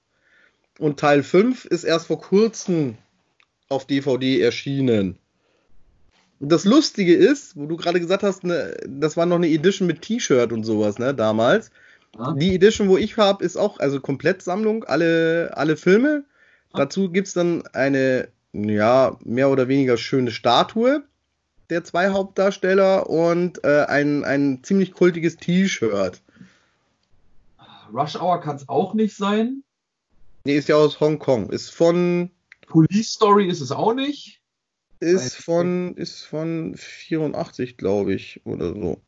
Und 0.78 1.00
Teil 1.00 1.22
5 1.22 1.64
ist 1.64 1.84
erst 1.84 2.08
vor 2.08 2.20
kurzem 2.20 2.98
auf 3.68 3.86
DVD 3.86 4.40
erschienen. 4.40 5.18
Und 6.40 6.50
das 6.50 6.64
Lustige 6.64 7.14
ist, 7.14 7.56
wo 7.56 7.66
du 7.66 7.76
gerade 7.76 8.00
gesagt 8.00 8.22
hast, 8.22 8.44
ne, 8.44 8.76
das 8.86 9.16
war 9.16 9.26
noch 9.26 9.36
eine 9.36 9.48
Edition 9.48 9.86
mit 9.86 10.02
T-Shirt 10.02 10.52
und 10.52 10.64
sowas, 10.64 10.98
ne, 10.98 11.14
damals. 11.14 11.70
Ja. 12.18 12.32
Die 12.32 12.54
Edition, 12.54 12.88
wo 12.88 12.96
ich 12.96 13.16
habe, 13.16 13.44
ist 13.44 13.56
auch 13.56 13.78
also 13.78 14.00
Komplettsammlung, 14.00 14.84
alle, 14.84 15.52
alle 15.56 15.76
Filme. 15.76 16.24
Ah. 16.72 16.78
Dazu 16.78 17.10
gibt 17.10 17.28
es 17.28 17.34
dann 17.34 17.66
eine, 17.72 18.28
ja, 18.52 19.16
mehr 19.24 19.50
oder 19.50 19.68
weniger 19.68 19.96
schöne 19.96 20.30
Statue 20.30 21.02
der 21.70 21.84
zwei 21.84 22.10
Hauptdarsteller 22.10 23.08
und 23.08 23.64
äh, 23.64 23.84
ein, 23.86 24.24
ein 24.24 24.60
ziemlich 24.62 24.92
kultiges 24.92 25.36
T-Shirt. 25.36 26.20
Rush 27.92 28.16
Hour 28.16 28.40
kann 28.40 28.56
es 28.56 28.68
auch 28.68 28.94
nicht 28.94 29.16
sein. 29.16 29.62
Nee, 30.44 30.56
ist 30.56 30.68
ja 30.68 30.76
aus 30.76 31.00
Hongkong. 31.00 31.50
Ist 31.50 31.70
von, 31.70 32.30
Police 32.66 33.12
Story 33.12 33.48
ist 33.48 33.60
es 33.60 33.72
auch 33.72 33.94
nicht. 33.94 34.40
Ist 35.00 35.36
von, 35.36 35.96
ist 35.96 36.22
von 36.22 36.74
84, 36.76 37.76
glaube 37.76 38.14
ich, 38.14 38.40
oder 38.44 38.72
so. 38.72 39.00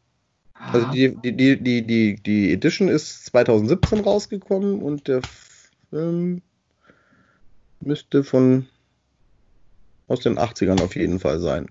Also 0.55 0.87
Ah, 0.87 0.91
die, 0.91 1.17
die, 1.17 1.37
die, 1.37 1.63
die, 1.63 1.83
die, 1.83 2.17
die 2.17 2.53
Edition 2.53 2.89
ist 2.89 3.27
2017 3.27 4.01
rausgekommen 4.01 4.83
und 4.83 5.07
der 5.09 5.23
Film 5.91 6.43
müsste 7.81 8.25
von 8.25 8.67
aus 10.09 10.21
den 10.21 10.39
80ern 10.39 10.83
auf 10.83 10.97
jeden 10.97 11.21
Fall 11.21 11.41
sein. 11.41 11.69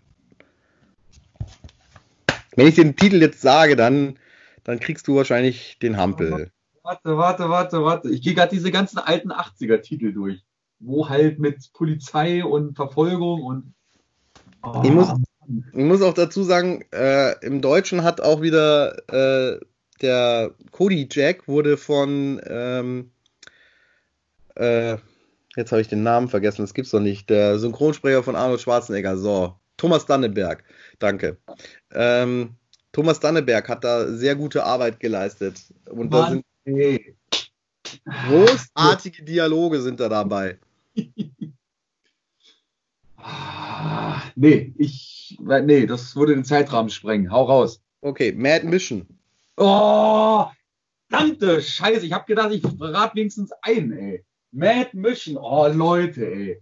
Wenn 2.56 2.68
ich 2.68 2.76
den 2.76 2.96
Titel 2.96 3.22
jetzt 3.22 3.42
sage, 3.42 3.76
dann, 3.76 4.18
dann 4.64 4.80
kriegst 4.80 5.08
du 5.08 5.16
wahrscheinlich 5.16 5.78
den 5.80 5.98
Hampel. 5.98 6.52
Warte, 6.84 7.18
warte, 7.18 7.50
warte, 7.50 7.84
warte. 7.84 8.10
Ich 8.10 8.22
gehe 8.22 8.34
gerade 8.34 8.54
diese 8.56 8.72
ganzen 8.72 9.00
alten 9.00 9.32
80er-Titel 9.32 10.14
durch. 10.14 10.44
Wo 10.80 11.10
halt 11.10 11.40
mit 11.40 11.72
Polizei 11.74 12.44
und 12.44 12.76
Verfolgung 12.76 13.44
und. 13.44 13.75
Oh, 14.66 14.82
Ich 14.84 14.92
muss- 14.92 15.14
Ich 15.74 15.84
muss 15.84 16.02
auch 16.02 16.14
dazu 16.16 16.44
sagen, 16.44 16.84
äh, 16.92 17.34
im 17.46 17.62
Deutschen 17.62 18.04
hat 18.04 18.20
auch 18.20 18.42
wieder 18.42 18.96
äh, 19.10 19.60
der 20.02 20.52
Cody 20.72 21.08
Jack 21.12 21.48
wurde 21.48 21.78
von 21.78 22.42
ähm, 22.48 23.12
äh, 24.56 24.98
Jetzt 25.56 25.72
habe 25.72 25.82
ich 25.82 25.88
den 25.88 26.04
Namen 26.04 26.28
vergessen, 26.28 26.64
das 26.64 26.74
gibt's 26.74 26.92
doch 26.92 27.00
nicht. 27.00 27.30
Der 27.30 27.60
Synchronsprecher 27.60 28.24
von 28.24 28.36
Arnold 28.36 28.60
Schwarzenegger. 28.60 29.16
So, 29.18 29.56
Thomas 29.78 30.06
Danneberg. 30.06 30.64
Danke. 31.00 31.38
Ähm, 31.94 32.56
Thomas 32.92 33.22
Danneberg 33.22 33.70
hat 33.70 33.84
da 33.86 34.08
sehr 34.12 34.36
gute 34.36 34.66
Arbeit 34.66 35.00
geleistet. 35.00 35.62
Und 35.90 36.14
da 36.14 36.30
sind 36.30 36.46
nee. 36.66 37.16
großartige 38.28 39.24
Dialoge 39.24 39.82
sind 39.82 40.00
da 40.02 40.10
dabei. 40.10 40.60
nee, 44.36 44.74
ich, 44.78 45.38
nee, 45.40 45.86
das 45.86 46.16
würde 46.16 46.34
den 46.36 46.46
Zeitrahmen 46.46 46.90
sprengen. 46.90 47.32
Hau 47.32 47.44
raus. 47.44 47.82
Okay, 48.02 48.32
Mad 48.32 48.66
Mission. 48.66 49.08
Oh, 49.58 50.46
verdammte 51.10 51.62
Scheiße. 51.62 52.06
Ich 52.06 52.14
habe 52.14 52.26
gedacht, 52.26 52.52
ich 52.52 52.64
rate 52.80 53.16
wenigstens 53.16 53.52
einen, 53.62 53.92
ey. 53.94 54.26
Mad 54.52 54.90
Mission. 54.94 55.38
Oh, 55.38 55.68
Leute, 55.68 56.26
ey. 56.26 56.62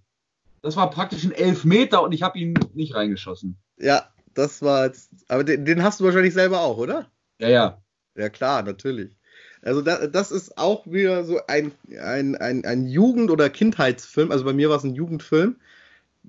Das 0.61 0.75
war 0.77 0.89
praktisch 0.89 1.23
ein 1.23 1.33
Elfmeter 1.33 2.03
und 2.03 2.13
ich 2.13 2.23
habe 2.23 2.39
ihn 2.39 2.53
nicht 2.73 2.95
reingeschossen. 2.95 3.57
Ja, 3.77 4.09
das 4.33 4.61
war 4.61 4.85
jetzt. 4.85 5.11
Aber 5.27 5.43
den, 5.43 5.65
den, 5.65 5.83
hast 5.83 5.99
du 5.99 6.05
wahrscheinlich 6.05 6.33
selber 6.33 6.61
auch, 6.61 6.77
oder? 6.77 7.11
Ja, 7.39 7.49
ja. 7.49 7.81
Ja, 8.15 8.29
klar, 8.29 8.63
natürlich. 8.63 9.17
Also 9.61 9.81
da, 9.81 10.07
das 10.07 10.31
ist 10.31 10.57
auch 10.57 10.85
wieder 10.85 11.23
so 11.23 11.39
ein, 11.47 11.71
ein, 12.01 12.35
ein, 12.35 12.65
ein 12.65 12.85
Jugend- 12.85 13.31
oder 13.31 13.49
Kindheitsfilm. 13.49 14.31
Also 14.31 14.45
bei 14.45 14.53
mir 14.53 14.69
war 14.69 14.77
es 14.77 14.83
ein 14.83 14.95
Jugendfilm. 14.95 15.57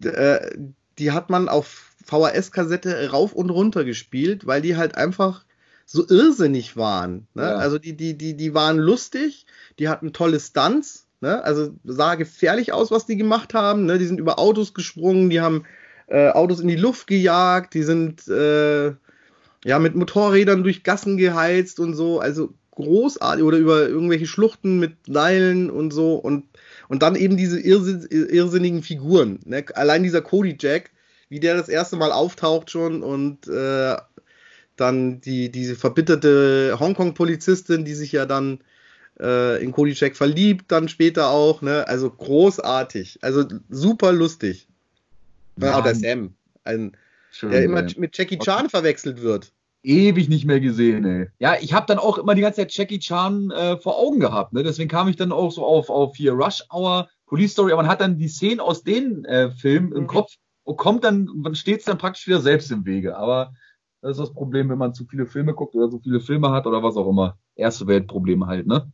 Äh, 0.02 0.56
die 0.98 1.12
hat 1.12 1.30
man 1.30 1.48
auf 1.48 1.94
VHS-Kassette 2.04 3.10
rauf 3.10 3.32
und 3.32 3.50
runter 3.50 3.84
gespielt, 3.84 4.46
weil 4.46 4.62
die 4.62 4.76
halt 4.76 4.96
einfach 4.96 5.44
so 5.86 6.06
irrsinnig 6.08 6.76
waren. 6.76 7.26
Ne? 7.34 7.42
Ja. 7.42 7.56
Also 7.56 7.78
die, 7.78 7.96
die, 7.96 8.16
die, 8.16 8.36
die 8.36 8.54
waren 8.54 8.78
lustig, 8.78 9.46
die 9.78 9.88
hatten 9.88 10.12
tolle 10.12 10.40
Stunts, 10.40 11.06
ne? 11.20 11.42
also 11.44 11.74
sah 11.84 12.14
gefährlich 12.14 12.72
aus, 12.72 12.90
was 12.90 13.06
die 13.06 13.16
gemacht 13.16 13.54
haben. 13.54 13.86
Ne? 13.86 13.98
Die 13.98 14.06
sind 14.06 14.20
über 14.20 14.38
Autos 14.38 14.74
gesprungen, 14.74 15.30
die 15.30 15.40
haben 15.40 15.64
äh, 16.06 16.30
Autos 16.30 16.60
in 16.60 16.68
die 16.68 16.76
Luft 16.76 17.06
gejagt, 17.06 17.74
die 17.74 17.82
sind 17.82 18.26
äh, 18.28 18.94
ja 19.64 19.78
mit 19.78 19.94
Motorrädern 19.94 20.62
durch 20.62 20.84
Gassen 20.84 21.16
geheizt 21.16 21.80
und 21.80 21.94
so, 21.94 22.20
also 22.20 22.52
großartig 22.72 23.44
oder 23.44 23.58
über 23.58 23.88
irgendwelche 23.88 24.26
Schluchten 24.26 24.78
mit 24.78 24.96
Seilen 25.06 25.70
und 25.70 25.92
so 25.92 26.16
und 26.16 26.44
und 26.88 27.02
dann 27.02 27.16
eben 27.16 27.36
diese 27.36 27.60
irrsinn 27.60 28.06
irrsinnigen 28.10 28.82
Figuren. 28.82 29.40
Ne? 29.44 29.64
Allein 29.74 30.02
dieser 30.02 30.22
Cody 30.22 30.56
Jack, 30.58 30.90
wie 31.28 31.40
der 31.40 31.56
das 31.56 31.68
erste 31.68 31.96
Mal 31.96 32.12
auftaucht 32.12 32.70
schon 32.70 33.02
und 33.02 33.48
äh, 33.48 33.96
dann 34.76 35.20
die, 35.20 35.50
diese 35.50 35.76
verbitterte 35.76 36.76
Hongkong-Polizistin, 36.78 37.84
die 37.84 37.94
sich 37.94 38.12
ja 38.12 38.26
dann 38.26 38.60
äh, 39.20 39.62
in 39.62 39.72
Cody 39.72 39.92
Jack 39.92 40.16
verliebt, 40.16 40.66
dann 40.68 40.88
später 40.88 41.30
auch, 41.30 41.62
ne? 41.62 41.86
Also 41.86 42.10
großartig. 42.10 43.18
Also 43.22 43.44
super 43.68 44.12
lustig. 44.12 44.68
Ja, 45.56 45.80
der 45.80 45.94
Sam. 45.94 46.34
Ein, 46.64 46.96
Schön, 47.30 47.50
der 47.50 47.62
immer 47.62 47.84
ey. 47.84 47.94
mit 47.96 48.16
Jackie 48.16 48.38
Chan 48.38 48.60
okay. 48.60 48.70
verwechselt 48.70 49.22
wird. 49.22 49.52
Ewig 49.84 50.28
nicht 50.28 50.46
mehr 50.46 50.60
gesehen, 50.60 51.04
ey. 51.04 51.28
Ja, 51.38 51.56
ich 51.60 51.74
habe 51.74 51.86
dann 51.86 51.98
auch 51.98 52.18
immer 52.18 52.34
die 52.34 52.40
ganze 52.40 52.62
Zeit 52.62 52.72
Jackie 52.72 52.98
Chan 52.98 53.50
äh, 53.50 53.76
vor 53.76 53.98
Augen 53.98 54.18
gehabt, 54.18 54.54
ne? 54.54 54.62
Deswegen 54.62 54.88
kam 54.88 55.08
ich 55.08 55.16
dann 55.16 55.30
auch 55.30 55.52
so 55.52 55.64
auf, 55.64 55.90
auf 55.90 56.16
hier 56.16 56.32
Rush 56.32 56.62
Hour, 56.72 57.08
Police 57.26 57.52
Story, 57.52 57.72
aber 57.72 57.82
man 57.82 57.90
hat 57.90 58.00
dann 58.00 58.18
die 58.18 58.28
Szenen 58.28 58.60
aus 58.60 58.82
den 58.82 59.24
äh, 59.26 59.50
Filmen 59.50 59.92
im 59.92 60.02
mhm. 60.02 60.08
Kopf 60.08 60.32
und 60.64 60.78
kommt 60.78 61.04
dann, 61.04 61.28
man 61.34 61.54
steht 61.54 61.80
es 61.80 61.84
dann 61.84 61.98
praktisch 61.98 62.26
wieder 62.26 62.40
selbst 62.40 62.70
im 62.72 62.86
Wege. 62.86 63.16
Aber 63.16 63.52
das 64.00 64.12
ist 64.12 64.20
das 64.20 64.32
Problem, 64.32 64.70
wenn 64.70 64.78
man 64.78 64.94
zu 64.94 65.04
viele 65.04 65.26
Filme 65.26 65.54
guckt 65.54 65.74
oder 65.74 65.90
so 65.90 65.98
viele 65.98 66.20
Filme 66.20 66.50
hat 66.50 66.66
oder 66.66 66.82
was 66.82 66.96
auch 66.96 67.08
immer. 67.08 67.38
Erste 67.54 67.86
Weltprobleme 67.86 68.46
halt, 68.46 68.66
ne? 68.66 68.90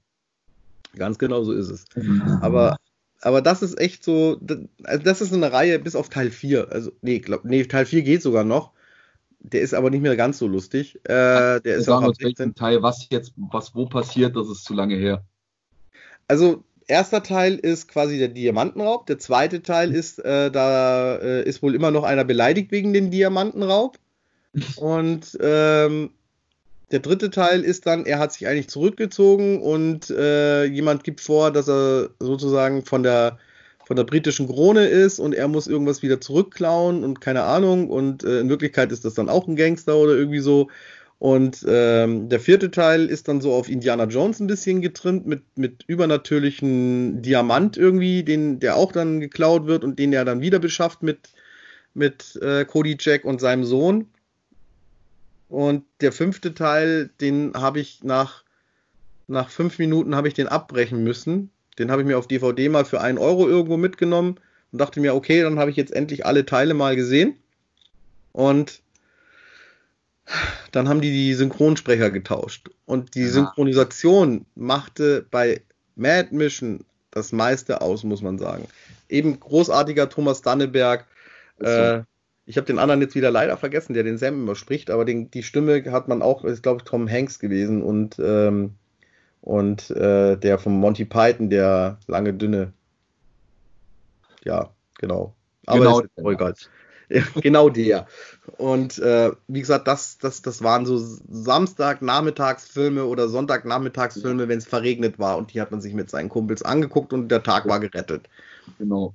Ganz 0.96 1.18
genau 1.18 1.44
so 1.44 1.52
ist 1.52 1.70
es. 1.70 1.84
Aber, 2.40 2.76
aber 3.20 3.42
das 3.42 3.62
ist 3.62 3.78
echt 3.78 4.02
so, 4.02 4.36
das, 4.40 4.58
also 4.82 5.04
das 5.04 5.20
ist 5.20 5.32
eine 5.32 5.52
Reihe 5.52 5.78
bis 5.78 5.94
auf 5.94 6.08
Teil 6.08 6.30
4. 6.30 6.72
Also, 6.72 6.90
nee, 7.00 7.20
glaub, 7.20 7.44
nee, 7.44 7.64
Teil 7.64 7.86
4 7.86 8.02
geht 8.02 8.22
sogar 8.22 8.44
noch. 8.44 8.72
Der 9.40 9.62
ist 9.62 9.74
aber 9.74 9.90
nicht 9.90 10.02
mehr 10.02 10.16
ganz 10.16 10.38
so 10.38 10.46
lustig. 10.46 10.96
Äh, 11.04 11.60
der 11.60 11.76
ist 11.76 11.88
auch 11.88 12.02
ab 12.02 12.14
16. 12.14 12.54
Teil, 12.54 12.82
was 12.82 13.08
jetzt, 13.10 13.32
was 13.36 13.74
wo 13.74 13.86
passiert, 13.86 14.36
das 14.36 14.48
ist 14.48 14.64
zu 14.64 14.74
lange 14.74 14.96
her. 14.96 15.24
Also, 16.28 16.62
erster 16.86 17.22
Teil 17.22 17.54
ist 17.54 17.88
quasi 17.88 18.18
der 18.18 18.28
Diamantenraub. 18.28 19.06
Der 19.06 19.18
zweite 19.18 19.62
Teil 19.62 19.94
ist, 19.94 20.18
äh, 20.18 20.50
da 20.50 21.16
äh, 21.16 21.42
ist 21.42 21.62
wohl 21.62 21.74
immer 21.74 21.90
noch 21.90 22.04
einer 22.04 22.24
beleidigt 22.24 22.70
wegen 22.70 22.92
dem 22.92 23.10
Diamantenraub. 23.10 23.98
Und 24.76 25.38
ähm, 25.40 26.10
der 26.90 27.00
dritte 27.00 27.30
Teil 27.30 27.62
ist 27.62 27.86
dann, 27.86 28.04
er 28.04 28.18
hat 28.18 28.32
sich 28.32 28.46
eigentlich 28.48 28.68
zurückgezogen 28.68 29.62
und 29.62 30.10
äh, 30.10 30.64
jemand 30.64 31.04
gibt 31.04 31.20
vor, 31.20 31.52
dass 31.52 31.68
er 31.68 32.10
sozusagen 32.18 32.84
von 32.84 33.04
der 33.04 33.38
von 33.90 33.96
der 33.96 34.04
britischen 34.04 34.46
Krone 34.46 34.86
ist 34.86 35.18
und 35.18 35.34
er 35.34 35.48
muss 35.48 35.66
irgendwas 35.66 36.00
wieder 36.00 36.20
zurückklauen 36.20 37.02
und 37.02 37.20
keine 37.20 37.42
Ahnung 37.42 37.90
und 37.90 38.22
äh, 38.22 38.38
in 38.38 38.48
Wirklichkeit 38.48 38.92
ist 38.92 39.04
das 39.04 39.14
dann 39.14 39.28
auch 39.28 39.48
ein 39.48 39.56
Gangster 39.56 39.96
oder 39.96 40.14
irgendwie 40.14 40.38
so. 40.38 40.68
Und 41.18 41.66
ähm, 41.66 42.28
der 42.28 42.38
vierte 42.38 42.70
Teil 42.70 43.06
ist 43.06 43.26
dann 43.26 43.40
so 43.40 43.52
auf 43.52 43.68
Indiana 43.68 44.04
Jones 44.04 44.38
ein 44.38 44.46
bisschen 44.46 44.80
getrimmt 44.80 45.26
mit, 45.26 45.42
mit 45.56 45.82
übernatürlichen 45.88 47.20
Diamant 47.20 47.76
irgendwie, 47.76 48.22
den, 48.22 48.60
der 48.60 48.76
auch 48.76 48.92
dann 48.92 49.18
geklaut 49.18 49.66
wird 49.66 49.82
und 49.82 49.98
den 49.98 50.12
er 50.12 50.24
dann 50.24 50.40
wieder 50.40 50.60
beschafft 50.60 51.02
mit, 51.02 51.30
mit 51.92 52.38
äh, 52.42 52.64
Cody 52.66 52.96
Jack 52.96 53.24
und 53.24 53.40
seinem 53.40 53.64
Sohn. 53.64 54.06
Und 55.48 55.82
der 56.00 56.12
fünfte 56.12 56.54
Teil, 56.54 57.10
den 57.20 57.54
habe 57.54 57.80
ich 57.80 58.04
nach, 58.04 58.44
nach 59.26 59.50
fünf 59.50 59.80
Minuten 59.80 60.14
habe 60.14 60.28
ich 60.28 60.34
den 60.34 60.46
abbrechen 60.46 61.02
müssen. 61.02 61.50
Den 61.80 61.90
habe 61.90 62.02
ich 62.02 62.08
mir 62.08 62.18
auf 62.18 62.28
DVD 62.28 62.68
mal 62.68 62.84
für 62.84 63.00
einen 63.00 63.18
Euro 63.18 63.48
irgendwo 63.48 63.76
mitgenommen 63.76 64.36
und 64.70 64.80
dachte 64.80 65.00
mir, 65.00 65.14
okay, 65.14 65.42
dann 65.42 65.58
habe 65.58 65.70
ich 65.70 65.76
jetzt 65.76 65.92
endlich 65.92 66.26
alle 66.26 66.46
Teile 66.46 66.74
mal 66.74 66.94
gesehen. 66.94 67.34
Und 68.32 68.82
dann 70.72 70.88
haben 70.88 71.00
die 71.00 71.10
die 71.10 71.34
Synchronsprecher 71.34 72.10
getauscht. 72.10 72.70
Und 72.86 73.14
die 73.14 73.22
ja. 73.22 73.28
Synchronisation 73.28 74.46
machte 74.54 75.26
bei 75.30 75.62
Mad 75.96 76.28
Mission 76.30 76.84
das 77.10 77.32
meiste 77.32 77.80
aus, 77.80 78.04
muss 78.04 78.22
man 78.22 78.38
sagen. 78.38 78.68
Eben 79.08 79.40
großartiger 79.40 80.08
Thomas 80.08 80.42
Danneberg. 80.42 81.06
Äh, 81.58 82.02
ich 82.46 82.56
habe 82.56 82.66
den 82.66 82.78
anderen 82.78 83.00
jetzt 83.00 83.14
wieder 83.14 83.30
leider 83.30 83.56
vergessen, 83.56 83.94
der 83.94 84.04
den 84.04 84.18
Sam 84.18 84.34
immer 84.34 84.54
spricht, 84.54 84.90
aber 84.90 85.04
den, 85.04 85.30
die 85.30 85.42
Stimme 85.42 85.82
hat 85.90 86.08
man 86.08 86.22
auch, 86.22 86.44
ist 86.44 86.62
glaube 86.62 86.78
ich 86.78 86.84
Tom 86.84 87.08
Hanks 87.08 87.38
gewesen 87.38 87.82
und, 87.82 88.18
ähm, 88.18 88.74
und 89.40 89.90
äh, 89.90 90.36
der 90.36 90.58
von 90.58 90.78
Monty 90.78 91.04
Python, 91.04 91.50
der 91.50 91.98
lange 92.06 92.34
dünne. 92.34 92.72
Ja, 94.44 94.70
genau. 94.98 95.34
Aber 95.66 95.78
genau, 95.78 96.00
ist 96.00 96.10
egal. 96.16 96.54
Ja, 97.12 97.24
genau 97.40 97.70
der. 97.70 98.06
Und 98.56 99.00
äh, 99.00 99.32
wie 99.48 99.58
gesagt, 99.58 99.88
das, 99.88 100.18
das, 100.18 100.42
das 100.42 100.62
waren 100.62 100.86
so 100.86 100.96
Samstag-Nachmittagsfilme 100.96 103.04
oder 103.04 103.28
Sonntag-Nachmittagsfilme, 103.28 104.46
wenn 104.46 104.58
es 104.58 104.68
verregnet 104.68 105.18
war 105.18 105.36
und 105.36 105.52
die 105.52 105.60
hat 105.60 105.72
man 105.72 105.80
sich 105.80 105.92
mit 105.92 106.08
seinen 106.08 106.28
Kumpels 106.28 106.62
angeguckt 106.62 107.12
und 107.12 107.28
der 107.28 107.42
Tag 107.42 107.66
war 107.66 107.80
gerettet. 107.80 108.28
Genau. 108.78 109.12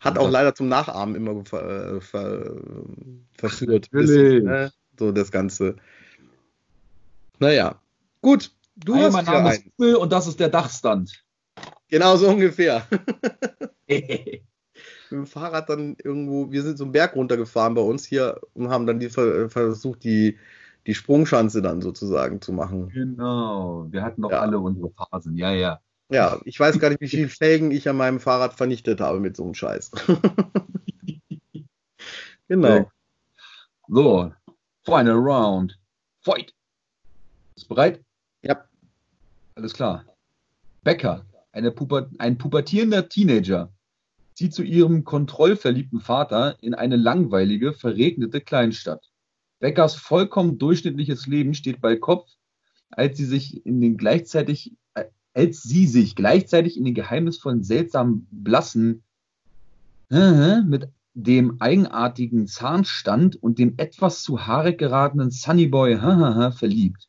Hat 0.00 0.18
auch 0.18 0.28
leider 0.28 0.56
zum 0.56 0.68
Nachahmen 0.68 1.14
immer 1.14 1.44
ver, 1.44 2.00
ver, 2.00 2.56
verführt. 3.38 3.88
Bisschen, 3.92 4.44
ne? 4.44 4.72
So 4.98 5.12
das 5.12 5.30
Ganze. 5.30 5.76
Naja, 7.38 7.80
gut. 8.22 8.50
Du 8.76 8.94
Einmal 8.94 9.12
hast 9.12 9.26
Name 9.26 9.54
ist 9.54 9.64
Google 9.76 9.96
und 9.96 10.12
das 10.12 10.26
ist 10.26 10.38
der 10.38 10.48
Dachstand. 10.48 11.24
Genau 11.88 12.16
so 12.16 12.28
ungefähr. 12.28 12.86
mit 15.10 15.20
dem 15.20 15.26
Fahrrad 15.26 15.68
dann 15.68 15.96
irgendwo, 16.02 16.50
wir 16.50 16.62
sind 16.62 16.78
so 16.78 16.84
einen 16.84 16.92
Berg 16.92 17.16
runtergefahren 17.16 17.74
bei 17.74 17.82
uns 17.82 18.04
hier 18.04 18.40
und 18.54 18.70
haben 18.70 18.86
dann 18.86 18.98
die, 18.98 19.08
versucht, 19.08 20.04
die, 20.04 20.38
die 20.86 20.94
Sprungschanze 20.94 21.62
dann 21.62 21.80
sozusagen 21.80 22.40
zu 22.40 22.52
machen. 22.52 22.88
Genau, 22.90 23.86
wir 23.90 24.02
hatten 24.02 24.22
doch 24.22 24.30
ja. 24.30 24.40
alle 24.40 24.58
unsere 24.58 24.90
Phasen, 24.90 25.36
ja, 25.36 25.52
ja. 25.52 25.80
Ja, 26.08 26.38
ich 26.44 26.58
weiß 26.58 26.78
gar 26.78 26.90
nicht, 26.90 27.00
wie 27.00 27.08
viele 27.08 27.28
Felgen 27.28 27.72
ich 27.72 27.88
an 27.88 27.96
meinem 27.96 28.20
Fahrrad 28.20 28.54
vernichtet 28.54 29.00
habe 29.00 29.18
mit 29.18 29.36
so 29.36 29.42
einem 29.42 29.54
Scheiß. 29.54 29.90
genau. 32.48 32.90
So, 33.88 34.32
final 34.84 35.16
round. 35.16 35.78
Fight. 36.22 36.54
Bist 37.54 37.68
du 37.68 37.74
bereit? 37.74 38.04
Alles 39.56 39.72
klar. 39.72 40.04
Becker, 40.84 41.26
Puber 41.74 42.10
ein 42.18 42.38
pubertierender 42.38 43.08
Teenager, 43.08 43.72
zieht 44.34 44.54
zu 44.54 44.62
ihrem 44.62 45.02
kontrollverliebten 45.04 46.00
Vater 46.00 46.56
in 46.62 46.74
eine 46.74 46.96
langweilige, 46.96 47.72
verregnete 47.72 48.40
Kleinstadt. 48.40 49.10
Beckers 49.58 49.96
vollkommen 49.96 50.58
durchschnittliches 50.58 51.26
Leben 51.26 51.54
steht 51.54 51.80
bei 51.80 51.96
Kopf, 51.96 52.30
als 52.90 53.16
sie 53.16 53.24
sich 53.24 53.66
in 53.66 53.80
den 53.80 53.96
gleichzeitig 53.96 54.76
als 55.36 55.62
sie 55.62 55.86
sich 55.86 56.16
gleichzeitig 56.16 56.78
in 56.78 56.84
den 56.86 56.94
geheimnisvollen, 56.94 57.62
seltsamen, 57.62 58.26
blassen, 58.30 59.02
mit 60.08 60.88
dem 61.12 61.60
eigenartigen 61.60 62.46
Zahnstand 62.46 63.36
und 63.42 63.58
dem 63.58 63.74
etwas 63.76 64.22
zu 64.22 64.46
haarig 64.46 64.78
geratenen 64.78 65.30
Sunnyboy 65.30 65.98
verliebt. 66.52 67.08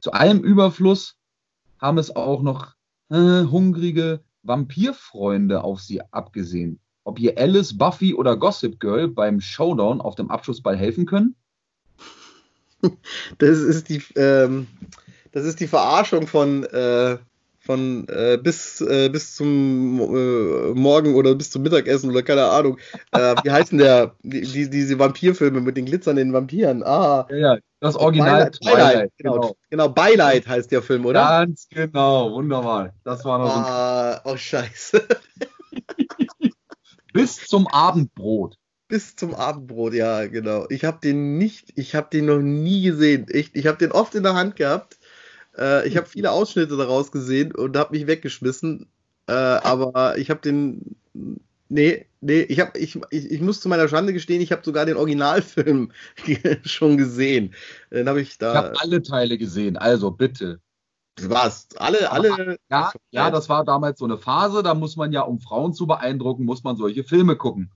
Zu 0.00 0.10
allem 0.10 0.40
Überfluss 0.40 1.16
haben 1.82 1.98
es 1.98 2.14
auch 2.16 2.42
noch 2.42 2.74
hungrige, 3.10 4.20
Vampirfreunde 4.42 5.62
auf 5.62 5.80
sie 5.80 6.00
abgesehen, 6.10 6.80
ob 7.04 7.18
ihr 7.18 7.36
Alice, 7.38 7.76
Buffy 7.76 8.14
oder 8.14 8.36
Gossip 8.36 8.80
Girl 8.80 9.08
beim 9.08 9.40
Showdown 9.40 10.00
auf 10.00 10.14
dem 10.14 10.30
Abschlussball 10.30 10.76
helfen 10.76 11.06
können? 11.06 11.34
Das 13.38 13.58
ist 13.60 13.88
die, 13.90 14.02
ähm, 14.16 14.66
das 15.30 15.44
ist 15.44 15.60
die 15.60 15.68
Verarschung 15.68 16.26
von, 16.26 16.64
äh, 16.64 17.16
von 17.60 18.08
äh, 18.08 18.38
bis, 18.42 18.80
äh, 18.80 19.08
bis 19.08 19.36
zum 19.36 20.00
äh, 20.00 20.74
Morgen 20.74 21.14
oder 21.14 21.36
bis 21.36 21.50
zum 21.50 21.62
Mittagessen 21.62 22.10
oder 22.10 22.24
keine 22.24 22.46
Ahnung. 22.46 22.78
Äh, 23.12 23.36
wie 23.44 23.50
heißen 23.52 23.78
der, 23.78 24.16
die, 24.24 24.40
die, 24.40 24.68
diese 24.68 24.98
Vampirfilme 24.98 25.60
mit 25.60 25.76
den 25.76 25.84
glitzernden 25.86 26.32
Vampiren? 26.32 26.82
Ah, 26.82 27.28
Ja, 27.30 27.36
ja, 27.36 27.58
das 27.82 27.96
Original 27.96 28.44
Beileid, 28.44 28.58
Beileid, 28.62 29.12
genau, 29.18 29.56
genau, 29.68 29.88
Beileid 29.88 30.46
heißt 30.46 30.70
der 30.70 30.82
Film, 30.82 31.04
oder? 31.04 31.20
Ganz 31.20 31.66
genau, 31.68 32.30
wunderbar. 32.30 32.94
Das 33.02 33.24
war 33.24 33.38
noch. 33.38 33.56
Ah, 33.56 34.20
oh, 34.24 34.36
scheiße. 34.36 35.04
Bis 37.12 37.44
zum 37.44 37.66
Abendbrot. 37.66 38.56
Bis 38.86 39.16
zum 39.16 39.34
Abendbrot, 39.34 39.94
ja, 39.94 40.28
genau. 40.28 40.66
Ich 40.70 40.84
habe 40.84 41.00
den 41.02 41.38
nicht, 41.38 41.72
ich 41.74 41.96
habe 41.96 42.06
den 42.12 42.26
noch 42.26 42.38
nie 42.38 42.82
gesehen. 42.82 43.26
Ich, 43.28 43.52
ich 43.56 43.66
habe 43.66 43.78
den 43.78 43.90
oft 43.90 44.14
in 44.14 44.22
der 44.22 44.34
Hand 44.34 44.54
gehabt. 44.54 45.00
Äh, 45.58 45.88
ich 45.88 45.96
habe 45.96 46.06
viele 46.06 46.30
Ausschnitte 46.30 46.76
daraus 46.76 47.10
gesehen 47.10 47.52
und 47.52 47.76
habe 47.76 47.96
mich 47.96 48.06
weggeschmissen. 48.06 48.86
Äh, 49.26 49.32
aber 49.32 50.18
ich 50.18 50.30
habe 50.30 50.40
den, 50.40 50.94
nee, 51.72 52.06
nee, 52.20 52.42
ich 52.42 52.60
habe, 52.60 52.78
ich, 52.78 52.98
ich, 53.10 53.30
ich 53.30 53.40
muss 53.40 53.60
zu 53.60 53.68
meiner 53.68 53.88
Schande 53.88 54.12
gestehen, 54.12 54.40
ich 54.42 54.52
habe 54.52 54.62
sogar 54.64 54.86
den 54.86 54.96
Originalfilm 54.96 55.92
schon 56.64 56.96
gesehen. 56.96 57.54
Den 57.90 58.08
habe 58.08 58.20
ich 58.22 58.30
Ich 58.30 58.38
da. 58.38 58.54
habe 58.54 58.80
alle 58.80 59.02
Teile 59.02 59.38
gesehen, 59.38 59.76
also 59.76 60.10
bitte. 60.10 60.60
Was? 61.20 61.68
Alle, 61.76 62.10
alle. 62.10 62.56
Ja, 62.70 62.92
ja, 63.10 63.30
das 63.30 63.48
war 63.48 63.64
damals 63.64 63.98
so 63.98 64.04
eine 64.06 64.18
Phase, 64.18 64.62
da 64.62 64.74
muss 64.74 64.96
man 64.96 65.12
ja, 65.12 65.22
um 65.22 65.40
Frauen 65.40 65.74
zu 65.74 65.86
beeindrucken, 65.86 66.44
muss 66.44 66.64
man 66.64 66.76
solche 66.76 67.04
Filme 67.04 67.36
gucken. 67.36 67.70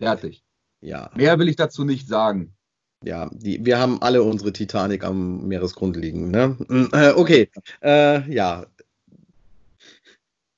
Fertig. 0.00 0.42
Ja, 0.80 1.10
Mehr 1.14 1.38
will 1.38 1.48
ich 1.48 1.56
dazu 1.56 1.84
nicht 1.84 2.08
sagen. 2.08 2.56
ja, 3.04 3.28
die, 3.32 3.64
wir 3.64 3.78
haben 3.78 4.00
alle 4.02 4.22
unsere 4.22 4.52
Titanic 4.52 5.04
am 5.04 5.46
Meeresgrund 5.48 5.96
liegen, 5.96 6.30
ne? 6.30 6.56
Äh, 6.92 7.12
okay, 7.14 7.50
äh, 7.82 8.28
ja. 8.32 8.66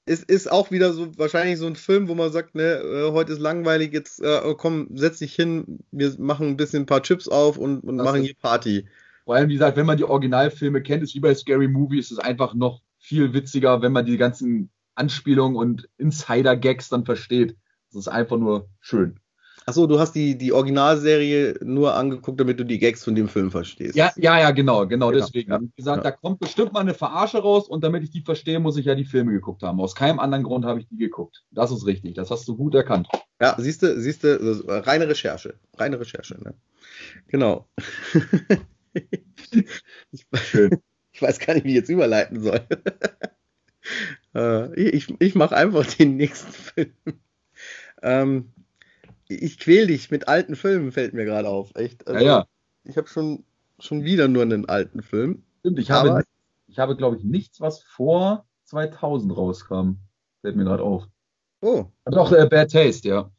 Es 0.06 0.22
ist 0.22 0.50
auch 0.50 0.70
wieder 0.70 0.92
so 0.92 1.16
wahrscheinlich 1.16 1.58
so 1.58 1.66
ein 1.66 1.76
Film, 1.76 2.08
wo 2.08 2.14
man 2.14 2.30
sagt, 2.30 2.54
ne, 2.54 2.62
äh, 2.62 3.12
heute 3.12 3.32
ist 3.32 3.38
langweilig, 3.38 3.92
jetzt 3.92 4.20
äh, 4.20 4.54
komm, 4.56 4.88
setz 4.94 5.18
dich 5.18 5.34
hin, 5.34 5.78
wir 5.92 6.14
machen 6.18 6.48
ein 6.48 6.56
bisschen 6.56 6.82
ein 6.82 6.86
paar 6.86 7.02
Chips 7.02 7.26
auf 7.26 7.56
und, 7.56 7.80
und 7.80 7.96
Das 7.96 8.04
machen 8.04 8.22
hier 8.22 8.34
Party. 8.34 8.86
Vor 9.24 9.34
allem, 9.34 9.48
wie 9.48 9.54
gesagt, 9.54 9.78
wenn 9.78 9.86
man 9.86 9.96
die 9.96 10.04
Originalfilme 10.04 10.82
kennt, 10.82 11.02
ist 11.02 11.14
wie 11.14 11.20
bei 11.20 11.34
Scary 11.34 11.68
Movie, 11.68 11.98
ist 11.98 12.12
es 12.12 12.18
einfach 12.18 12.52
noch 12.52 12.82
viel 12.98 13.32
witziger, 13.32 13.80
wenn 13.80 13.92
man 13.92 14.04
die 14.04 14.18
ganzen 14.18 14.70
Anspielungen 14.94 15.56
und 15.56 15.88
Insider-Gags 15.96 16.90
dann 16.90 17.06
versteht. 17.06 17.56
Das 17.90 18.00
ist 18.00 18.08
einfach 18.08 18.36
nur 18.36 18.68
schön. 18.80 19.20
Achso, 19.66 19.86
du 19.86 19.98
hast 19.98 20.12
die, 20.12 20.36
die 20.36 20.52
Originalserie 20.52 21.58
nur 21.62 21.94
angeguckt, 21.94 22.38
damit 22.38 22.60
du 22.60 22.64
die 22.64 22.78
Gags 22.78 23.02
von 23.02 23.14
dem 23.14 23.28
Film 23.28 23.50
verstehst. 23.50 23.96
Ja, 23.96 24.12
ja, 24.16 24.38
ja, 24.38 24.50
genau, 24.50 24.86
genau, 24.86 25.08
Genau, 25.08 25.10
deswegen. 25.10 25.50
ja, 25.50 25.60
Wie 25.60 25.70
gesagt, 25.76 26.04
ja. 26.04 26.10
da 26.10 26.16
kommt 26.16 26.40
bestimmt 26.40 26.72
mal 26.74 26.80
eine 26.80 26.92
Verarsche 26.92 27.38
raus 27.38 27.66
und 27.68 27.82
damit 27.82 28.02
ich 28.02 28.10
die 28.10 28.20
verstehe, 28.20 28.60
muss 28.60 28.76
ich 28.76 28.84
ja 28.86 28.94
die 28.94 29.06
Filme 29.06 29.32
geguckt 29.32 29.62
haben. 29.62 29.80
Aus 29.80 29.94
keinem 29.94 30.18
anderen 30.18 30.44
Grund 30.44 30.66
habe 30.66 30.80
ich 30.80 30.88
die 30.88 30.98
geguckt. 30.98 31.44
Das 31.50 31.70
ist 31.70 31.86
richtig, 31.86 32.14
das 32.14 32.30
hast 32.30 32.46
du 32.46 32.56
gut 32.56 32.74
erkannt. 32.74 33.08
Ja, 33.40 33.54
siehst 33.58 33.82
du, 33.82 33.98
siehst 33.98 34.24
du, 34.24 34.64
reine 34.66 35.08
Recherche. 35.08 35.54
Reine 35.78 35.98
Recherche, 35.98 36.36
ne? 36.42 36.54
Genau. 37.28 37.66
ich, 38.92 40.26
Schön. 40.34 40.78
ich 41.12 41.22
weiß 41.22 41.38
gar 41.38 41.54
nicht, 41.54 41.64
wie 41.64 41.70
ich 41.70 41.76
jetzt 41.76 41.88
überleiten 41.88 42.40
soll. 42.40 42.60
äh, 44.34 44.74
ich 44.80 45.14
ich 45.18 45.34
mache 45.34 45.56
einfach 45.56 45.86
den 45.86 46.16
nächsten 46.16 46.52
Film. 46.52 46.92
Ähm, 48.02 48.52
ich 49.28 49.58
quäl 49.58 49.86
dich 49.86 50.10
mit 50.10 50.28
alten 50.28 50.56
Filmen, 50.56 50.92
fällt 50.92 51.14
mir 51.14 51.24
gerade 51.24 51.48
auf. 51.48 51.70
Echt. 51.74 52.06
Also, 52.06 52.24
Ja, 52.24 52.38
ja. 52.38 52.46
Ich 52.84 52.96
habe 52.96 53.08
schon, 53.08 53.44
schon 53.78 54.04
wieder 54.04 54.28
nur 54.28 54.42
einen 54.42 54.68
alten 54.68 55.02
Film. 55.02 55.42
Stimmt, 55.60 55.78
ich 55.78 55.90
habe, 55.90 56.24
ich 56.68 56.78
habe, 56.78 56.96
glaube 56.96 57.16
ich, 57.16 57.24
nichts, 57.24 57.60
was 57.60 57.82
vor 57.82 58.46
2000 58.64 59.36
rauskam. 59.36 59.92
Fällt 60.42 60.56
mir 60.56 60.64
gerade 60.64 60.82
auf. 60.82 61.04
Oh, 61.62 61.86
Doch, 62.04 62.32
äh, 62.32 62.46
Bad 62.46 62.70
Taste, 62.70 63.08
ja. 63.08 63.30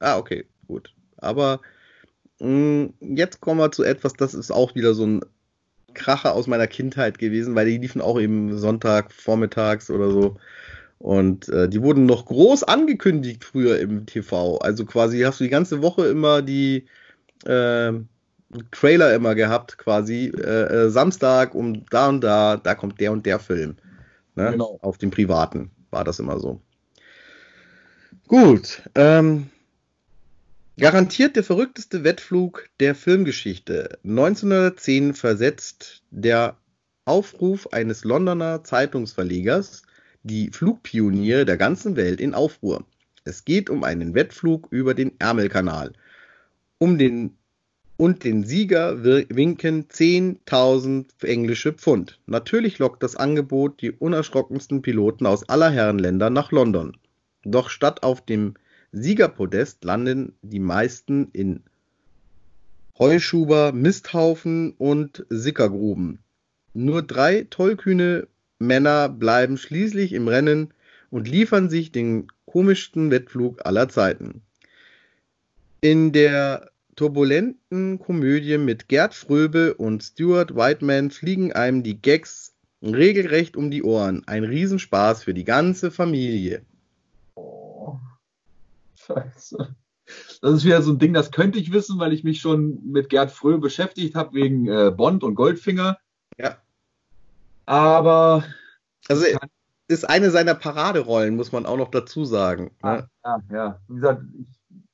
Ah, 0.00 0.18
okay, 0.18 0.46
gut. 0.66 0.94
Aber 1.16 1.60
mh, 2.40 2.90
jetzt 3.00 3.40
kommen 3.40 3.60
wir 3.60 3.72
zu 3.72 3.82
etwas, 3.84 4.12
das 4.12 4.34
ist 4.34 4.50
auch 4.50 4.74
wieder 4.74 4.92
so 4.92 5.06
ein 5.06 5.20
Kracher 5.94 6.34
aus 6.34 6.46
meiner 6.46 6.66
Kindheit 6.66 7.18
gewesen, 7.18 7.54
weil 7.54 7.66
die 7.66 7.78
liefen 7.78 8.00
auch 8.00 8.20
eben 8.20 8.56
Sonntag 8.58 9.12
vormittags 9.12 9.90
oder 9.90 10.10
so. 10.10 10.36
Und 11.00 11.48
äh, 11.48 11.66
die 11.66 11.80
wurden 11.80 12.04
noch 12.04 12.26
groß 12.26 12.62
angekündigt 12.64 13.42
früher 13.42 13.80
im 13.80 14.04
TV. 14.04 14.58
Also 14.58 14.84
quasi 14.84 15.20
hast 15.20 15.40
du 15.40 15.44
die 15.44 15.50
ganze 15.50 15.80
Woche 15.80 16.06
immer 16.06 16.42
die 16.42 16.84
äh, 17.46 17.92
Trailer 18.70 19.14
immer 19.14 19.34
gehabt, 19.34 19.78
quasi. 19.78 20.26
Äh, 20.26 20.86
äh, 20.86 20.90
Samstag 20.90 21.54
um 21.54 21.86
da 21.86 22.08
und 22.10 22.20
da, 22.20 22.58
da 22.58 22.74
kommt 22.74 23.00
der 23.00 23.12
und 23.12 23.24
der 23.24 23.38
Film. 23.38 23.76
Ne? 24.34 24.50
Genau. 24.52 24.78
Auf 24.82 24.98
dem 24.98 25.10
Privaten 25.10 25.70
war 25.90 26.04
das 26.04 26.18
immer 26.18 26.38
so. 26.38 26.60
Gut. 28.28 28.82
Ähm, 28.94 29.48
Garantiert 30.78 31.36
der 31.36 31.44
verrückteste 31.44 32.04
Wettflug 32.04 32.68
der 32.78 32.94
Filmgeschichte. 32.94 33.98
1910 34.04 35.14
versetzt 35.14 36.02
der 36.10 36.56
Aufruf 37.06 37.72
eines 37.72 38.04
Londoner 38.04 38.64
Zeitungsverlegers 38.64 39.82
die 40.22 40.50
Flugpioniere 40.50 41.44
der 41.44 41.56
ganzen 41.56 41.96
Welt 41.96 42.20
in 42.20 42.34
Aufruhr. 42.34 42.84
Es 43.24 43.44
geht 43.44 43.70
um 43.70 43.84
einen 43.84 44.14
Wettflug 44.14 44.68
über 44.70 44.94
den 44.94 45.12
Ärmelkanal. 45.18 45.92
Um 46.78 46.98
den 46.98 47.36
und 47.96 48.24
den 48.24 48.44
Sieger 48.44 49.04
winken 49.04 49.86
10.000 49.88 51.22
englische 51.22 51.74
Pfund. 51.74 52.18
Natürlich 52.24 52.78
lockt 52.78 53.02
das 53.02 53.14
Angebot 53.14 53.82
die 53.82 53.90
unerschrockensten 53.90 54.80
Piloten 54.80 55.26
aus 55.26 55.46
aller 55.50 55.70
Herrenländer 55.70 56.30
nach 56.30 56.50
London. 56.50 56.96
Doch 57.44 57.68
statt 57.68 58.02
auf 58.02 58.24
dem 58.24 58.54
Siegerpodest 58.92 59.84
landen 59.84 60.34
die 60.40 60.60
meisten 60.60 61.28
in 61.34 61.62
Heuschuber, 62.98 63.72
Misthaufen 63.72 64.72
und 64.78 65.26
Sickergruben. 65.28 66.20
Nur 66.72 67.02
drei 67.02 67.46
tollkühne 67.50 68.28
Männer 68.60 69.08
bleiben 69.08 69.56
schließlich 69.56 70.12
im 70.12 70.28
Rennen 70.28 70.72
und 71.10 71.26
liefern 71.26 71.68
sich 71.68 71.90
den 71.90 72.28
komischsten 72.44 73.10
Wettflug 73.10 73.64
aller 73.66 73.88
Zeiten. 73.88 74.42
In 75.80 76.12
der 76.12 76.70
turbulenten 76.94 77.98
Komödie 77.98 78.58
mit 78.58 78.88
Gerd 78.88 79.14
Fröbe 79.14 79.74
und 79.74 80.02
Stuart 80.02 80.54
Whiteman 80.54 81.10
fliegen 81.10 81.52
einem 81.52 81.82
die 81.82 82.00
Gags 82.00 82.54
regelrecht 82.82 83.56
um 83.56 83.70
die 83.70 83.82
Ohren. 83.82 84.22
Ein 84.26 84.44
Riesenspaß 84.44 85.24
für 85.24 85.32
die 85.32 85.44
ganze 85.44 85.90
Familie. 85.90 86.62
Oh, 87.34 87.98
scheiße. 88.94 89.74
Das 90.42 90.52
ist 90.52 90.64
wieder 90.64 90.82
so 90.82 90.92
ein 90.92 90.98
Ding, 90.98 91.14
das 91.14 91.30
könnte 91.30 91.58
ich 91.58 91.72
wissen, 91.72 91.98
weil 91.98 92.12
ich 92.12 92.24
mich 92.24 92.40
schon 92.40 92.80
mit 92.84 93.08
Gerd 93.08 93.30
Fröh 93.30 93.58
beschäftigt 93.58 94.14
habe, 94.14 94.34
wegen 94.34 94.68
äh, 94.68 94.90
Bond 94.90 95.22
und 95.22 95.34
Goldfinger. 95.34 95.98
Ja. 96.38 96.58
Aber 97.70 98.42
Also 99.08 99.24
ist 99.86 100.08
eine 100.08 100.30
seiner 100.30 100.56
Paraderollen, 100.56 101.36
muss 101.36 101.52
man 101.52 101.66
auch 101.66 101.76
noch 101.76 101.90
dazu 101.90 102.24
sagen. 102.24 102.72
Ne? 102.82 103.08
ja, 103.24 103.40
ja. 103.52 103.80
Wie 103.86 103.94
gesagt, 103.94 104.22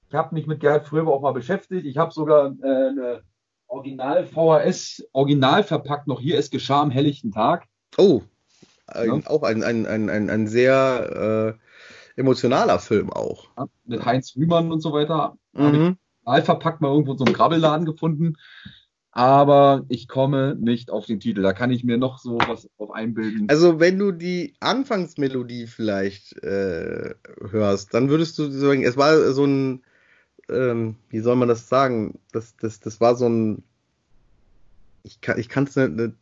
ich, 0.09 0.15
habe 0.15 0.35
mich 0.35 0.47
mit 0.47 0.61
Gerd 0.61 0.87
Fröbe 0.87 1.11
auch 1.11 1.23
mal 1.23 1.33
beschäftigt. 1.33 1.87
Ich 1.87 1.97
habe 1.97 2.13
sogar 2.13 2.55
äh, 2.63 2.67
eine 2.89 3.23
Original 3.67 4.27
VHS, 4.27 5.09
original 5.13 5.65
verpackt 5.65 6.07
noch 6.07 6.21
hier. 6.21 6.39
Es 6.39 6.51
geschah 6.51 6.83
am 6.83 6.91
helllichten 6.91 7.33
Tag. 7.33 7.65
Oh, 7.97 8.23
ein, 8.87 9.09
Ja. 9.09 9.31
auch 9.31 9.43
ein, 9.43 9.65
ein, 9.65 9.87
ein, 9.87 10.11
ein, 10.11 10.29
ein 10.29 10.47
sehr 10.47 11.57
äh, 12.17 12.21
emotionaler 12.21 12.79
Film 12.79 13.11
auch. 13.11 13.49
Ja, 13.57 13.67
mit 13.85 14.05
Heinz 14.05 14.37
Rühmann 14.37 14.71
und 14.71 14.81
so 14.81 14.93
weiter. 14.93 15.37
Habe 15.57 15.77
ich 15.77 15.83
Mhm. 15.83 15.99
mal 16.25 16.43
verpackt 16.43 16.83
mal 16.83 16.93
irgendwo 16.93 17.13
in 17.13 17.19
so 17.19 17.25
einem 17.25 17.35
Grabbelladen 17.35 17.87
gefunden. 17.87 18.37
Aber 19.17 19.87
ich 19.89 20.09
komme 20.09 20.59
nicht 20.61 20.91
auf 20.91 21.07
den 21.07 21.21
Titel. 21.21 21.41
Da 21.41 21.55
kann 21.55 21.71
ich 21.71 21.83
mir 21.83 21.97
noch 21.97 22.19
so 22.19 22.37
was 22.37 22.69
drauf 22.77 22.91
einbilden. 22.91 23.49
Also 23.49 23.81
wenn 23.81 23.99
du 23.99 24.13
die 24.13 24.53
Anfangsmelodie 24.61 25.69
vielleicht 25.69 26.35
äh, 26.43 27.15
hörst, 27.51 27.95
dann 27.95 28.11
würdest 28.11 28.39
du 28.39 28.51
sagen, 28.51 28.85
es 28.85 28.99
war 28.99 29.33
so 29.33 29.47
ein, 29.47 29.83
ähm, 30.51 30.97
wie 31.09 31.21
soll 31.21 31.37
man 31.37 31.49
das 31.49 31.67
sagen? 31.67 32.19
Das, 32.31 32.59
das, 32.59 32.81
das 32.81 33.01
war 33.01 33.15
so 33.15 33.27
ein, 33.27 33.63
ich 35.03 35.23
kann 35.23 35.39
ich 35.39 35.49
kann's 35.49 35.77
nicht, 35.77 35.93
nicht 35.93 36.13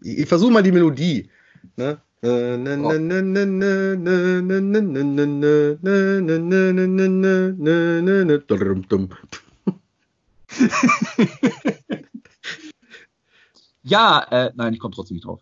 ich, 0.00 0.20
ich 0.20 0.26
versuche 0.26 0.50
mal 0.50 0.62
die 0.62 0.72
Melodie. 0.72 1.28
Ne? 1.76 1.98
Ja, 13.88 14.26
äh, 14.30 14.52
nein, 14.54 14.74
ich 14.74 14.80
komme 14.80 14.94
trotzdem 14.94 15.14
nicht 15.16 15.26
drauf. 15.26 15.40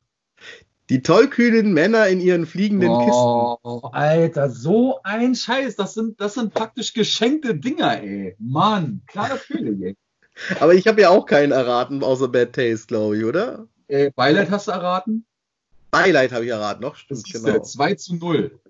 Die 0.89 1.03
tollkühnen 1.03 1.73
Männer 1.73 2.07
in 2.07 2.21
ihren 2.21 2.47
fliegenden 2.47 2.91
Oh, 2.91 3.59
Kisten. 3.59 3.93
Alter, 3.93 4.51
so 4.51 5.01
ein 5.03 5.35
Scheiß. 5.35 5.75
Das 5.75 5.95
sind, 5.95 6.21
das 6.21 6.35
sind 6.35 6.55
praktisch 6.55 6.93
geschenkte 6.93 7.57
Dinger, 7.57 8.01
ey. 8.01 8.37
Mann, 8.39 9.03
klar 9.09 9.29
natürlich, 9.31 9.83
ey. 9.83 9.97
Aber 10.61 10.75
ich 10.75 10.87
habe 10.87 11.01
ja 11.01 11.11
auch 11.11 11.27
keinen 11.27 11.51
erraten, 11.51 12.05
außer 12.05 12.29
Bad 12.29 12.53
Taste, 12.53 12.87
glaube 12.87 13.19
ich, 13.19 13.25
oder? 13.25 13.67
Äh, 13.89 14.13
Beileid 14.15 14.51
hast 14.51 14.69
du 14.69 14.73
erraten? 14.73 15.27
Beileid 15.91 16.31
habe 16.31 16.45
ich 16.45 16.51
erraten, 16.51 16.83
noch 16.83 16.93
Das 17.09 17.21
stimmt, 17.23 17.27
ist 17.35 17.45
genau. 17.45 17.63
2 17.63 17.95
zu 17.95 18.17
0. 18.17 18.61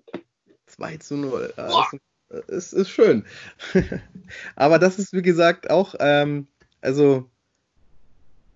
2 0.65 0.97
zu 0.97 1.17
0. 1.17 1.53
Ja, 1.55 1.67
Boah. 1.67 1.87
ist, 2.29 2.49
ist, 2.49 2.73
ist 2.73 2.89
schön. 2.89 3.25
Aber 4.55 4.79
das 4.79 4.97
ist, 4.97 5.13
wie 5.13 5.21
gesagt, 5.21 5.69
auch, 5.69 5.93
ähm, 5.99 6.47
also, 6.81 7.29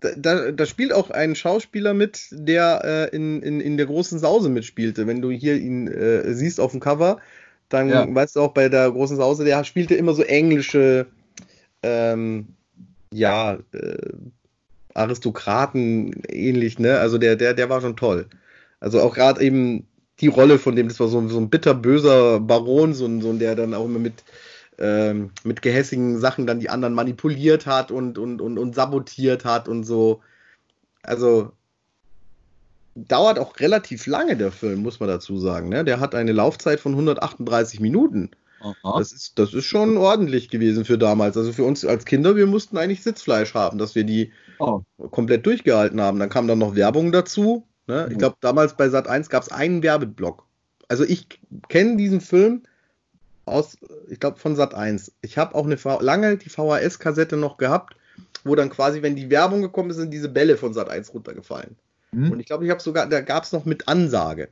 da, 0.01 0.51
da, 0.51 0.65
spielt 0.65 0.93
auch 0.93 1.11
ein 1.11 1.35
Schauspieler 1.35 1.93
mit, 1.93 2.27
der 2.31 3.09
äh, 3.11 3.15
in, 3.15 3.41
in, 3.41 3.61
in 3.61 3.77
der 3.77 3.85
großen 3.85 4.19
Sause 4.19 4.49
mitspielte. 4.49 5.07
Wenn 5.07 5.21
du 5.21 5.29
hier 5.29 5.55
ihn 5.55 5.87
äh, 5.87 6.33
siehst 6.33 6.59
auf 6.59 6.71
dem 6.71 6.79
Cover, 6.79 7.19
dann 7.69 7.89
Ja. 7.89 8.15
weißt 8.15 8.35
du 8.35 8.41
auch 8.41 8.53
bei 8.53 8.67
der 8.67 8.89
großen 8.91 9.17
Sause, 9.17 9.45
der 9.45 9.63
spielte 9.63 9.95
immer 9.95 10.13
so 10.13 10.23
englische, 10.23 11.05
ähm, 11.83 12.47
ja, 13.13 13.59
äh, 13.73 14.13
Aristokraten 14.93 16.23
ähnlich, 16.27 16.79
ne? 16.79 16.99
Also 16.99 17.17
der, 17.17 17.35
der, 17.35 17.53
der 17.53 17.69
war 17.69 17.79
schon 17.81 17.95
toll. 17.95 18.27
Also 18.79 19.01
auch 19.01 19.13
gerade 19.15 19.41
eben 19.41 19.87
die 20.19 20.27
Rolle 20.27 20.59
von 20.59 20.75
dem, 20.75 20.87
das 20.87 20.99
war 20.99 21.07
so, 21.07 21.27
so 21.27 21.37
ein 21.37 21.49
bitterböser 21.49 22.39
Baron, 22.39 22.93
so 22.93 23.05
ein, 23.05 23.21
so 23.21 23.29
ein, 23.29 23.39
der 23.39 23.55
dann 23.55 23.73
auch 23.73 23.85
immer 23.85 23.99
mit, 23.99 24.23
ähm, 24.81 25.31
mit 25.43 25.61
gehässigen 25.61 26.19
Sachen 26.19 26.47
dann 26.47 26.59
die 26.59 26.69
anderen 26.69 26.93
manipuliert 26.95 27.65
hat 27.67 27.91
und, 27.91 28.17
und, 28.17 28.41
und, 28.41 28.57
und 28.57 28.75
sabotiert 28.75 29.45
hat 29.45 29.67
und 29.67 29.83
so. 29.83 30.21
Also 31.03 31.51
dauert 32.95 33.39
auch 33.39 33.59
relativ 33.59 34.05
lange 34.07 34.35
der 34.35 34.51
Film, 34.51 34.81
muss 34.81 34.99
man 34.99 35.07
dazu 35.07 35.37
sagen. 35.39 35.69
Ne? 35.69 35.85
Der 35.85 35.99
hat 35.99 36.15
eine 36.15 36.31
Laufzeit 36.33 36.79
von 36.79 36.93
138 36.93 37.79
Minuten. 37.79 38.31
Aha. 38.59 38.97
Das 38.97 39.11
ist, 39.11 39.39
das 39.39 39.53
ist 39.53 39.65
schon 39.65 39.97
ordentlich 39.97 40.49
gewesen 40.49 40.83
für 40.83 40.97
damals. 40.97 41.37
Also 41.37 41.53
für 41.53 41.63
uns 41.63 41.85
als 41.85 42.05
Kinder, 42.05 42.35
wir 42.35 42.47
mussten 42.47 42.77
eigentlich 42.77 43.03
Sitzfleisch 43.03 43.53
haben, 43.53 43.77
dass 43.77 43.95
wir 43.95 44.03
die 44.03 44.31
Oh, 44.59 44.81
komplett 45.09 45.45
durchgehalten 45.45 45.99
haben. 46.01 46.19
Dann 46.19 46.29
kam 46.29 46.47
dann 46.47 46.59
noch 46.59 46.75
Werbung 46.75 47.11
dazu. 47.11 47.67
Ne? 47.87 48.07
Ich 48.09 48.15
Mhm. 48.15 48.19
glaube, 48.19 48.35
damals 48.41 48.77
bei 48.77 48.89
Sat 48.89 49.07
1 49.07 49.29
gab 49.29 49.43
es 49.43 49.51
einen 49.51 49.81
Werbeblock. 49.81 50.45
Also 50.87 51.03
ich 51.03 51.27
kenne 51.69 51.97
diesen 51.97 52.21
Film 52.21 52.63
aus, 53.45 53.77
ich 54.07 54.19
glaube, 54.19 54.39
von 54.39 54.55
Sat 54.55 54.73
1. 54.73 55.13
Ich 55.21 55.37
habe 55.37 55.55
auch 55.55 55.65
eine 55.65 55.77
lange 56.01 56.37
die 56.37 56.49
VHS-Kassette 56.49 57.37
noch 57.37 57.57
gehabt, 57.57 57.95
wo 58.43 58.55
dann 58.55 58.69
quasi, 58.69 59.01
wenn 59.01 59.15
die 59.15 59.29
Werbung 59.29 59.61
gekommen 59.61 59.89
ist, 59.89 59.97
sind 59.97 60.11
diese 60.11 60.29
Bälle 60.29 60.57
von 60.57 60.73
Sat 60.73 60.89
1 60.89 61.13
runtergefallen. 61.13 61.75
hm? 62.11 62.31
Und 62.31 62.39
ich 62.39 62.45
glaube, 62.45 62.65
ich 62.65 62.71
habe 62.71 62.81
sogar, 62.81 63.07
da 63.07 63.21
gab 63.21 63.43
es 63.43 63.51
noch 63.51 63.65
mit 63.65 63.87
Ansage. 63.87 64.49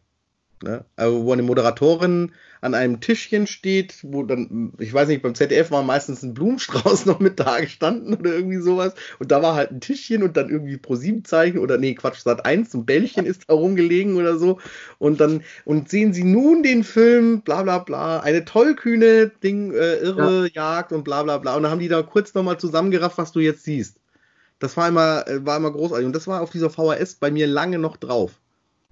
Ne? 0.62 0.84
Also, 0.98 1.24
wo 1.24 1.32
eine 1.32 1.42
Moderatorin 1.42 2.34
an 2.62 2.74
einem 2.74 3.00
Tischchen 3.00 3.48
steht, 3.48 4.00
wo 4.02 4.24
dann, 4.24 4.74
ich 4.78 4.94
weiß 4.94 5.08
nicht, 5.08 5.22
beim 5.22 5.34
ZDF 5.34 5.72
war 5.72 5.84
meistens 5.84 6.22
ein 6.22 6.34
Blumenstrauß 6.34 7.06
noch 7.06 7.20
mit 7.20 7.40
da 7.40 7.62
gestanden 7.62 8.14
oder 8.14 8.34
irgendwie 8.34 8.60
sowas. 8.60 8.94
Und 9.20 9.32
da 9.32 9.42
war 9.42 9.56
halt 9.56 9.72
ein 9.72 9.80
Tischchen 9.80 10.22
und 10.22 10.36
dann 10.36 10.50
irgendwie 10.50 10.76
pro 10.76 10.96
sieben 10.96 11.24
Zeichen 11.24 11.60
oder 11.60 11.78
nee, 11.78 11.94
Quatsch, 11.94 12.20
Sat 12.20 12.46
1, 12.46 12.74
ein 12.74 12.86
Bällchen 12.86 13.26
ist 13.26 13.44
da 13.48 13.54
rumgelegen 13.54 14.18
oder 14.18 14.38
so. 14.38 14.60
Und 14.98 15.22
dann, 15.22 15.44
und 15.64 15.90
sehen 15.90 16.12
Sie 16.14 16.26
nun 16.26 16.62
den 16.64 16.84
Film, 16.84 17.42
bla 17.42 17.64
bla 17.64 17.80
bla, 17.80 18.20
eine 18.20 18.44
tollkühne 18.44 19.32
Ding, 19.42 19.72
äh, 19.74 19.96
irre 20.00 20.50
Jagd 20.54 20.92
und 20.92 21.06
bla 21.06 21.24
bla 21.24 21.38
bla. 21.38 21.56
Und 21.56 21.64
dann 21.64 21.72
haben 21.72 21.80
die 21.80 21.88
da 21.88 22.02
kurz 22.02 22.34
nochmal 22.34 22.60
zusammengerafft, 22.60 23.18
was 23.18 23.32
du 23.32 23.40
jetzt 23.40 23.64
siehst. 23.64 23.96
Das 24.60 24.76
war 24.76 24.90
immer, 24.90 25.26
äh, 25.28 25.46
war 25.46 25.56
immer 25.56 25.72
großartig. 25.72 26.06
Und 26.06 26.16
das 26.16 26.28
war 26.28 26.42
auf 26.42 26.50
dieser 26.52 26.70
VHS 26.70 27.16
bei 27.16 27.32
mir 27.32 27.48
lange 27.48 27.80
noch 27.80 27.96
drauf. 27.96 28.34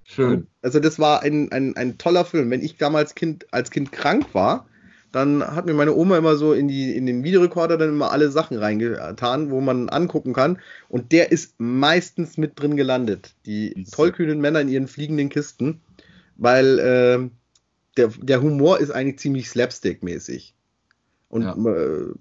Schön. 0.10 0.48
Also 0.62 0.80
das 0.80 1.00
war 1.00 1.22
ein, 1.22 1.52
ein, 1.52 1.76
ein 1.76 1.98
toller 1.98 2.24
Film. 2.24 2.50
Wenn 2.50 2.64
ich 2.64 2.78
damals 2.78 3.14
kind, 3.14 3.46
als 3.52 3.72
Kind 3.72 3.92
krank 3.92 4.34
war, 4.34 4.66
dann 5.12 5.46
hat 5.46 5.66
mir 5.66 5.74
meine 5.74 5.94
Oma 5.94 6.18
immer 6.18 6.38
so 6.38 6.54
in, 6.54 6.70
die, 6.70 6.96
in 6.96 7.06
den 7.06 7.26
Videorekorder 7.26 7.78
dann 7.78 7.90
immer 7.90 8.12
alle 8.12 8.32
Sachen 8.32 8.58
reingetan, 8.58 9.52
wo 9.52 9.60
man 9.60 9.90
angucken 9.90 10.32
kann. 10.32 10.60
Und 10.88 11.12
der 11.12 11.34
ist 11.34 11.56
meistens 11.58 12.38
mit 12.38 12.58
drin 12.58 12.78
gelandet. 12.78 13.36
Die 13.46 13.86
tollkühnen 13.92 14.40
Männer 14.40 14.62
in 14.62 14.70
ihren 14.70 14.88
fliegenden 14.88 15.28
Kisten. 15.28 15.82
Weil 16.38 16.80
äh, 16.80 17.30
der, 17.98 18.08
der 18.22 18.42
Humor 18.42 18.80
ist 18.80 18.92
eigentlich 18.92 19.20
ziemlich 19.20 19.50
slapstick-mäßig. 19.50 20.54
Und 21.28 21.42
Ja. 21.44 21.54
äh, 21.54 22.14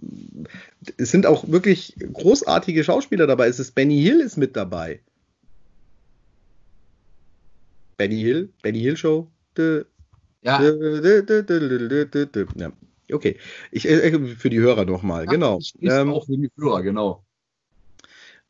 es 0.96 1.12
sind 1.12 1.26
auch 1.26 1.46
wirklich 1.48 1.94
großartige 2.12 2.82
Schauspieler 2.82 3.28
dabei. 3.28 3.46
Es 3.46 3.60
ist 3.60 3.76
Benny 3.76 4.02
Hill 4.02 4.20
ist 4.20 4.36
mit 4.36 4.56
dabei. 4.56 5.00
Benny 7.96 8.20
Hill, 8.20 8.52
Benny 8.62 8.80
Hill 8.80 8.96
Show. 8.96 9.30
Ja. 12.56 12.72
Okay, 13.12 13.38
ich, 13.70 13.88
äh, 13.88 14.08
äh 14.08 14.26
für 14.36 14.50
die 14.50 14.60
Hörer 14.60 14.84
nochmal, 14.84 15.24
ja, 15.24 15.30
genau. 15.30 15.60
Ähm, 15.80 16.12
auch 16.12 16.26
für 16.26 16.36
die 16.36 16.50
Hörer, 16.56 16.82
genau. 16.82 17.24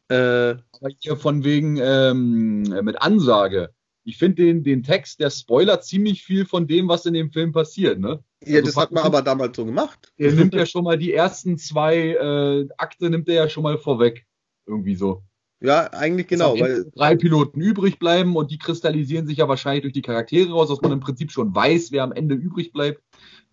Äh, 0.08 0.14
Aber 0.14 0.90
hier 0.98 1.16
von 1.16 1.44
wegen 1.44 1.78
ähm, 1.80 2.72
äh, 2.72 2.82
mit 2.82 3.00
Ansage. 3.02 3.70
Ich 4.04 4.18
finde 4.18 4.44
den, 4.44 4.62
den 4.62 4.84
Text, 4.84 5.18
der 5.18 5.30
spoilert 5.30 5.84
ziemlich 5.84 6.22
viel 6.22 6.46
von 6.46 6.68
dem, 6.68 6.86
was 6.88 7.06
in 7.06 7.14
dem 7.14 7.32
Film 7.32 7.50
passiert. 7.52 7.98
Ne? 7.98 8.22
Ja, 8.44 8.58
also 8.58 8.66
das 8.66 8.76
hat 8.76 8.92
man 8.92 9.02
aber 9.02 9.20
damals 9.22 9.56
so 9.56 9.64
gemacht. 9.64 10.12
Er 10.16 10.32
nimmt 10.32 10.54
ja 10.54 10.64
schon 10.64 10.84
mal 10.84 10.96
die 10.96 11.12
ersten 11.12 11.58
zwei 11.58 12.10
äh, 12.10 12.68
Akte, 12.76 13.10
nimmt 13.10 13.28
er 13.28 13.34
ja 13.34 13.48
schon 13.48 13.64
mal 13.64 13.78
vorweg. 13.78 14.24
Irgendwie 14.64 14.94
so. 14.94 15.22
Ja, 15.60 15.90
eigentlich 15.92 16.26
genau, 16.26 16.58
weil 16.60 16.90
drei 16.94 17.16
Piloten 17.16 17.60
übrig 17.60 17.98
bleiben 17.98 18.36
und 18.36 18.50
die 18.50 18.58
kristallisieren 18.58 19.26
sich 19.26 19.38
ja 19.38 19.48
wahrscheinlich 19.48 19.82
durch 19.82 19.94
die 19.94 20.02
Charaktere 20.02 20.50
raus, 20.50 20.68
dass 20.68 20.82
man 20.82 20.92
im 20.92 21.00
Prinzip 21.00 21.30
schon 21.32 21.54
weiß, 21.54 21.92
wer 21.92 22.02
am 22.02 22.12
Ende 22.12 22.34
übrig 22.34 22.72
bleibt. 22.72 23.00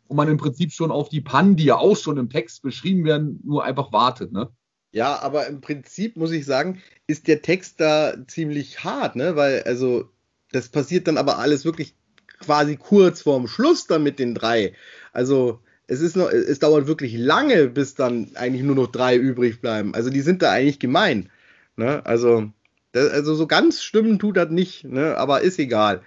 Und 0.07 0.17
man 0.17 0.27
im 0.27 0.37
Prinzip 0.37 0.73
schon 0.73 0.91
auf 0.91 1.07
die 1.07 1.21
Pannen, 1.21 1.55
die 1.55 1.63
ja 1.63 1.77
auch 1.77 1.95
schon 1.95 2.17
im 2.17 2.29
Text 2.29 2.61
beschrieben 2.61 3.05
werden, 3.05 3.39
nur 3.43 3.63
einfach 3.63 3.93
wartet, 3.93 4.33
ne? 4.33 4.49
Ja, 4.91 5.19
aber 5.21 5.47
im 5.47 5.61
Prinzip 5.61 6.17
muss 6.17 6.31
ich 6.31 6.45
sagen, 6.45 6.81
ist 7.07 7.27
der 7.27 7.41
Text 7.41 7.79
da 7.79 8.13
ziemlich 8.27 8.83
hart, 8.83 9.15
ne? 9.15 9.35
Weil, 9.35 9.63
also, 9.63 10.09
das 10.51 10.69
passiert 10.69 11.07
dann 11.07 11.17
aber 11.17 11.39
alles 11.39 11.65
wirklich 11.65 11.95
quasi 12.39 12.75
kurz 12.75 13.21
vorm 13.21 13.47
Schluss 13.47 13.87
dann 13.87 14.03
mit 14.03 14.19
den 14.19 14.35
drei. 14.35 14.73
Also, 15.13 15.59
es 15.87 16.01
ist 16.01 16.15
noch, 16.15 16.29
es 16.29 16.59
dauert 16.59 16.85
wirklich 16.85 17.17
lange, 17.17 17.67
bis 17.67 17.95
dann 17.95 18.31
eigentlich 18.35 18.63
nur 18.63 18.75
noch 18.75 18.87
drei 18.87 19.15
übrig 19.15 19.61
bleiben. 19.61 19.95
Also, 19.95 20.09
die 20.09 20.21
sind 20.21 20.41
da 20.43 20.51
eigentlich 20.51 20.79
gemein. 20.79 21.29
Ne? 21.75 22.05
Also, 22.05 22.51
das, 22.91 23.09
also 23.11 23.35
so 23.35 23.47
ganz 23.47 23.81
stimmen 23.81 24.19
tut 24.19 24.37
das 24.37 24.49
nicht, 24.49 24.83
ne? 24.83 25.17
Aber 25.17 25.41
ist 25.41 25.59
egal. 25.59 26.01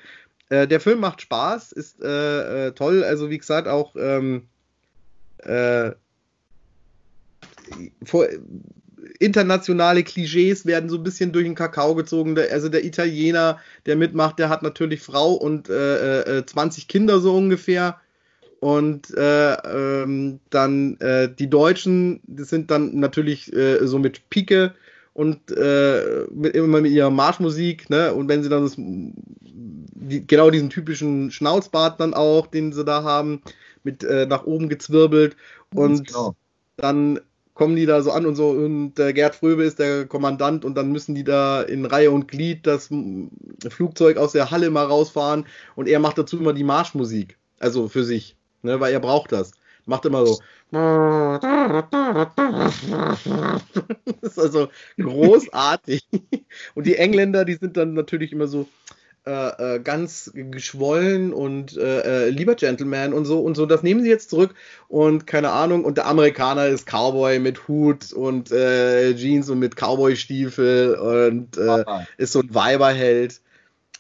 Äh, 0.49 0.69
der 0.69 0.81
Film 0.81 1.01
macht 1.01 1.21
Spaß, 1.21 1.73
ist 1.73 2.03
äh, 2.03 2.69
äh, 2.69 2.73
toll. 2.73 3.03
Also, 3.05 3.31
wie 3.31 3.39
gesagt, 3.39 3.67
auch 3.69 3.97
ähm, 3.97 4.49
äh, 5.39 5.93
vor, 8.05 8.27
internationale 9.19 10.03
Klischees 10.03 10.67
werden 10.67 10.89
so 10.89 10.97
ein 10.97 11.03
bisschen 11.03 11.33
durch 11.33 11.45
den 11.45 11.55
Kakao 11.55 11.95
gezogen. 11.95 12.35
Der, 12.35 12.53
also 12.53 12.69
der 12.69 12.85
Italiener, 12.85 13.59
der 13.87 13.97
mitmacht, 13.97 14.39
der 14.39 14.49
hat 14.49 14.63
natürlich 14.63 15.01
Frau 15.01 15.33
und 15.33 15.69
äh, 15.69 16.39
äh, 16.39 16.47
20 16.47 16.89
Kinder 16.89 17.21
so 17.21 17.37
ungefähr. 17.37 18.01
Und 18.61 19.15
äh, 19.15 19.53
ähm, 19.53 20.41
dann 20.51 20.97
äh, 20.99 21.29
die 21.33 21.51
Deutschen, 21.51 22.21
das 22.27 22.49
sind 22.49 22.71
dann 22.71 22.99
natürlich 22.99 23.53
äh, 23.53 23.87
so 23.87 23.99
mit 23.99 24.29
Pike 24.31 24.75
und 25.17 25.51
äh, 25.51 26.27
mit, 26.31 26.55
immer 26.55 26.83
mit 26.83 26.93
ihrer 26.93 27.09
Marschmusik, 27.09 27.89
ne? 27.89 28.13
Und 28.13 28.29
wenn 28.29 28.43
sie 28.43 28.51
dann 28.51 28.65
das, 28.65 28.75
die, 28.77 30.27
genau 30.27 30.51
diesen 30.51 30.69
typischen 30.69 31.31
Schnauzbart 31.31 31.99
dann 31.99 32.13
auch, 32.13 32.47
den 32.47 32.75
sie 32.75 32.85
da 32.85 33.03
haben, 33.03 33.41
mit 33.83 34.05
äh, 34.05 34.27
nach 34.27 34.45
oben 34.45 34.69
gezwirbelt. 34.69 35.35
Und 35.75 36.09
genau. 36.09 36.37
dann 36.77 37.19
kommen 37.55 37.77
die 37.77 37.87
da 37.87 38.03
so 38.03 38.11
an 38.11 38.27
und 38.27 38.37
so 38.37 38.51
und 38.51 38.99
äh, 38.99 39.15
Gerd 39.15 39.35
Fröbe 39.35 39.65
ist 39.65 39.79
der 39.79 40.05
Kommandant 40.05 40.67
und 40.67 40.75
dann 40.75 40.93
müssen 40.93 41.15
die 41.15 41.25
da 41.25 41.63
in 41.63 41.87
Reihe 41.87 42.11
und 42.11 42.29
Glied 42.29 42.67
das 42.67 42.91
Flugzeug 43.71 44.19
aus 44.19 44.33
der 44.33 44.51
Halle 44.51 44.69
mal 44.69 44.85
rausfahren 44.85 45.47
und 45.77 45.89
er 45.89 45.99
macht 45.99 46.19
dazu 46.19 46.39
immer 46.39 46.53
die 46.53 46.65
Marschmusik, 46.65 47.39
also 47.59 47.89
für 47.89 48.05
sich, 48.05 48.37
ne, 48.61 48.79
weil 48.81 48.93
er 48.93 49.01
braucht 49.01 49.33
das. 49.33 49.53
Macht 49.87 50.05
immer 50.05 50.27
so. 50.27 50.39
das 54.21 54.33
ist 54.33 54.39
also 54.39 54.69
großartig. 55.01 56.07
Und 56.75 56.87
die 56.87 56.97
Engländer, 56.97 57.45
die 57.45 57.55
sind 57.55 57.77
dann 57.77 57.95
natürlich 57.95 58.33
immer 58.33 58.49
so 58.49 58.67
äh, 59.27 59.77
äh, 59.77 59.81
ganz 59.81 60.31
geschwollen 60.35 61.33
und 61.33 61.77
äh, 61.77 62.27
äh, 62.27 62.31
lieber 62.31 62.55
Gentleman 62.55 63.13
und 63.13 63.25
so 63.25 63.41
und 63.41 63.57
so. 63.57 63.67
Das 63.67 63.83
nehmen 63.83 64.03
sie 64.03 64.09
jetzt 64.09 64.31
zurück 64.31 64.55
und 64.87 65.27
keine 65.27 65.51
Ahnung. 65.51 65.85
Und 65.85 65.99
der 65.99 66.07
Amerikaner 66.07 66.67
ist 66.67 66.87
Cowboy 66.87 67.41
mit 67.41 67.67
Hut 67.67 68.13
und 68.13 68.53
äh, 68.53 69.17
Jeans 69.17 69.51
und 69.51 69.59
mit 69.59 69.75
Cowboy-Stiefel 69.75 70.95
und 70.95 71.57
äh, 71.57 71.85
ist 72.19 72.33
so 72.33 72.41
ein 72.41 72.55
Weiberheld. 72.55 73.41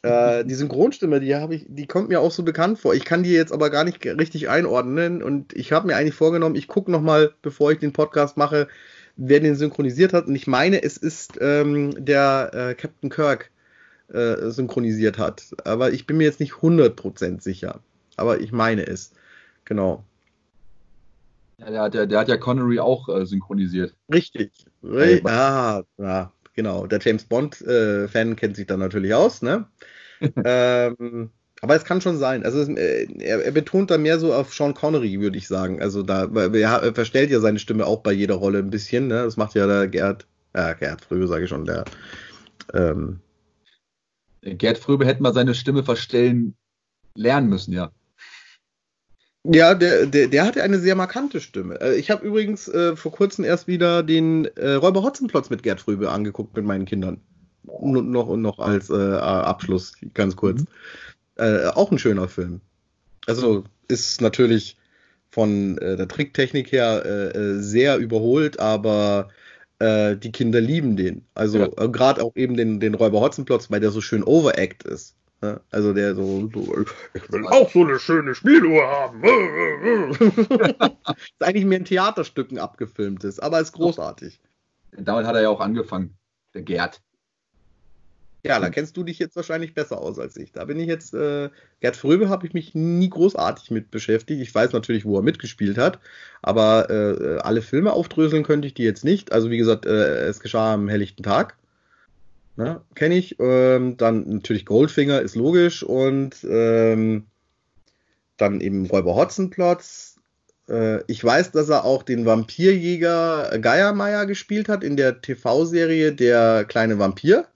Äh, 0.02 0.44
die 0.44 0.54
Synchronstimme, 0.54 1.20
die 1.20 1.34
habe 1.34 1.54
ich, 1.54 1.66
die 1.68 1.86
kommt 1.86 2.08
mir 2.08 2.20
auch 2.20 2.30
so 2.30 2.42
bekannt 2.42 2.78
vor. 2.78 2.94
Ich 2.94 3.04
kann 3.04 3.22
die 3.22 3.32
jetzt 3.32 3.52
aber 3.52 3.70
gar 3.70 3.84
nicht 3.84 4.04
richtig 4.04 4.48
einordnen 4.48 5.22
und 5.22 5.52
ich 5.54 5.72
habe 5.72 5.86
mir 5.86 5.96
eigentlich 5.96 6.14
vorgenommen, 6.14 6.54
ich 6.54 6.68
gucke 6.68 6.90
noch 6.90 7.00
mal, 7.00 7.32
bevor 7.42 7.72
ich 7.72 7.78
den 7.78 7.92
Podcast 7.92 8.36
mache, 8.36 8.68
wer 9.16 9.40
den 9.40 9.56
synchronisiert 9.56 10.12
hat. 10.12 10.26
Und 10.26 10.34
ich 10.34 10.46
meine, 10.46 10.82
es 10.82 10.96
ist 10.96 11.38
ähm, 11.40 12.04
der 12.04 12.50
äh, 12.52 12.74
Captain 12.74 13.10
Kirk 13.10 13.50
äh, 14.08 14.50
synchronisiert 14.50 15.18
hat. 15.18 15.54
Aber 15.64 15.92
ich 15.92 16.06
bin 16.06 16.18
mir 16.18 16.24
jetzt 16.24 16.40
nicht 16.40 16.54
100% 16.54 17.40
sicher. 17.40 17.80
Aber 18.16 18.40
ich 18.40 18.52
meine 18.52 18.86
es. 18.86 19.12
Genau. 19.64 20.04
Ja, 21.58 21.70
der, 21.70 21.82
hat, 21.82 21.94
der, 21.94 22.06
der 22.06 22.20
hat 22.20 22.28
ja 22.28 22.36
Connery 22.36 22.78
auch 22.78 23.08
äh, 23.08 23.24
synchronisiert. 23.24 23.94
Richtig. 24.12 24.52
Ri 24.82 25.22
ah, 25.24 25.82
ja, 25.98 26.32
genau. 26.56 26.86
Der 26.86 26.98
James 27.00 27.24
Bond-Fan 27.24 28.32
äh, 28.32 28.34
kennt 28.34 28.56
sich 28.56 28.66
da 28.66 28.76
natürlich 28.76 29.14
aus, 29.14 29.42
ne? 29.42 29.66
ähm, 30.44 31.30
aber 31.62 31.76
es 31.76 31.84
kann 31.84 32.00
schon 32.00 32.18
sein. 32.18 32.44
Also 32.44 32.60
äh, 32.74 33.06
er, 33.20 33.44
er, 33.44 33.52
betont 33.52 33.90
da 33.90 33.98
mehr 33.98 34.18
so 34.18 34.34
auf 34.34 34.52
Sean 34.52 34.74
Connery, 34.74 35.20
würde 35.20 35.38
ich 35.38 35.48
sagen. 35.48 35.80
Also 35.80 36.02
da 36.02 36.24
er 36.24 36.94
verstellt 36.94 37.30
ja 37.30 37.40
seine 37.40 37.58
Stimme 37.58 37.86
auch 37.86 38.00
bei 38.00 38.12
jeder 38.12 38.34
Rolle 38.34 38.58
ein 38.58 38.70
bisschen. 38.70 39.08
Ne? 39.08 39.22
Das 39.24 39.36
macht 39.36 39.54
ja 39.54 39.66
der 39.66 39.88
Gerd, 39.88 40.26
äh, 40.52 40.74
Gerd 40.74 41.02
Fröbe, 41.02 41.28
sage 41.28 41.44
ich 41.44 41.50
schon, 41.50 41.64
der. 41.64 41.84
Ähm, 42.74 43.20
Gerd 44.42 44.78
Fröbe 44.78 45.06
hätte 45.06 45.22
mal 45.22 45.34
seine 45.34 45.54
Stimme 45.54 45.82
verstellen 45.82 46.56
lernen 47.14 47.48
müssen, 47.48 47.72
ja. 47.72 47.90
Ja, 49.52 49.74
der, 49.74 50.06
der, 50.06 50.28
der 50.28 50.44
hatte 50.44 50.62
eine 50.62 50.78
sehr 50.78 50.94
markante 50.94 51.40
Stimme. 51.40 51.80
Äh, 51.80 51.96
ich 51.96 52.10
habe 52.10 52.26
übrigens 52.26 52.68
äh, 52.68 52.96
vor 52.96 53.12
kurzem 53.12 53.44
erst 53.44 53.66
wieder 53.66 54.02
den 54.02 54.46
äh, 54.56 54.72
Räuber 54.72 55.02
Hotzenplotz 55.02 55.50
mit 55.50 55.62
Gerd 55.62 55.80
Fröbe 55.80 56.10
angeguckt 56.10 56.56
mit 56.56 56.64
meinen 56.64 56.84
Kindern. 56.84 57.20
N 57.68 58.10
noch 58.10 58.28
und 58.28 58.42
noch 58.42 58.58
als 58.58 58.90
äh, 58.90 58.94
Abschluss, 58.94 59.92
ganz 60.14 60.36
kurz. 60.36 60.60
Mhm. 60.60 60.66
Äh, 61.36 61.66
auch 61.66 61.90
ein 61.90 61.98
schöner 61.98 62.28
Film. 62.28 62.60
Also 63.26 63.64
ist 63.88 64.20
natürlich 64.20 64.76
von 65.30 65.78
äh, 65.78 65.96
der 65.96 66.08
Tricktechnik 66.08 66.72
her 66.72 67.04
äh, 67.04 67.60
sehr 67.60 67.98
überholt, 67.98 68.58
aber 68.60 69.28
äh, 69.78 70.16
die 70.16 70.32
Kinder 70.32 70.60
lieben 70.60 70.96
den. 70.96 71.26
Also 71.34 71.58
ja. 71.58 71.68
äh, 71.76 71.88
gerade 71.88 72.22
auch 72.22 72.34
eben 72.36 72.56
den, 72.56 72.80
den 72.80 72.94
Räuber 72.94 73.20
Hotzenplotz, 73.20 73.70
weil 73.70 73.80
der 73.80 73.90
so 73.90 74.00
schön 74.00 74.24
overact 74.24 74.84
ist. 74.84 75.14
Ne? 75.42 75.60
Also 75.70 75.92
der 75.92 76.14
so, 76.14 76.48
so, 76.52 76.84
ich 77.14 77.32
will 77.32 77.46
auch 77.46 77.70
so 77.70 77.84
eine 77.84 77.98
schöne 77.98 78.34
Spieluhr 78.34 78.86
haben. 78.86 79.22
ist 80.12 81.42
eigentlich 81.42 81.66
mehr 81.66 81.78
in 81.78 81.84
Theaterstücken 81.84 82.58
abgefilmt 82.58 83.24
ist, 83.24 83.42
aber 83.42 83.60
ist 83.60 83.72
großartig. 83.72 84.40
Damit 84.92 85.26
hat 85.26 85.34
er 85.34 85.42
ja 85.42 85.48
auch 85.50 85.60
angefangen, 85.60 86.16
der 86.54 86.62
Gerd. 86.62 87.02
Ja, 88.46 88.60
da 88.60 88.70
kennst 88.70 88.96
du 88.96 89.02
dich 89.02 89.18
jetzt 89.18 89.34
wahrscheinlich 89.34 89.74
besser 89.74 89.98
aus 89.98 90.20
als 90.20 90.36
ich. 90.36 90.52
Da 90.52 90.64
bin 90.64 90.78
ich 90.78 90.86
jetzt, 90.86 91.12
äh, 91.14 91.50
Gerd 91.80 91.96
Fröbe 91.96 92.28
habe 92.28 92.46
ich 92.46 92.54
mich 92.54 92.74
nie 92.74 93.10
großartig 93.10 93.72
mit 93.72 93.90
beschäftigt. 93.90 94.40
Ich 94.40 94.54
weiß 94.54 94.72
natürlich, 94.72 95.04
wo 95.04 95.16
er 95.16 95.22
mitgespielt 95.22 95.78
hat, 95.78 95.98
aber 96.42 96.88
äh, 96.88 97.38
alle 97.38 97.60
Filme 97.60 97.92
aufdröseln 97.92 98.44
könnte 98.44 98.68
ich 98.68 98.74
die 98.74 98.84
jetzt 98.84 99.04
nicht. 99.04 99.32
Also 99.32 99.50
wie 99.50 99.58
gesagt, 99.58 99.84
äh, 99.84 100.26
es 100.26 100.38
geschah 100.38 100.74
am 100.74 100.88
helllichten 100.88 101.24
Tag. 101.24 101.56
Ne, 102.56 102.80
Kenne 102.94 103.16
ich. 103.16 103.36
Ähm, 103.38 103.96
dann 103.98 104.28
natürlich 104.28 104.64
Goldfinger 104.64 105.20
ist 105.20 105.36
logisch 105.36 105.82
und 105.82 106.36
ähm, 106.48 107.26
dann 108.38 108.60
eben 108.60 108.86
Räuber 108.86 109.14
Hotzenplotz. 109.14 110.18
Äh, 110.68 111.02
ich 111.06 111.22
weiß, 111.22 111.52
dass 111.52 111.68
er 111.68 111.84
auch 111.84 112.02
den 112.02 112.24
Vampirjäger 112.24 113.58
Geiermeier 113.58 114.24
gespielt 114.24 114.68
hat 114.70 114.84
in 114.84 114.96
der 114.96 115.20
TV-Serie 115.20 116.14
Der 116.14 116.64
kleine 116.64 116.98
Vampir 116.98 117.46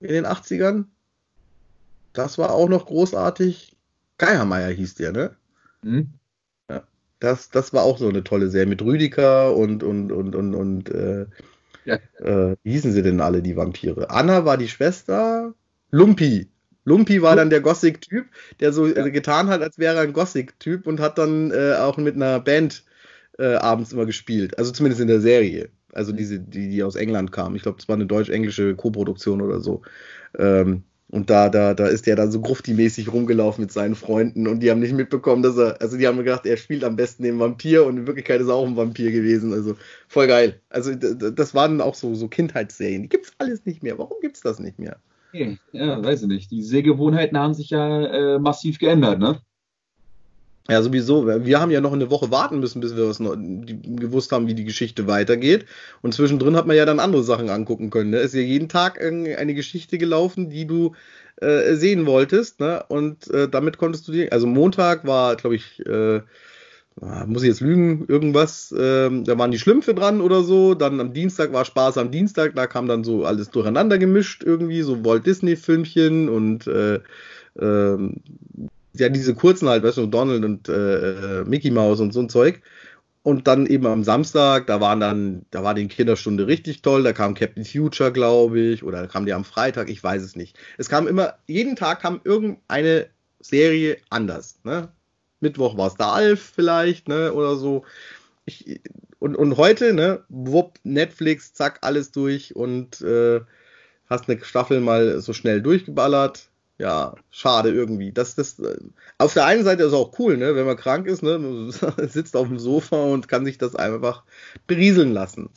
in 0.00 0.12
den 0.12 0.26
80ern. 0.26 0.84
Das 2.12 2.38
war 2.38 2.52
auch 2.52 2.68
noch 2.68 2.86
großartig. 2.86 3.76
Geiermeier 4.16 4.70
hieß 4.70 4.94
der, 4.94 5.12
ne? 5.12 5.36
Mhm. 5.82 6.10
Ja, 6.70 6.84
das, 7.18 7.50
das 7.50 7.72
war 7.72 7.82
auch 7.82 7.98
so 7.98 8.08
eine 8.08 8.22
tolle 8.22 8.48
Serie 8.48 8.66
mit 8.66 8.82
Rüdiger 8.82 9.54
und, 9.56 9.82
und, 9.82 10.12
und, 10.12 10.36
und, 10.36 10.54
und 10.54 10.88
äh. 10.90 11.26
Äh, 11.94 12.56
wie 12.62 12.72
hießen 12.72 12.92
sie 12.92 13.02
denn 13.02 13.20
alle, 13.20 13.42
die 13.42 13.56
Vampire? 13.56 14.10
Anna 14.10 14.44
war 14.44 14.56
die 14.56 14.68
Schwester, 14.68 15.54
Lumpi. 15.90 16.48
Lumpi 16.84 17.20
war 17.20 17.36
dann 17.36 17.50
der 17.50 17.60
Gothic-Typ, 17.60 18.26
der 18.60 18.72
so 18.72 18.86
ja. 18.86 19.08
getan 19.08 19.48
hat, 19.48 19.62
als 19.62 19.78
wäre 19.78 19.96
er 19.96 20.02
ein 20.02 20.12
Gothic-Typ 20.12 20.86
und 20.86 21.00
hat 21.00 21.18
dann 21.18 21.50
äh, 21.50 21.74
auch 21.74 21.98
mit 21.98 22.16
einer 22.16 22.40
Band 22.40 22.84
äh, 23.38 23.54
abends 23.54 23.92
immer 23.92 24.06
gespielt. 24.06 24.58
Also 24.58 24.72
zumindest 24.72 25.00
in 25.00 25.08
der 25.08 25.20
Serie. 25.20 25.70
Also 25.92 26.12
diese, 26.12 26.38
die, 26.40 26.70
die 26.70 26.82
aus 26.82 26.96
England 26.96 27.32
kamen. 27.32 27.56
Ich 27.56 27.62
glaube, 27.62 27.78
das 27.78 27.88
war 27.88 27.96
eine 27.96 28.06
deutsch-englische 28.06 28.74
Koproduktion 28.74 29.42
oder 29.42 29.60
so. 29.60 29.82
Ähm, 30.38 30.84
und 31.10 31.30
da, 31.30 31.48
da, 31.48 31.72
da 31.72 31.86
ist 31.86 32.06
der 32.06 32.16
dann 32.16 32.30
so 32.30 32.40
grufti-mäßig 32.40 33.10
rumgelaufen 33.10 33.62
mit 33.62 33.72
seinen 33.72 33.94
Freunden 33.94 34.46
und 34.46 34.60
die 34.60 34.70
haben 34.70 34.80
nicht 34.80 34.92
mitbekommen, 34.92 35.42
dass 35.42 35.56
er, 35.56 35.80
also 35.80 35.96
die 35.96 36.06
haben 36.06 36.18
gedacht, 36.18 36.44
er 36.44 36.58
spielt 36.58 36.84
am 36.84 36.96
besten 36.96 37.22
den 37.22 37.38
Vampir 37.38 37.86
und 37.86 37.96
in 37.96 38.06
Wirklichkeit 38.06 38.40
ist 38.42 38.48
er 38.48 38.54
auch 38.54 38.66
ein 38.66 38.76
Vampir 38.76 39.10
gewesen. 39.10 39.54
Also 39.54 39.76
voll 40.06 40.26
geil. 40.26 40.60
Also 40.68 40.94
das 40.94 41.54
waren 41.54 41.80
auch 41.80 41.94
so, 41.94 42.14
so 42.14 42.28
Kindheitsserien. 42.28 43.02
Die 43.02 43.08
gibt's 43.08 43.32
alles 43.38 43.64
nicht 43.64 43.82
mehr. 43.82 43.98
Warum 43.98 44.18
gibt's 44.20 44.42
das 44.42 44.58
nicht 44.58 44.78
mehr? 44.78 44.98
Ja, 45.32 46.02
weiß 46.02 46.22
ich 46.22 46.28
nicht. 46.28 46.50
Die 46.50 46.62
Sehgewohnheiten 46.62 47.38
haben 47.38 47.54
sich 47.54 47.70
ja 47.70 48.34
äh, 48.34 48.38
massiv 48.38 48.78
geändert, 48.78 49.18
ne? 49.18 49.40
Ja, 50.70 50.82
sowieso. 50.82 51.26
Wir 51.26 51.60
haben 51.60 51.70
ja 51.70 51.80
noch 51.80 51.94
eine 51.94 52.10
Woche 52.10 52.30
warten 52.30 52.60
müssen, 52.60 52.80
bis 52.80 52.94
wir 52.94 53.08
was 53.08 53.20
noch, 53.20 53.36
gewusst 53.36 54.32
haben, 54.32 54.48
wie 54.48 54.54
die 54.54 54.66
Geschichte 54.66 55.06
weitergeht. 55.06 55.64
Und 56.02 56.12
zwischendrin 56.12 56.56
hat 56.56 56.66
man 56.66 56.76
ja 56.76 56.84
dann 56.84 57.00
andere 57.00 57.22
Sachen 57.22 57.48
angucken 57.48 57.88
können. 57.88 58.10
Ne? 58.10 58.18
Ist 58.18 58.34
ja 58.34 58.42
jeden 58.42 58.68
Tag 58.68 59.00
eine 59.00 59.54
Geschichte 59.54 59.96
gelaufen, 59.96 60.50
die 60.50 60.66
du 60.66 60.94
äh, 61.40 61.74
sehen 61.74 62.04
wolltest. 62.04 62.60
Ne? 62.60 62.84
Und 62.88 63.30
äh, 63.30 63.48
damit 63.48 63.78
konntest 63.78 64.08
du 64.08 64.12
dir. 64.12 64.30
Also 64.30 64.46
Montag 64.46 65.06
war, 65.06 65.36
glaube 65.36 65.56
ich, 65.56 65.80
äh, 65.86 66.20
muss 67.26 67.42
ich 67.42 67.48
jetzt 67.48 67.60
lügen, 67.60 68.04
irgendwas, 68.06 68.70
äh, 68.72 69.08
da 69.22 69.38
waren 69.38 69.52
die 69.52 69.58
Schlümpfe 69.58 69.94
dran 69.94 70.20
oder 70.20 70.42
so. 70.42 70.74
Dann 70.74 71.00
am 71.00 71.14
Dienstag 71.14 71.52
war 71.54 71.64
Spaß 71.64 71.96
am 71.96 72.10
Dienstag, 72.10 72.54
da 72.56 72.66
kam 72.66 72.88
dann 72.88 73.04
so 73.04 73.24
alles 73.24 73.48
durcheinander 73.48 73.96
gemischt 73.96 74.42
irgendwie, 74.44 74.82
so 74.82 75.02
Walt 75.02 75.24
Disney-Filmchen 75.24 76.28
und 76.28 76.66
äh, 76.66 77.00
ähm, 77.58 78.16
ja 79.00 79.08
diese 79.08 79.34
kurzen 79.34 79.68
halt, 79.68 79.82
weißt 79.82 79.98
du, 79.98 80.06
Donald 80.06 80.44
und 80.44 80.68
äh, 80.68 81.44
Mickey 81.44 81.70
Mouse 81.70 82.00
und 82.00 82.12
so 82.12 82.20
ein 82.20 82.28
Zeug. 82.28 82.62
Und 83.22 83.46
dann 83.46 83.66
eben 83.66 83.86
am 83.86 84.04
Samstag, 84.04 84.66
da 84.68 84.80
waren 84.80 85.00
dann, 85.00 85.44
da 85.50 85.62
war 85.62 85.74
die 85.74 85.86
Kinderstunde 85.88 86.46
richtig 86.46 86.82
toll, 86.82 87.02
da 87.02 87.12
kam 87.12 87.34
Captain 87.34 87.64
Future, 87.64 88.12
glaube 88.12 88.58
ich, 88.60 88.84
oder 88.84 89.06
kam 89.06 89.26
die 89.26 89.34
am 89.34 89.44
Freitag, 89.44 89.90
ich 89.90 90.02
weiß 90.02 90.22
es 90.22 90.36
nicht. 90.36 90.56
Es 90.78 90.88
kam 90.88 91.06
immer, 91.06 91.34
jeden 91.46 91.76
Tag 91.76 92.00
kam 92.00 92.20
irgendeine 92.24 93.08
Serie 93.40 93.98
anders, 94.08 94.60
ne? 94.64 94.88
Mittwoch 95.40 95.76
war 95.76 95.88
es 95.88 95.94
da 95.94 96.12
Alf 96.12 96.52
vielleicht, 96.54 97.08
ne, 97.08 97.32
oder 97.32 97.56
so. 97.56 97.84
Ich, 98.46 98.80
und, 99.18 99.36
und 99.36 99.56
heute, 99.56 99.92
ne, 99.92 100.24
wupp, 100.28 100.78
Netflix, 100.84 101.52
zack, 101.52 101.78
alles 101.82 102.12
durch 102.12 102.56
und 102.56 103.00
äh, 103.02 103.40
hast 104.08 104.28
eine 104.28 104.42
Staffel 104.44 104.80
mal 104.80 105.20
so 105.20 105.32
schnell 105.32 105.60
durchgeballert 105.60 106.50
ja, 106.78 107.14
schade 107.30 107.70
irgendwie. 107.70 108.12
Das, 108.12 108.36
das, 108.36 108.58
äh, 108.60 108.78
auf 109.18 109.34
der 109.34 109.46
einen 109.46 109.64
Seite 109.64 109.82
ist 109.82 109.88
es 109.88 109.94
auch 109.94 110.18
cool, 110.18 110.36
ne, 110.36 110.54
wenn 110.54 110.66
man 110.66 110.76
krank 110.76 111.06
ist, 111.06 111.22
ne, 111.22 111.38
man 111.38 111.70
sitzt 112.08 112.36
auf 112.36 112.46
dem 112.46 112.58
Sofa 112.58 113.02
und 113.02 113.28
kann 113.28 113.44
sich 113.44 113.58
das 113.58 113.74
einfach 113.74 114.22
berieseln 114.66 115.12
lassen. 115.12 115.50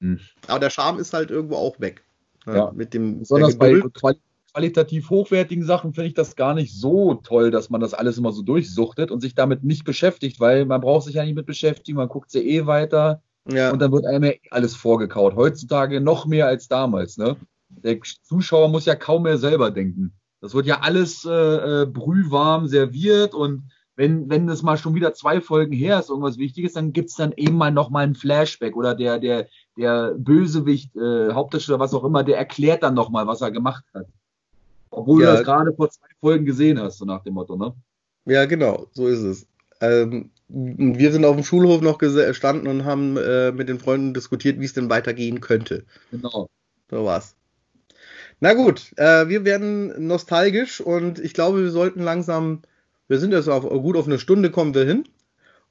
Hm. 0.00 0.18
Aber 0.48 0.58
der 0.58 0.70
Charme 0.70 0.98
ist 0.98 1.12
halt 1.12 1.30
irgendwo 1.30 1.56
auch 1.56 1.78
weg. 1.80 2.02
Ne, 2.46 2.56
ja. 2.56 2.72
Mit 2.74 2.92
dem 2.92 3.20
Besonders 3.20 3.56
bei 3.56 3.80
qualitativ 4.52 5.10
hochwertigen 5.10 5.64
Sachen 5.64 5.92
finde 5.92 6.08
ich 6.08 6.14
das 6.14 6.34
gar 6.34 6.54
nicht 6.54 6.74
so 6.74 7.14
toll, 7.14 7.52
dass 7.52 7.70
man 7.70 7.80
das 7.80 7.94
alles 7.94 8.18
immer 8.18 8.32
so 8.32 8.42
durchsuchtet 8.42 9.12
und 9.12 9.20
sich 9.20 9.34
damit 9.34 9.62
nicht 9.62 9.84
beschäftigt, 9.84 10.40
weil 10.40 10.64
man 10.64 10.80
braucht 10.80 11.04
sich 11.04 11.14
ja 11.14 11.24
nicht 11.24 11.36
mit 11.36 11.46
beschäftigen, 11.46 11.98
man 11.98 12.08
guckt 12.08 12.30
sie 12.30 12.40
eh 12.40 12.66
weiter 12.66 13.22
ja. 13.48 13.70
und 13.70 13.80
dann 13.80 13.92
wird 13.92 14.06
einem 14.06 14.24
ja 14.24 14.32
alles 14.50 14.74
vorgekaut. 14.74 15.36
Heutzutage 15.36 16.00
noch 16.00 16.26
mehr 16.26 16.46
als 16.46 16.66
damals, 16.66 17.16
ne? 17.18 17.36
Der 17.68 18.00
Zuschauer 18.22 18.68
muss 18.68 18.86
ja 18.86 18.96
kaum 18.96 19.24
mehr 19.24 19.38
selber 19.38 19.70
denken. 19.70 20.14
Das 20.40 20.54
wird 20.54 20.66
ja 20.66 20.80
alles 20.80 21.24
äh, 21.24 21.82
äh, 21.82 21.86
brühwarm 21.86 22.66
serviert 22.68 23.34
und 23.34 23.70
wenn, 23.96 24.30
wenn 24.30 24.46
das 24.46 24.62
mal 24.62 24.76
schon 24.76 24.94
wieder 24.94 25.12
zwei 25.12 25.40
Folgen 25.40 25.72
her 25.72 25.98
ist, 25.98 26.08
irgendwas 26.08 26.38
Wichtiges, 26.38 26.74
dann 26.74 26.92
gibt's 26.92 27.16
dann 27.16 27.32
eben 27.32 27.56
mal 27.56 27.72
noch 27.72 27.90
mal 27.90 28.06
ein 28.06 28.14
Flashback 28.14 28.76
oder 28.76 28.94
der, 28.94 29.18
der, 29.18 29.48
der 29.76 30.14
Bösewicht, 30.16 30.94
äh, 30.94 31.32
Hauptdarsteller, 31.32 31.80
was 31.80 31.92
auch 31.94 32.04
immer, 32.04 32.22
der 32.22 32.38
erklärt 32.38 32.84
dann 32.84 32.94
noch 32.94 33.10
mal, 33.10 33.26
was 33.26 33.40
er 33.40 33.50
gemacht 33.50 33.84
hat. 33.92 34.06
Obwohl 34.90 35.22
ja. 35.22 35.30
du 35.30 35.36
das 35.36 35.44
gerade 35.44 35.72
vor 35.74 35.90
zwei 35.90 36.06
Folgen 36.20 36.46
gesehen 36.46 36.80
hast, 36.80 36.98
so 36.98 37.04
nach 37.04 37.24
dem 37.24 37.34
Motto, 37.34 37.56
ne? 37.56 37.74
Ja, 38.24 38.44
genau, 38.46 38.86
so 38.92 39.08
ist 39.08 39.22
es. 39.22 39.48
Ähm, 39.80 40.30
wir 40.46 41.10
sind 41.10 41.24
auf 41.24 41.34
dem 41.34 41.44
Schulhof 41.44 41.80
noch 41.82 41.98
gestanden 41.98 42.68
und 42.68 42.84
haben 42.84 43.16
äh, 43.16 43.50
mit 43.50 43.68
den 43.68 43.80
Freunden 43.80 44.14
diskutiert, 44.14 44.60
wie 44.60 44.64
es 44.64 44.74
denn 44.74 44.90
weitergehen 44.90 45.40
könnte. 45.40 45.84
Genau. 46.12 46.48
So 46.88 47.04
war's. 47.04 47.34
Na 48.40 48.54
gut, 48.54 48.92
äh, 48.96 49.28
wir 49.28 49.44
werden 49.44 50.06
nostalgisch 50.06 50.80
und 50.80 51.18
ich 51.18 51.34
glaube, 51.34 51.62
wir 51.62 51.70
sollten 51.70 52.00
langsam, 52.00 52.62
wir 53.08 53.18
sind 53.18 53.32
jetzt 53.32 53.48
auf, 53.48 53.68
gut 53.68 53.96
auf 53.96 54.06
eine 54.06 54.18
Stunde 54.18 54.50
kommen 54.50 54.74
wir 54.74 54.84
hin. 54.84 55.04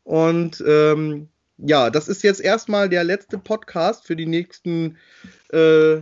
Und 0.04 0.64
ähm, 0.68 1.30
ja, 1.58 1.90
das 1.90 2.08
ist 2.08 2.24
jetzt 2.24 2.42
erstmal 2.42 2.90
der 2.90 3.04
letzte 3.04 3.38
Podcast 3.38 4.06
für 4.06 4.16
die 4.16 4.26
nächsten 4.26 4.98
äh, 5.52 6.02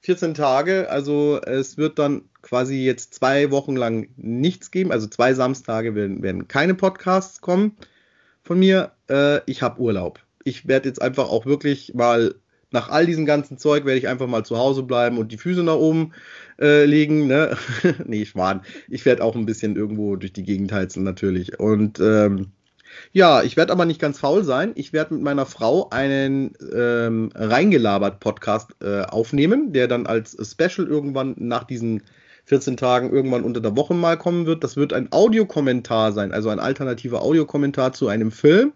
14 0.00 0.34
Tage. 0.34 0.90
Also 0.90 1.40
es 1.40 1.76
wird 1.76 1.98
dann 1.98 2.22
quasi 2.42 2.76
jetzt 2.84 3.14
zwei 3.14 3.50
Wochen 3.50 3.76
lang 3.76 4.08
nichts 4.16 4.70
geben. 4.70 4.92
Also 4.92 5.06
zwei 5.06 5.32
Samstage 5.34 5.94
werden, 5.94 6.22
werden 6.22 6.48
keine 6.48 6.74
Podcasts 6.74 7.40
kommen 7.40 7.76
von 8.42 8.58
mir. 8.58 8.92
Äh, 9.08 9.40
ich 9.46 9.62
habe 9.62 9.80
Urlaub. 9.80 10.20
Ich 10.44 10.68
werde 10.68 10.88
jetzt 10.88 11.00
einfach 11.00 11.30
auch 11.30 11.46
wirklich 11.46 11.94
mal 11.94 12.34
nach 12.72 12.88
all 12.88 13.06
diesem 13.06 13.26
ganzen 13.26 13.58
Zeug 13.58 13.84
werde 13.84 13.98
ich 13.98 14.08
einfach 14.08 14.26
mal 14.26 14.44
zu 14.44 14.58
Hause 14.58 14.82
bleiben 14.82 15.18
und 15.18 15.32
die 15.32 15.38
Füße 15.38 15.62
nach 15.62 15.76
oben 15.76 16.12
äh, 16.60 16.84
legen. 16.84 17.26
Ne? 17.26 17.56
nee, 18.06 18.24
Schwan. 18.24 18.62
Ich 18.88 19.04
werde 19.04 19.22
auch 19.22 19.36
ein 19.36 19.46
bisschen 19.46 19.76
irgendwo 19.76 20.16
durch 20.16 20.32
die 20.32 20.44
Gegend 20.44 20.72
heizen, 20.72 21.02
natürlich. 21.04 21.58
Und 21.58 22.00
ähm, 22.00 22.52
ja, 23.12 23.42
ich 23.42 23.56
werde 23.56 23.72
aber 23.72 23.84
nicht 23.84 24.00
ganz 24.00 24.18
faul 24.18 24.44
sein. 24.44 24.72
Ich 24.74 24.92
werde 24.92 25.14
mit 25.14 25.22
meiner 25.22 25.46
Frau 25.46 25.88
einen 25.90 26.52
ähm, 26.74 27.30
reingelabert 27.34 28.20
Podcast 28.20 28.76
äh, 28.82 29.02
aufnehmen, 29.02 29.72
der 29.72 29.88
dann 29.88 30.06
als 30.06 30.36
Special 30.50 30.86
irgendwann 30.86 31.34
nach 31.38 31.64
diesen 31.64 32.02
14 32.44 32.76
Tagen 32.76 33.10
irgendwann 33.10 33.44
unter 33.44 33.60
der 33.60 33.76
Woche 33.76 33.94
mal 33.94 34.18
kommen 34.18 34.46
wird. 34.46 34.64
Das 34.64 34.76
wird 34.76 34.92
ein 34.92 35.12
Audiokommentar 35.12 36.12
sein, 36.12 36.32
also 36.32 36.48
ein 36.48 36.60
alternativer 36.60 37.22
Audiokommentar 37.22 37.92
zu 37.92 38.08
einem 38.08 38.30
Film. 38.30 38.72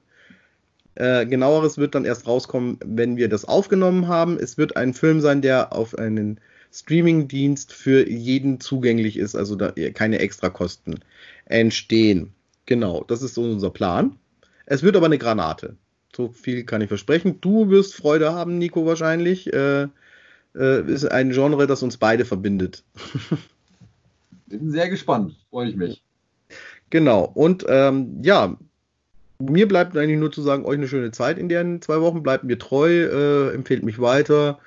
Äh, 0.97 1.27
genaueres 1.27 1.79
wird 1.79 1.95
dann 1.95 2.05
erst 2.05 2.27
rauskommen, 2.27 2.79
wenn 2.85 3.17
wir 3.17 3.29
das 3.29 3.45
aufgenommen 3.45 4.09
haben. 4.09 4.39
Es 4.39 4.59
wird 4.59 4.77
ein 4.77 4.95
Film 4.95 5.21
sein, 5.21 5.43
der 5.43 5.73
auf 5.73 5.97
einen 5.97 6.41
Streaming-Dienst 6.73 7.73
für 7.73 8.09
jeden 8.09 8.61
zugänglich 8.61 9.17
ist, 9.17 9.35
also 9.35 9.57
da 9.57 9.73
keine 9.95 10.19
Extrakosten 10.19 10.99
entstehen. 11.45 12.33
Genau, 12.67 13.05
das 13.07 13.23
ist 13.23 13.39
unser 13.39 13.71
Plan. 13.71 14.19
Es 14.67 14.83
wird 14.83 14.97
aber 14.97 15.07
eine 15.07 15.19
Granate. 15.19 15.77
So 16.15 16.31
viel 16.31 16.65
kann 16.65 16.81
ich 16.81 16.89
versprechen. 16.89 17.41
Du 17.41 17.71
wirst 17.71 17.95
Freude 17.95 18.33
haben, 18.33 18.59
Nico, 18.59 18.87
wahrscheinlich. 18.87 19.53
Äh, 19.53 19.89
äh, 20.57 20.91
ist 20.91 21.05
ein 21.05 21.31
Genre, 21.31 21.67
das 21.67 21.83
uns 21.83 21.99
beide 21.99 22.25
verbindet. 22.25 22.85
Bin 24.47 24.71
sehr 24.71 24.89
gespannt, 24.89 25.37
freue 25.51 25.69
ich 25.69 25.77
mich. 25.77 26.03
Genau, 26.91 27.25
und 27.25 27.67
ähm, 27.69 28.23
ja, 28.23 28.57
mir 29.39 29.69
bleibt 29.69 29.97
eigentlich 29.97 30.19
nur 30.19 30.33
zu 30.33 30.43
sagen, 30.43 30.65
euch 30.65 30.77
eine 30.77 30.89
schöne 30.89 31.11
Zeit 31.11 31.39
in 31.39 31.49
den 31.49 31.83
zwei 31.83 32.01
Wochen. 32.01 32.23
Bleibt 32.23 32.45
mir 32.45 32.59
treu, 32.59 32.91
äh, 32.91 33.55
empfehlt 33.55 33.85
mich 33.85 34.01
weiter. 34.01 34.59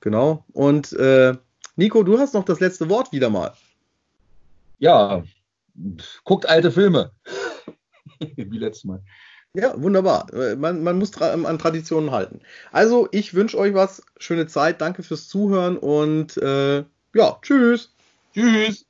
Genau. 0.00 0.44
Und 0.52 0.92
äh, 0.94 1.34
Nico, 1.76 2.02
du 2.02 2.18
hast 2.18 2.34
noch 2.34 2.44
das 2.44 2.60
letzte 2.60 2.88
Wort 2.88 3.12
wieder 3.12 3.30
mal. 3.30 3.52
Ja, 4.78 5.22
guckt 6.24 6.48
alte 6.48 6.72
Filme. 6.72 7.12
Wie 8.36 8.58
letztes 8.58 8.84
Mal. 8.84 9.02
Ja, 9.54 9.80
wunderbar. 9.80 10.26
Man, 10.56 10.82
man 10.82 10.98
muss 10.98 11.10
tra 11.10 11.32
an 11.32 11.58
Traditionen 11.58 12.10
halten. 12.10 12.40
Also, 12.72 13.08
ich 13.12 13.34
wünsche 13.34 13.58
euch 13.58 13.74
was. 13.74 14.02
Schöne 14.16 14.46
Zeit. 14.46 14.80
Danke 14.80 15.02
fürs 15.02 15.28
Zuhören 15.28 15.76
und 15.76 16.36
äh, 16.38 16.84
ja, 17.14 17.38
tschüss. 17.42 17.94
Tschüss. 18.34 18.86